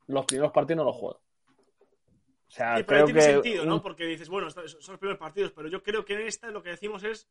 los 0.09 0.27
primeros 0.27 0.53
partidos 0.53 0.79
no 0.79 0.85
los 0.85 0.97
juega. 0.97 1.17
O 1.17 2.51
sea, 2.51 2.77
Sí, 2.79 2.83
pero 2.87 3.05
creo 3.05 3.05
tiene 3.07 3.21
que. 3.21 3.27
sentido, 3.27 3.65
¿no? 3.67 3.83
Porque 3.83 4.05
dices, 4.05 4.29
bueno, 4.29 4.51
son 4.51 4.63
los 4.65 4.99
primeros 4.99 5.19
partidos, 5.19 5.53
pero 5.53 5.69
yo 5.69 5.83
creo 5.83 6.05
que 6.05 6.15
en 6.15 6.23
esta 6.23 6.51
lo 6.51 6.63
que 6.63 6.71
decimos 6.71 7.03
es, 7.05 7.29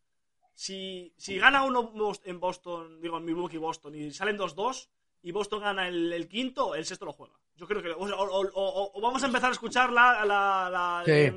si, 0.54 1.14
si 1.18 1.38
gana 1.38 1.64
uno 1.64 1.92
en 2.24 2.40
Boston, 2.40 3.02
digo, 3.02 3.18
en 3.18 3.26
Milwaukee 3.26 3.58
Boston, 3.58 3.96
y 3.96 4.12
salen 4.12 4.38
2-2, 4.38 4.90
y 5.28 5.32
Boston 5.32 5.62
gana 5.62 5.88
el, 5.88 6.14
el 6.14 6.28
quinto, 6.28 6.74
el 6.76 6.86
sexto 6.86 7.06
lo 7.06 7.12
juega. 7.14 7.34
Yo 7.56 7.68
creo 7.68 7.82
que... 7.82 7.90
O, 7.92 7.98
o- 8.06 8.92
o- 8.96 9.02
vamos 9.02 9.22
a 9.24 9.26
empezar 9.28 9.50
a 9.50 9.54
escuchar 9.54 9.92
la... 9.92 10.24
La, 10.26 10.70
la, 10.72 11.04
Sí. 11.06 11.32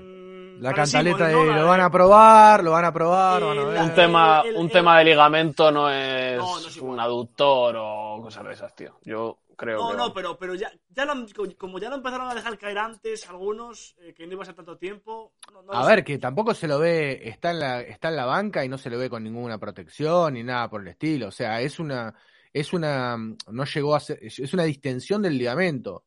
La 0.61 0.69
de 0.69 0.75
cantaleta 0.75 1.27
de 1.29 1.33
¿no? 1.33 1.45
Lo 1.47 1.67
van 1.67 1.81
a 1.81 1.91
probar, 1.91 2.63
lo 2.63 2.71
van 2.73 2.85
a 2.85 2.93
probar, 2.93 3.41
lo 3.41 3.49
van 3.49 3.59
a 3.59 3.65
ver. 3.65 3.75
la- 3.77 3.83
un 3.85 3.95
tema, 3.95 4.43
un 4.57 4.69
tema 4.69 4.99
de 4.99 5.05
ligamento 5.07 5.73
no 5.73 5.89
es, 5.91 6.37
No, 6.37 6.61
no 6.61 6.69
es 6.69 6.77
un 6.77 7.01
aductor 7.01 7.75
o 7.79 8.21
cosas 8.23 8.45
de 8.45 8.53
esas, 8.53 8.75
tío. 8.77 8.99
Yo 9.03 9.39
creo 9.57 9.79
No, 9.81 9.91
que. 9.93 9.97
no, 9.97 10.13
pero, 10.13 10.37
pero 10.39 10.55
ya, 10.55 10.71
ya 10.91 11.07
lo 11.07 11.13
han- 11.13 11.27
como 11.59 11.79
ya 11.79 11.89
lo 11.89 11.97
empezaron 11.97 12.29
a 12.29 12.35
dejar 12.35 12.59
caer 12.59 12.77
antes 12.79 13.27
algunos, 13.31 13.97
eh, 14.03 14.13
que 14.15 14.27
no 14.27 14.35
iba 14.35 14.43
a 14.43 14.47
ser 14.47 14.55
tanto 14.55 14.77
tiempo. 14.77 15.33
no- 15.51 15.63
no 15.63 15.73
A 15.73 15.87
ver, 15.87 16.01
sé. 16.01 16.05
que 16.05 16.19
tampoco 16.19 16.53
se 16.53 16.69
lo 16.69 16.79
ve, 16.79 17.27
está 17.27 17.53
en 17.53 17.61
la, 17.61 17.81
está 17.81 18.09
en 18.09 18.17
la 18.17 18.27
banca 18.27 18.63
y 18.63 18.69
no 18.69 18.77
se 18.77 18.91
lo 18.91 18.99
ve 18.99 19.09
con 19.09 19.25
ninguna 19.25 19.57
protección 19.57 20.35
ni 20.35 20.43
nada 20.43 20.69
por 20.69 20.83
el 20.83 20.89
estilo. 20.89 21.29
O 21.29 21.33
sea, 21.33 21.63
es 21.63 21.79
una, 21.79 22.15
es 22.53 22.73
una, 22.73 23.17
no 23.17 23.65
llegó 23.65 23.95
a 23.95 24.01
ser, 24.01 24.19
es 24.23 24.53
una 24.55 24.65
distensión 24.65 25.23
del 25.23 25.39
ligamento. 25.39 26.05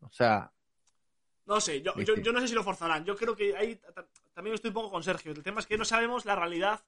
O 0.00 0.10
sea, 0.12 0.50
No 1.46 1.60
sé, 1.60 1.80
yo, 1.82 1.94
yo, 2.00 2.16
yo 2.16 2.32
no 2.32 2.40
sé 2.40 2.48
si 2.48 2.54
lo 2.54 2.62
forzarán. 2.64 3.04
Yo 3.04 3.14
creo 3.16 3.34
que 3.36 3.56
ahí 3.56 3.76
ta- 3.76 3.92
ta- 3.92 4.06
también 4.34 4.54
estoy 4.54 4.68
un 4.68 4.74
poco 4.74 4.90
con 4.90 5.02
Sergio. 5.02 5.32
El 5.32 5.42
tema 5.42 5.60
es 5.60 5.66
que 5.66 5.78
no 5.78 5.84
sabemos 5.84 6.24
la 6.24 6.36
realidad 6.36 6.80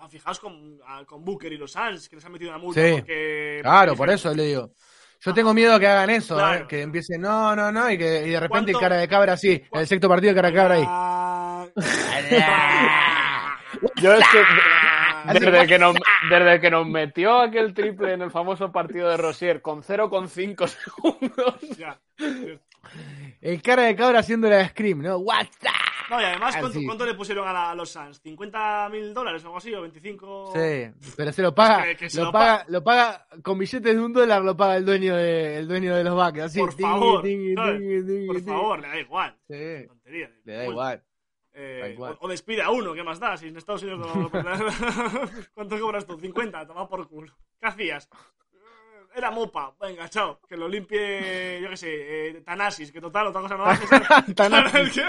Ah, 0.00 0.08
Fijaos 0.08 0.40
con, 0.40 0.80
ah, 0.86 1.04
con 1.04 1.22
Booker 1.22 1.52
y 1.52 1.58
los 1.58 1.72
Suns, 1.72 2.08
que 2.08 2.16
les 2.16 2.24
han 2.24 2.32
metido 2.32 2.48
una 2.50 2.58
multa. 2.58 2.80
Sí. 2.82 2.92
porque- 2.94 3.58
Claro, 3.60 3.88
porque 3.92 3.98
por 3.98 4.08
eso 4.10 4.34
le 4.34 4.44
digo. 4.44 4.72
Yo 5.20 5.34
tengo 5.34 5.52
miedo 5.52 5.78
que 5.78 5.86
hagan 5.86 6.08
eso, 6.08 6.34
Claro. 6.34 6.64
¿eh? 6.64 6.66
que 6.66 6.80
empiecen, 6.80 7.20
no, 7.20 7.54
no, 7.54 7.70
no, 7.70 7.90
y 7.90 7.98
que 7.98 8.26
y 8.26 8.30
de 8.30 8.40
repente 8.40 8.72
¿Cuánto- 8.72 8.80
cara 8.80 8.96
de 8.96 9.06
cabra 9.06 9.34
así, 9.34 9.62
en 9.70 9.80
el 9.80 9.86
sexto 9.86 10.08
partido 10.08 10.34
cara 10.34 10.48
de 10.48 10.54
cabra 10.54 10.74
ahí. 10.76 10.84
Ah, 10.88 11.66
Yo 14.00 14.14
es 14.14 14.28
que 14.28 14.38
ah, 14.38 14.62
desde 15.32 15.66
que, 15.66 15.78
nos, 15.78 15.94
desde 16.30 16.60
que 16.60 16.70
nos 16.70 16.86
metió 16.86 17.38
aquel 17.40 17.74
triple 17.74 18.12
en 18.14 18.22
el 18.22 18.30
famoso 18.30 18.70
partido 18.72 19.08
de 19.08 19.16
Rosier 19.16 19.60
con 19.62 19.82
0,5 19.82 20.66
segundos. 20.68 21.60
ya. 21.76 21.98
El 23.40 23.62
cara 23.62 23.82
de 23.84 23.96
cabra 23.96 24.20
haciendo 24.20 24.48
la 24.48 24.68
scream, 24.68 25.02
¿no? 25.02 25.16
WhatsApp. 25.18 25.72
No, 26.10 26.20
y 26.20 26.24
además, 26.24 26.56
¿cuánto, 26.84 27.06
le 27.06 27.14
pusieron 27.14 27.48
a, 27.48 27.52
la- 27.52 27.70
a 27.70 27.74
los 27.74 27.90
Suns? 27.90 28.22
¿50 28.22 28.90
mil 28.90 29.14
dólares 29.14 29.42
o 29.44 29.46
algo 29.46 29.58
así? 29.58 29.72
¿O 29.72 29.80
25? 29.82 30.52
Sí, 30.54 31.10
pero 31.16 31.32
se 31.32 31.40
lo 31.42 31.54
paga, 31.54 31.84
Que- 31.84 31.96
que 31.96 32.10
se 32.10 32.18
lo, 32.18 32.26
lo 32.26 32.32
paga, 32.32 32.64
lo 32.68 32.84
paga 32.84 33.26
con 33.42 33.58
billetes 33.58 33.94
de 33.94 33.98
un 34.00 34.12
dólar, 34.12 34.42
lo 34.42 34.54
paga 34.56 34.76
el 34.76 34.84
dueño 34.84 35.16
de, 35.16 35.56
el 35.58 35.68
dueño 35.68 35.94
de 35.96 36.04
los 36.04 36.14
Bucks, 36.14 36.40
así. 36.40 36.58
Por 36.58 36.72
favor, 36.78 37.22
tingui, 37.22 37.54
¿sabes? 37.54 37.78
tingui, 37.78 38.04
tingui, 38.06 38.26
Por 38.26 38.36
tingui. 38.36 38.52
favor, 38.52 38.80
le 38.80 38.88
da 38.88 38.98
igual. 38.98 39.36
Sí, 39.48 39.86
Tontería. 39.88 40.30
le 40.44 40.52
da 40.52 40.58
Bueno, 40.58 40.72
igual. 40.72 41.02
Eh, 41.54 41.96
o, 41.98 42.16
o 42.20 42.28
despide 42.28 42.62
a 42.62 42.70
uno, 42.70 42.94
¿qué 42.94 43.02
más 43.02 43.18
da? 43.20 43.36
Si 43.36 43.48
en 43.48 43.56
Estados 43.56 43.82
Unidos 43.82 44.00
no... 44.00 44.30
¿Cuánto 45.54 45.78
cobras 45.78 46.06
tú? 46.06 46.18
50, 46.18 46.66
toma 46.66 46.88
por 46.88 47.08
culo. 47.08 47.32
¿Qué 47.60 47.66
hacías? 47.66 48.08
Era 49.14 49.30
mopa, 49.30 49.74
venga, 49.78 50.08
chao. 50.08 50.40
Que 50.48 50.56
lo 50.56 50.66
limpie, 50.66 51.60
yo 51.60 51.68
qué 51.68 51.76
sé, 51.76 52.28
eh, 52.28 52.40
Tanasis, 52.40 52.90
que 52.90 53.00
total, 53.00 53.26
otra 53.26 53.42
cosa 53.42 53.56
no 53.56 53.64
haces. 53.66 53.88
Thanasis. 54.34 55.02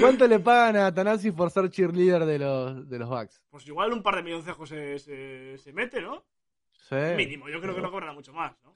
¿Cuánto 0.00 0.26
le 0.26 0.40
pagan 0.40 0.76
a 0.76 0.92
Tanasi 0.92 1.30
por 1.30 1.50
ser 1.50 1.70
cheerleader 1.70 2.24
de 2.24 2.38
los, 2.38 2.88
de 2.88 2.98
los 2.98 3.08
Bucks? 3.08 3.40
Pues 3.48 3.66
igual 3.68 3.92
un 3.92 4.02
par 4.02 4.16
de 4.16 4.22
milloncejos 4.24 4.68
se, 4.68 4.98
se, 4.98 5.56
se 5.58 5.72
mete, 5.72 6.00
¿no? 6.02 6.24
Sí. 6.72 6.96
Mínimo, 7.16 7.48
yo 7.48 7.60
creo 7.60 7.74
que 7.74 7.80
no 7.80 7.90
cobrará 7.90 8.12
mucho 8.12 8.32
más, 8.32 8.52
¿no? 8.64 8.74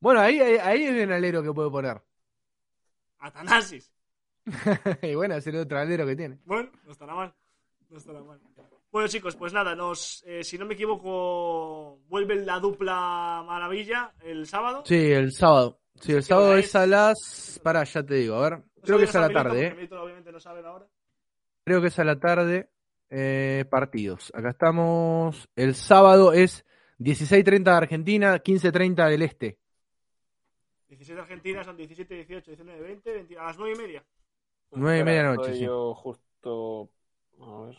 Bueno, 0.00 0.20
ahí, 0.20 0.40
ahí, 0.40 0.56
ahí 0.56 0.84
es 0.84 1.04
un 1.04 1.12
alero 1.12 1.42
que 1.42 1.52
puede 1.52 1.70
poner. 1.70 2.00
Atanasis. 3.18 3.92
y 5.02 5.14
bueno, 5.14 5.36
es 5.36 5.46
el 5.46 5.56
otro 5.56 5.78
alero 5.78 6.06
que 6.06 6.16
tiene. 6.16 6.38
Bueno, 6.44 6.70
no 6.84 6.92
estará 6.92 7.14
mal. 7.14 7.34
No 7.90 7.98
estará 7.98 8.20
mal. 8.20 8.38
Bueno, 8.90 9.08
chicos, 9.08 9.36
pues 9.36 9.52
nada, 9.52 9.74
nos, 9.74 10.24
eh, 10.26 10.42
si 10.42 10.56
no 10.56 10.64
me 10.64 10.74
equivoco, 10.74 12.00
vuelve 12.08 12.36
la 12.36 12.58
dupla 12.58 13.42
maravilla 13.46 14.14
el 14.22 14.46
sábado. 14.46 14.82
Sí, 14.86 15.12
el 15.12 15.32
sábado. 15.32 15.78
Sí, 16.00 16.12
el 16.12 16.18
¿Qué 16.18 16.22
sábado 16.22 16.56
es 16.56 16.74
a 16.74 16.86
las... 16.86 17.60
Pará, 17.62 17.84
ya 17.84 18.02
te 18.02 18.14
digo, 18.14 18.36
a 18.36 18.42
ver. 18.42 18.58
No 18.58 18.64
Creo 18.82 18.98
que 18.98 19.04
es 19.04 19.16
a 19.16 19.20
la 19.20 19.30
tarde, 19.30 19.66
¿eh? 19.66 19.88
Obviamente 19.92 20.32
no 20.32 20.40
saben 20.40 20.64
ahora. 20.64 20.86
Creo 21.64 21.80
que 21.80 21.88
es 21.88 21.98
a 21.98 22.04
la 22.04 22.18
tarde. 22.18 22.70
Eh, 23.10 23.64
partidos. 23.70 24.30
Acá 24.34 24.50
estamos. 24.50 25.48
El 25.56 25.74
sábado 25.74 26.32
es 26.32 26.64
16.30 26.98 27.64
de 27.64 27.70
Argentina, 27.70 28.38
15.30 28.38 29.08
del 29.08 29.22
Este. 29.22 29.58
16 30.88 31.16
de 31.16 31.22
Argentina 31.22 31.64
son 31.64 31.76
17, 31.76 32.14
18, 32.14 32.50
19, 32.50 32.80
20, 32.80 33.12
20 33.12 33.38
a 33.38 33.44
las 33.44 33.58
9 33.58 33.74
y 33.74 33.78
media. 33.78 34.04
Nueve 34.72 35.00
y 35.00 35.04
media 35.04 35.22
noche, 35.24 35.54
sí. 35.54 35.60
Yo 35.64 35.94
justo. 35.94 36.90
A 37.40 37.60
ver. 37.62 37.76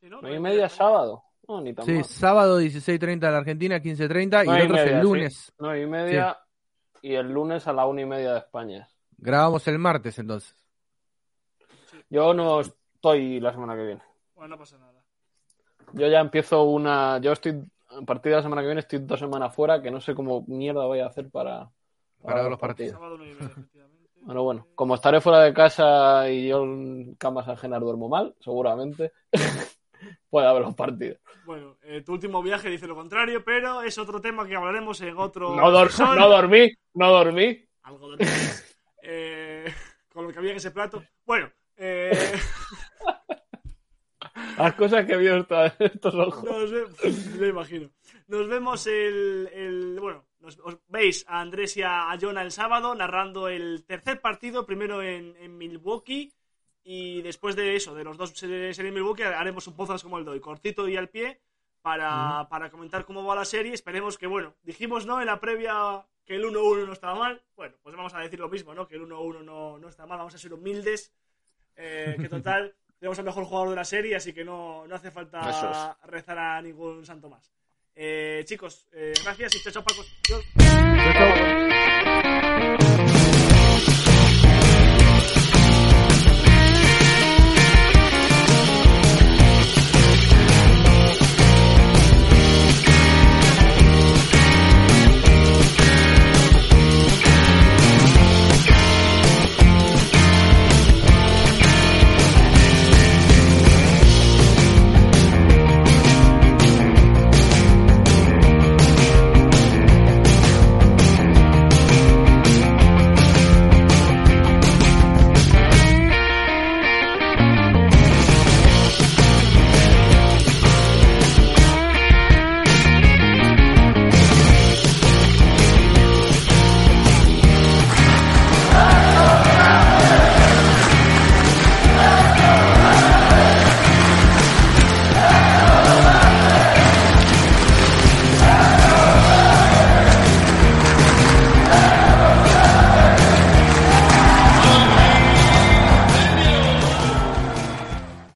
¿Sí, 0.00 0.08
no? 0.08 0.20
9 0.20 0.36
y 0.36 0.40
media 0.40 0.68
sábado. 0.68 1.22
No, 1.48 1.60
ni 1.60 1.72
tan 1.72 1.84
Sí, 1.84 1.92
mal. 1.92 2.04
sábado 2.04 2.60
16.30 2.60 3.20
de 3.20 3.30
la 3.32 3.38
Argentina, 3.38 3.78
15.30 3.78 4.44
y 4.44 4.46
Nueve 4.46 4.60
el 4.62 4.62
y 4.62 4.64
otro 4.64 4.76
es 4.76 4.90
el 4.92 5.00
lunes. 5.00 5.52
9 5.58 5.82
y 5.82 5.86
media. 5.86 6.38
Y 7.02 7.14
el 7.14 7.30
lunes 7.30 7.66
a 7.68 7.72
la 7.72 7.86
1 7.86 8.00
y 8.00 8.04
media 8.04 8.32
de 8.32 8.38
España. 8.38 8.88
Grabamos 9.16 9.66
el 9.68 9.78
martes 9.78 10.18
entonces. 10.18 10.54
Yo 12.10 12.34
no 12.34 12.60
estoy 12.60 13.40
la 13.40 13.52
semana 13.52 13.74
que 13.76 13.84
viene. 13.84 14.02
Bueno, 14.34 14.56
no 14.56 14.58
pasa 14.58 14.76
nada. 14.78 15.02
Yo 15.92 16.08
ya 16.08 16.20
empiezo 16.20 16.64
una. 16.64 17.18
Yo 17.18 17.32
estoy. 17.32 17.62
A 17.88 18.04
partir 18.04 18.30
de 18.30 18.36
la 18.36 18.42
semana 18.42 18.62
que 18.62 18.66
viene 18.66 18.80
estoy 18.80 18.98
dos 19.00 19.18
semanas 19.20 19.54
fuera, 19.54 19.80
que 19.80 19.90
no 19.90 20.00
sé 20.00 20.14
cómo 20.14 20.44
mierda 20.48 20.84
voy 20.84 21.00
a 21.00 21.06
hacer 21.06 21.30
para. 21.30 21.70
Para 22.22 22.42
ver 22.42 22.50
los 22.50 22.58
partidos. 22.58 22.92
Sábado 22.92 23.16
9 24.26 24.26
y 24.26 24.26
media, 24.26 24.26
efectivamente. 24.26 24.28
Bueno, 24.28 24.42
bueno, 24.42 24.66
como 24.74 24.94
estaré 24.94 25.20
fuera 25.20 25.40
de 25.42 25.54
casa 25.54 26.28
y 26.30 26.48
yo 26.48 26.62
en 26.64 27.14
camas 27.14 27.48
ajenas 27.48 27.80
duermo 27.80 28.08
mal, 28.08 28.34
seguramente 28.40 29.12
puede 30.30 30.46
haber 30.46 30.62
los 30.62 30.74
partidos. 30.74 31.18
Bueno, 31.44 31.76
eh, 31.82 32.02
tu 32.04 32.12
último 32.12 32.42
viaje 32.42 32.68
dice 32.68 32.86
lo 32.88 32.96
contrario, 32.96 33.44
pero 33.44 33.82
es 33.82 33.96
otro 33.98 34.20
tema 34.20 34.46
que 34.46 34.56
hablaremos 34.56 35.00
en 35.00 35.16
otro. 35.18 35.54
No, 35.54 35.70
dor- 35.70 35.86
episodio. 35.86 36.18
no 36.20 36.28
dormí, 36.28 36.72
no 36.94 37.10
dormí. 37.12 37.64
Algo 37.84 38.16
de 38.16 38.26
eh, 39.02 39.72
Con 40.12 40.24
lo 40.26 40.32
que 40.32 40.38
había 40.40 40.50
en 40.50 40.56
ese 40.56 40.72
plato. 40.72 41.04
Bueno, 41.24 41.48
eh, 41.76 42.10
Las 44.58 44.74
cosas 44.74 45.06
que 45.06 45.16
vio 45.16 45.36
estos 45.78 46.14
ojos. 46.14 46.44
nos 46.44 46.70
ve- 46.70 46.86
me 47.38 47.48
imagino. 47.48 47.90
Nos 48.28 48.48
vemos 48.48 48.86
el. 48.86 49.48
el- 49.52 49.98
bueno, 50.00 50.25
nos- 50.46 50.58
os 50.60 50.78
veis 50.88 51.24
a 51.28 51.40
Andrés 51.40 51.76
y 51.76 51.82
a, 51.82 52.10
a 52.10 52.18
Jonah 52.18 52.42
el 52.42 52.52
sábado 52.52 52.94
narrando 52.94 53.48
el 53.48 53.84
tercer 53.84 54.20
partido, 54.20 54.64
primero 54.64 55.02
en, 55.02 55.36
en 55.36 55.58
Milwaukee. 55.58 56.32
Y 56.88 57.20
después 57.22 57.56
de 57.56 57.74
eso, 57.76 57.94
de 57.94 58.04
los 58.04 58.16
dos 58.16 58.30
series 58.30 58.78
en 58.78 58.94
Milwaukee, 58.94 59.24
haremos 59.24 59.66
un 59.66 59.74
podcast 59.76 60.04
como 60.04 60.18
el 60.18 60.24
de 60.24 60.30
hoy, 60.30 60.40
cortito 60.40 60.88
y 60.88 60.96
al 60.96 61.08
pie, 61.08 61.40
para, 61.82 62.46
para 62.48 62.70
comentar 62.70 63.04
cómo 63.04 63.24
va 63.24 63.34
la 63.34 63.44
serie. 63.44 63.72
Esperemos 63.74 64.16
que, 64.16 64.26
bueno, 64.28 64.54
dijimos 64.62 65.04
no 65.04 65.20
en 65.20 65.26
la 65.26 65.40
previa 65.40 66.06
que 66.24 66.36
el 66.36 66.44
1-1 66.44 66.86
no 66.86 66.92
estaba 66.92 67.16
mal. 67.16 67.42
Bueno, 67.56 67.74
pues 67.82 67.94
vamos 67.96 68.14
a 68.14 68.20
decir 68.20 68.38
lo 68.38 68.48
mismo, 68.48 68.72
¿no? 68.74 68.86
Que 68.86 68.94
el 68.96 69.02
1-1 69.02 69.42
no, 69.44 69.78
no 69.78 69.88
está 69.88 70.06
mal, 70.06 70.18
vamos 70.18 70.34
a 70.34 70.38
ser 70.38 70.52
humildes. 70.52 71.12
eh, 71.76 72.16
que 72.20 72.28
total, 72.28 72.74
tenemos 72.98 73.18
al 73.18 73.24
mejor 73.24 73.44
jugador 73.44 73.70
de 73.70 73.76
la 73.76 73.84
serie, 73.84 74.14
así 74.16 74.32
que 74.32 74.44
no, 74.44 74.86
no 74.86 74.94
hace 74.94 75.10
falta 75.10 75.96
rezar 76.04 76.38
a 76.38 76.62
ningún 76.62 77.04
santo 77.04 77.28
más. 77.28 77.52
Eh, 77.96 78.44
chicos, 78.46 78.86
eh, 78.92 79.14
gracias 79.24 79.54
y 79.54 79.62
chao, 79.62 79.72
chao, 79.72 79.84
Paco. 79.84 80.04
Adiós. 80.28 80.65